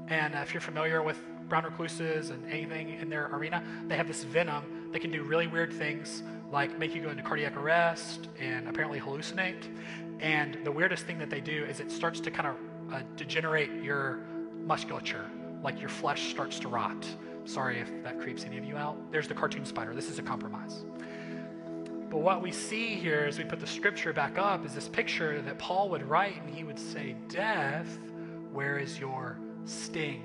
And 0.08 0.36
if 0.36 0.54
you're 0.54 0.62
familiar 0.62 1.02
with 1.02 1.18
brown 1.48 1.64
recluses 1.64 2.30
and 2.30 2.46
anything 2.52 2.90
in 3.00 3.10
their 3.10 3.28
arena, 3.34 3.64
they 3.88 3.98
have 3.98 4.08
this 4.08 4.24
venom 4.24 4.79
that 4.92 5.00
can 5.00 5.12
do 5.12 5.24
really 5.24 5.48
weird 5.48 5.74
things 5.74 6.24
like 6.52 6.78
make 6.80 6.96
you 6.96 7.02
go 7.02 7.10
into 7.10 7.24
cardiac 7.24 7.56
arrest 7.58 8.28
and 8.40 8.68
apparently 8.68 9.00
hallucinate. 9.00 9.68
And 10.20 10.58
the 10.64 10.72
weirdest 10.72 11.06
thing 11.06 11.18
that 11.20 11.30
they 11.30 11.42
do 11.42 11.66
is 11.66 11.80
it 11.80 11.92
starts 11.92 12.20
to 12.22 12.32
kind 12.32 12.48
of 12.50 12.56
uh, 12.94 13.02
degenerate 13.16 13.84
your 13.84 14.20
musculature, 14.66 15.30
like 15.64 15.80
your 15.80 15.90
flesh 15.90 16.30
starts 16.32 16.60
to 16.60 16.68
rot. 16.68 17.06
Sorry 17.46 17.80
if 17.80 18.04
that 18.04 18.20
creeps 18.20 18.44
any 18.46 18.58
of 18.58 18.66
you 18.66 18.78
out. 18.78 18.98
There's 19.12 19.28
the 19.28 19.34
cartoon 19.34 19.66
spider. 19.66 19.94
This 19.94 20.10
is 20.10 20.20
a 20.20 20.24
compromise. 20.24 20.84
But 22.10 22.20
what 22.20 22.42
we 22.42 22.52
see 22.52 22.96
here 22.96 23.26
as 23.28 23.38
we 23.38 23.44
put 23.44 23.60
the 23.60 23.68
scripture 23.68 24.14
back 24.14 24.40
up 24.40 24.66
is 24.66 24.74
this 24.74 24.88
picture 24.88 25.42
that 25.44 25.60
Paul 25.60 25.90
would 25.90 26.04
write, 26.04 26.42
and 26.42 26.54
he 26.54 26.64
would 26.64 26.80
say, 26.80 27.16
Death, 27.28 28.00
where 28.52 28.80
is 28.80 29.00
your 29.00 29.38
sting? 29.66 30.24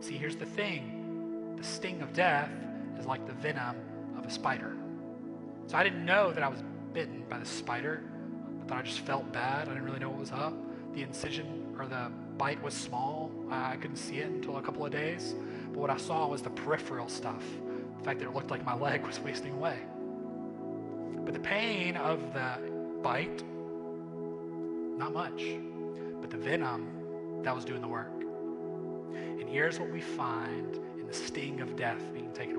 See, 0.00 0.16
here's 0.16 0.36
the 0.36 0.46
thing 0.46 1.54
the 1.56 1.64
sting 1.64 2.00
of 2.02 2.12
death 2.12 2.50
is 2.98 3.06
like 3.06 3.26
the 3.26 3.32
venom 3.34 3.76
of 4.16 4.24
a 4.24 4.30
spider. 4.30 4.76
So 5.66 5.76
I 5.76 5.82
didn't 5.82 6.04
know 6.04 6.32
that 6.32 6.42
I 6.42 6.48
was 6.48 6.62
bitten 6.92 7.24
by 7.28 7.38
the 7.38 7.46
spider. 7.46 8.02
I 8.62 8.66
thought 8.66 8.78
I 8.78 8.82
just 8.82 9.00
felt 9.00 9.30
bad. 9.32 9.68
I 9.68 9.72
didn't 9.72 9.84
really 9.84 9.98
know 9.98 10.10
what 10.10 10.20
was 10.20 10.32
up. 10.32 10.54
The 10.94 11.02
incision 11.02 11.74
or 11.78 11.86
the 11.86 12.10
bite 12.38 12.62
was 12.62 12.74
small. 12.74 13.30
I 13.50 13.76
couldn't 13.76 13.96
see 13.96 14.18
it 14.18 14.26
until 14.26 14.58
a 14.58 14.62
couple 14.62 14.84
of 14.84 14.92
days. 14.92 15.34
But 15.72 15.78
what 15.78 15.90
I 15.90 15.96
saw 15.96 16.28
was 16.28 16.42
the 16.42 16.50
peripheral 16.50 17.08
stuff. 17.08 17.42
The 17.98 18.04
fact 18.04 18.20
that 18.20 18.26
it 18.26 18.34
looked 18.34 18.50
like 18.50 18.64
my 18.64 18.74
leg 18.78 19.04
was 19.04 19.18
wasting 19.20 19.54
away. 19.54 19.78
But 21.24 21.34
the 21.34 21.40
pain 21.40 21.96
of 21.96 22.20
the 22.34 22.58
bite, 23.02 23.42
not 24.98 25.12
much. 25.12 25.42
But 26.20 26.30
the 26.30 26.36
venom, 26.36 27.42
that 27.42 27.54
was 27.54 27.64
doing 27.64 27.80
the 27.80 27.88
work. 27.88 28.12
And 29.14 29.48
here's 29.48 29.78
what 29.78 29.90
we 29.90 30.00
find 30.00 30.76
in 30.98 31.06
the 31.06 31.14
sting 31.14 31.60
of 31.60 31.76
death 31.76 32.00
being 32.12 32.32
taken 32.32 32.53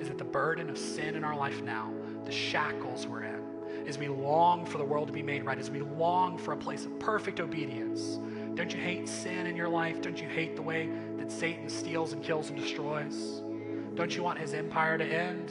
is 0.00 0.08
that 0.08 0.18
the 0.18 0.24
burden 0.24 0.70
of 0.70 0.78
sin 0.78 1.14
in 1.14 1.24
our 1.24 1.36
life 1.36 1.62
now, 1.62 1.92
the 2.24 2.32
shackles 2.32 3.06
we're 3.06 3.22
in, 3.22 3.42
as 3.86 3.98
we 3.98 4.08
long 4.08 4.66
for 4.66 4.78
the 4.78 4.84
world 4.84 5.06
to 5.08 5.12
be 5.12 5.22
made 5.22 5.44
right, 5.44 5.58
as 5.58 5.70
we 5.70 5.80
long 5.80 6.38
for 6.38 6.52
a 6.52 6.56
place 6.56 6.84
of 6.84 6.98
perfect 6.98 7.40
obedience. 7.40 8.18
Don't 8.54 8.72
you 8.72 8.80
hate 8.80 9.08
sin 9.08 9.46
in 9.46 9.56
your 9.56 9.68
life? 9.68 10.02
Don't 10.02 10.20
you 10.20 10.28
hate 10.28 10.56
the 10.56 10.62
way 10.62 10.90
that 11.16 11.30
Satan 11.30 11.68
steals 11.68 12.12
and 12.12 12.22
kills 12.22 12.50
and 12.50 12.58
destroys? 12.58 13.42
Don't 13.94 14.14
you 14.14 14.22
want 14.22 14.38
his 14.38 14.52
empire 14.52 14.98
to 14.98 15.04
end? 15.04 15.50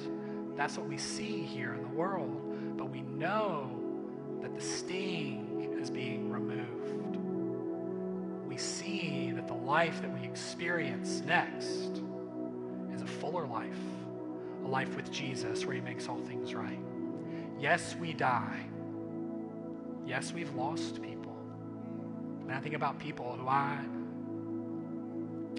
That's 0.55 0.77
what 0.77 0.87
we 0.87 0.97
see 0.97 1.41
here 1.41 1.73
in 1.73 1.81
the 1.81 1.89
world. 1.89 2.77
But 2.77 2.89
we 2.89 3.01
know 3.01 3.69
that 4.41 4.53
the 4.53 4.61
sting 4.61 5.77
is 5.79 5.89
being 5.89 6.31
removed. 6.31 7.17
We 8.47 8.57
see 8.57 9.31
that 9.35 9.47
the 9.47 9.53
life 9.53 10.01
that 10.01 10.13
we 10.19 10.25
experience 10.25 11.21
next 11.25 12.01
is 12.93 13.01
a 13.01 13.07
fuller 13.07 13.45
life, 13.45 13.77
a 14.67 14.69
life 14.69 14.95
with 14.95 15.11
Jesus 15.11 15.65
where 15.65 15.75
he 15.75 15.81
makes 15.81 16.07
all 16.09 16.19
things 16.19 16.53
right. 16.53 16.79
Yes, 17.59 17.95
we 17.95 18.13
die. 18.13 18.65
Yes, 20.05 20.33
we've 20.33 20.53
lost 20.55 21.01
people. 21.01 21.35
And 22.41 22.51
I 22.51 22.59
think 22.59 22.75
about 22.75 22.99
people 22.99 23.37
who 23.39 23.47
I 23.47 23.77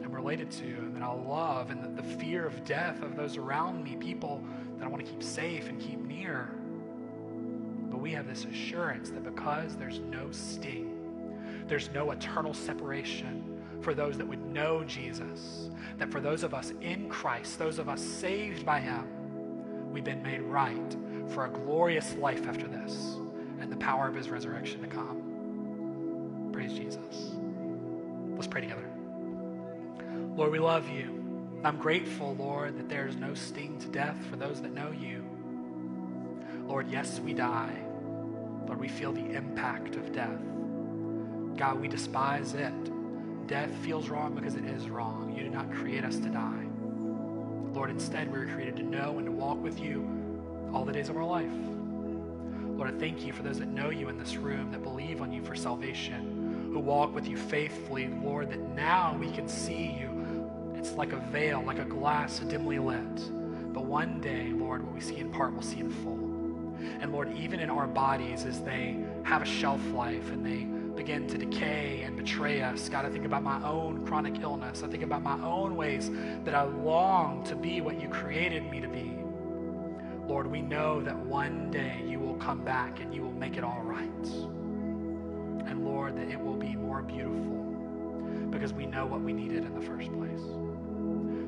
am 0.02 0.11
related 0.11 0.50
to 0.52 0.64
and 0.64 0.94
that 0.94 1.02
I 1.02 1.12
love, 1.12 1.70
and 1.70 1.82
the, 1.82 2.02
the 2.02 2.16
fear 2.16 2.46
of 2.46 2.64
death 2.64 3.02
of 3.02 3.16
those 3.16 3.36
around 3.36 3.82
me, 3.82 3.96
people 3.96 4.44
that 4.78 4.84
I 4.84 4.88
want 4.88 5.04
to 5.04 5.11
keep 5.11 5.22
safe 5.22 5.68
and 5.68 5.80
keep 5.80 5.98
near. 5.98 6.50
But 7.90 8.00
we 8.00 8.12
have 8.12 8.26
this 8.26 8.44
assurance 8.44 9.11
that 9.11 9.24
because 9.24 9.76
there's 9.76 10.00
no 10.00 10.30
sting, 10.30 11.64
there's 11.66 11.90
no 11.90 12.11
eternal 12.11 12.52
separation 12.52 13.57
for 13.81 13.95
those 13.95 14.18
that 14.18 14.26
would 14.26 14.45
know 14.47 14.85
Jesus, 14.85 15.70
that 15.99 16.11
for 16.11 16.20
those 16.20 16.43
of 16.43 16.55
us 16.55 16.72
in 16.81 17.09
Christ, 17.09 17.59
those 17.59 17.79
of 17.79 17.89
us 17.89 18.03
saved 18.03 18.64
by 18.66 18.81
Him, 18.81 19.93
we've 19.93 20.05
been 20.05 20.22
made 20.22 20.43
right 20.43 20.97
for 21.29 21.47
a 21.47 21.51
glorious 21.51 22.14
life 22.14 22.47
after 22.47 22.66
this 22.66 23.16
and 23.61 23.70
the 23.70 23.76
power 23.76 24.09
of 24.09 24.14
His 24.14 24.29
resurrection 24.29 24.81
to 24.83 24.89
come. 24.89 26.51
Praise 26.53 26.72
Jesus. 26.72 27.33
Let's 28.35 28.47
pray 28.47 28.61
together. 28.61 28.85
Lord, 30.37 30.53
we 30.53 30.59
love 30.59 30.89
you. 30.89 31.14
I'm 31.64 31.79
grateful, 31.79 32.37
Lord, 32.37 32.79
that 32.79 32.89
there 32.89 33.09
is 33.09 33.16
no 33.16 33.35
sting 33.35 33.79
to 33.81 33.89
death 33.89 34.16
for 34.31 34.37
those 34.37 34.61
that 34.62 34.72
know 34.72 34.93
you. 34.93 35.24
Lord, 36.66 36.89
yes, 36.89 37.18
we 37.18 37.33
die. 37.33 37.76
Lord, 38.66 38.79
we 38.79 38.89
feel 38.89 39.12
the 39.12 39.35
impact 39.35 39.97
of 39.97 40.12
death. 40.12 40.39
God, 41.57 41.81
we 41.81 41.89
despise 41.89 42.55
it. 42.55 42.72
Death 43.49 43.74
feels 43.82 44.09
wrong 44.09 44.34
because 44.34 44.55
it 44.55 44.64
is 44.64 44.88
wrong. 44.88 45.34
You 45.36 45.42
did 45.42 45.53
not 45.53 45.72
create 45.72 46.05
us 46.05 46.18
to 46.18 46.28
die. 46.28 46.66
Lord, 47.72 47.90
instead, 47.90 48.30
we 48.32 48.38
were 48.38 48.46
created 48.46 48.76
to 48.76 48.82
know 48.84 49.18
and 49.18 49.26
to 49.26 49.32
walk 49.32 49.61
with 49.61 49.80
you 49.80 50.09
all 50.72 50.84
the 50.84 50.92
days 50.92 51.09
of 51.09 51.16
our 51.16 51.24
life. 51.24 51.51
Lord, 52.76 52.94
I 52.94 52.99
thank 52.99 53.26
you 53.26 53.32
for 53.32 53.42
those 53.42 53.59
that 53.59 53.68
know 53.68 53.90
you 53.90 54.09
in 54.09 54.18
this 54.18 54.36
room, 54.36 54.70
that 54.70 54.84
believe 54.84 55.20
on 55.20 55.32
you 55.32 55.42
for 55.42 55.57
salvation, 55.57 56.70
who 56.72 56.78
walk 56.78 57.12
with 57.12 57.26
you 57.26 57.36
faithfully, 57.36 58.09
Lord, 58.22 58.51
that 58.51 58.61
now 58.76 59.16
we 59.18 59.32
can 59.32 59.49
see 59.49 59.96
you 59.99 60.18
it's 60.78 60.92
like 60.92 61.12
a 61.12 61.16
veil, 61.16 61.62
like 61.66 61.80
a 61.80 61.84
glass 61.84 62.38
dimly 62.38 62.78
lit. 62.78 63.74
But 63.74 63.84
one 63.84 64.20
day, 64.20 64.51
Lord, 64.51 64.84
what 64.84 64.94
we 64.94 65.01
see 65.01 65.16
in 65.16 65.30
part, 65.30 65.53
we'll 65.53 65.62
see 65.62 65.80
in 65.80 65.90
full. 65.90 66.14
And 67.01 67.12
Lord, 67.12 67.36
even 67.36 67.59
in 67.59 67.68
our 67.68 67.88
bodies, 67.88 68.44
as 68.44 68.61
they 68.61 68.96
have 69.24 69.42
a 69.42 69.44
shelf 69.44 69.84
life 69.90 70.30
and 70.30 70.46
they 70.46 70.66
begin 70.99 71.28
to 71.28 71.38
decay 71.38 72.03
and 72.03 72.16
betray 72.16 72.61
us, 72.61 72.88
God, 72.88 73.07
I 73.07 73.09
think 73.09 73.24
about 73.24 73.44
my 73.44 73.62
own 73.64 74.05
chronic 74.05 74.40
illness. 74.40 74.82
I 74.82 74.88
think 74.88 75.05
about 75.05 75.22
my 75.22 75.40
own 75.44 75.76
ways 75.76 76.11
that 76.44 76.55
I 76.55 76.64
long 76.64 77.44
to 77.44 77.55
be 77.55 77.80
what 77.80 78.01
you 78.01 78.09
created 78.09 78.68
me 78.68 78.80
to 78.80 78.88
be. 78.88 79.16
Lord, 80.26 80.49
we 80.49 80.61
know 80.61 81.01
that 81.01 81.16
one 81.16 81.70
day 81.70 82.03
you 82.05 82.18
will 82.18 82.34
come 82.34 82.64
back 82.64 83.01
and 83.01 83.14
you 83.14 83.22
will 83.22 83.32
make 83.32 83.57
it 83.57 83.62
all 83.62 83.80
right. 83.84 84.26
And 85.68 85.84
Lord, 85.84 86.16
that 86.16 86.28
it 86.28 86.40
will 86.40 86.57
be 86.57 86.74
more 86.74 87.03
beautiful 87.03 87.64
because 88.51 88.72
we 88.72 88.84
know 88.84 89.07
what 89.07 89.20
we 89.20 89.32
needed 89.32 89.64
in 89.64 89.74
the 89.76 89.80
first 89.80 90.12
place. 90.12 90.42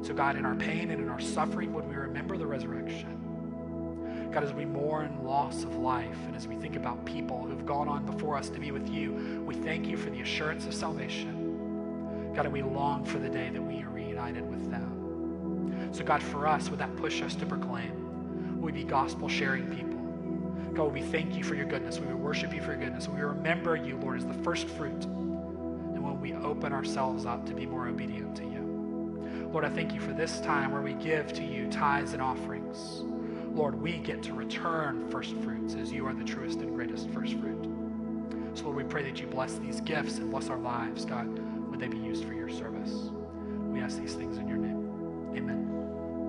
So, 0.07 0.15
God, 0.15 0.37
in 0.37 0.47
our 0.47 0.55
pain 0.55 0.93
and 0.93 1.03
in 1.03 1.09
our 1.09 1.21
suffering, 1.21 1.73
would 1.73 1.89
we 1.89 1.97
remember 1.97 2.37
the 2.37 2.47
resurrection? 2.47 3.30
God, 4.33 4.45
as 4.45 4.53
we 4.53 4.65
mourn 4.65 5.25
loss 5.25 5.65
of 5.65 5.77
life 5.77 6.17
and 6.27 6.37
as 6.37 6.47
we 6.47 6.55
think 6.55 6.77
about 6.77 7.05
people 7.05 7.43
who've 7.43 7.67
gone 7.67 7.89
on 7.89 8.07
before 8.07 8.37
us 8.37 8.49
to 8.51 8.61
be 8.61 8.71
with 8.71 8.89
you, 8.89 9.43
we 9.45 9.57
thank 9.57 9.87
you 9.87 9.97
for 9.97 10.11
the 10.11 10.21
assurance 10.21 10.67
of 10.67 10.75
salvation. 10.75 12.33
God, 12.35 12.45
and 12.45 12.53
we 12.53 12.63
long 12.63 13.05
for 13.05 13.19
the 13.19 13.29
day 13.29 13.51
that 13.51 13.61
we 13.61 13.83
are 13.83 13.89
reunited 13.89 14.49
with 14.49 14.71
them. 14.71 15.91
So, 15.93 16.05
God, 16.05 16.23
for 16.23 16.47
us, 16.47 16.69
would 16.71 16.79
that 16.79 16.95
push 16.97 17.23
us 17.23 17.35
to 17.37 17.47
proclaim? 17.47 18.61
Would 18.61 18.75
we 18.75 18.83
be 18.83 18.89
gospel 18.89 19.29
sharing 19.29 19.67
people? 19.75 19.99
God, 20.75 20.93
we 20.93 21.03
thank 21.03 21.35
you 21.35 21.43
for 21.43 21.57
your 21.57 21.67
goodness. 21.67 21.99
We 21.99 22.15
worship 22.15 22.55
you 22.55 22.63
for 22.63 22.71
your 22.71 22.81
goodness. 22.81 23.09
We 23.09 23.21
remember 23.21 23.75
you, 23.75 23.97
Lord, 23.97 24.19
as 24.19 24.27
the 24.27 24.35
first 24.35 24.69
fruit. 24.69 25.05
And 25.05 26.05
when 26.05 26.21
we 26.21 26.35
open 26.35 26.73
ourselves 26.73 27.27
up 27.27 27.45
to 27.47 27.55
be 27.55 27.67
more 27.67 27.89
obedient 27.89 28.37
to 28.37 28.45
you. 28.45 29.49
Lord, 29.53 29.65
I 29.65 29.71
thank 29.71 29.93
you 29.93 30.01
for 30.01 30.13
this 30.13 30.41
time 30.41 30.71
where 30.71 30.83
we 30.83 30.93
give 30.93 31.33
to 31.33 31.43
you 31.43 31.69
tithes 31.69 32.13
and 32.13 32.23
offerings. 32.23 33.03
Lord, 33.55 33.81
we 33.81 33.99
get 33.99 34.23
to 34.25 34.33
return 34.33 35.09
first 35.11 35.35
fruits 35.37 35.75
as 35.75 35.93
you 35.93 36.07
are 36.07 36.15
the 36.15 36.25
truest 36.25 36.61
and 36.61 36.75
greatest 36.75 37.11
first 37.11 37.35
fruit. 37.35 37.69
So, 38.55 38.65
Lord, 38.65 38.77
we 38.77 38.85
pray 38.85 39.03
that 39.05 39.21
you 39.21 39.27
bless 39.27 39.55
these 39.59 39.81
gifts 39.81 40.19
and 40.19 40.31
bless 40.31 40.49
our 40.49 40.59
lives, 40.59 41.05
God. 41.05 41.27
Would 41.71 41.81
they 41.81 41.89
be 41.89 41.99
used 41.99 42.25
for 42.25 42.33
your 42.33 42.49
service? 42.49 43.11
We 43.69 43.81
ask 43.81 43.99
these 43.99 44.15
things 44.15 44.39
in 44.39 44.49
your 44.49 44.59
name. 44.59 45.35
Amen. 45.37 45.67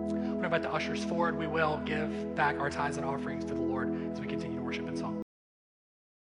When 0.09 0.41
I 0.41 0.45
invite 0.45 0.61
the 0.61 0.74
ushers 0.74 1.03
forward, 1.03 1.38
we 1.38 1.47
will 1.47 1.82
give 1.86 2.36
back 2.36 2.59
our 2.59 2.69
tithes 2.69 2.97
and 2.97 3.05
offerings 3.05 3.45
to 3.45 3.53
the 3.53 3.61
Lord 3.61 3.72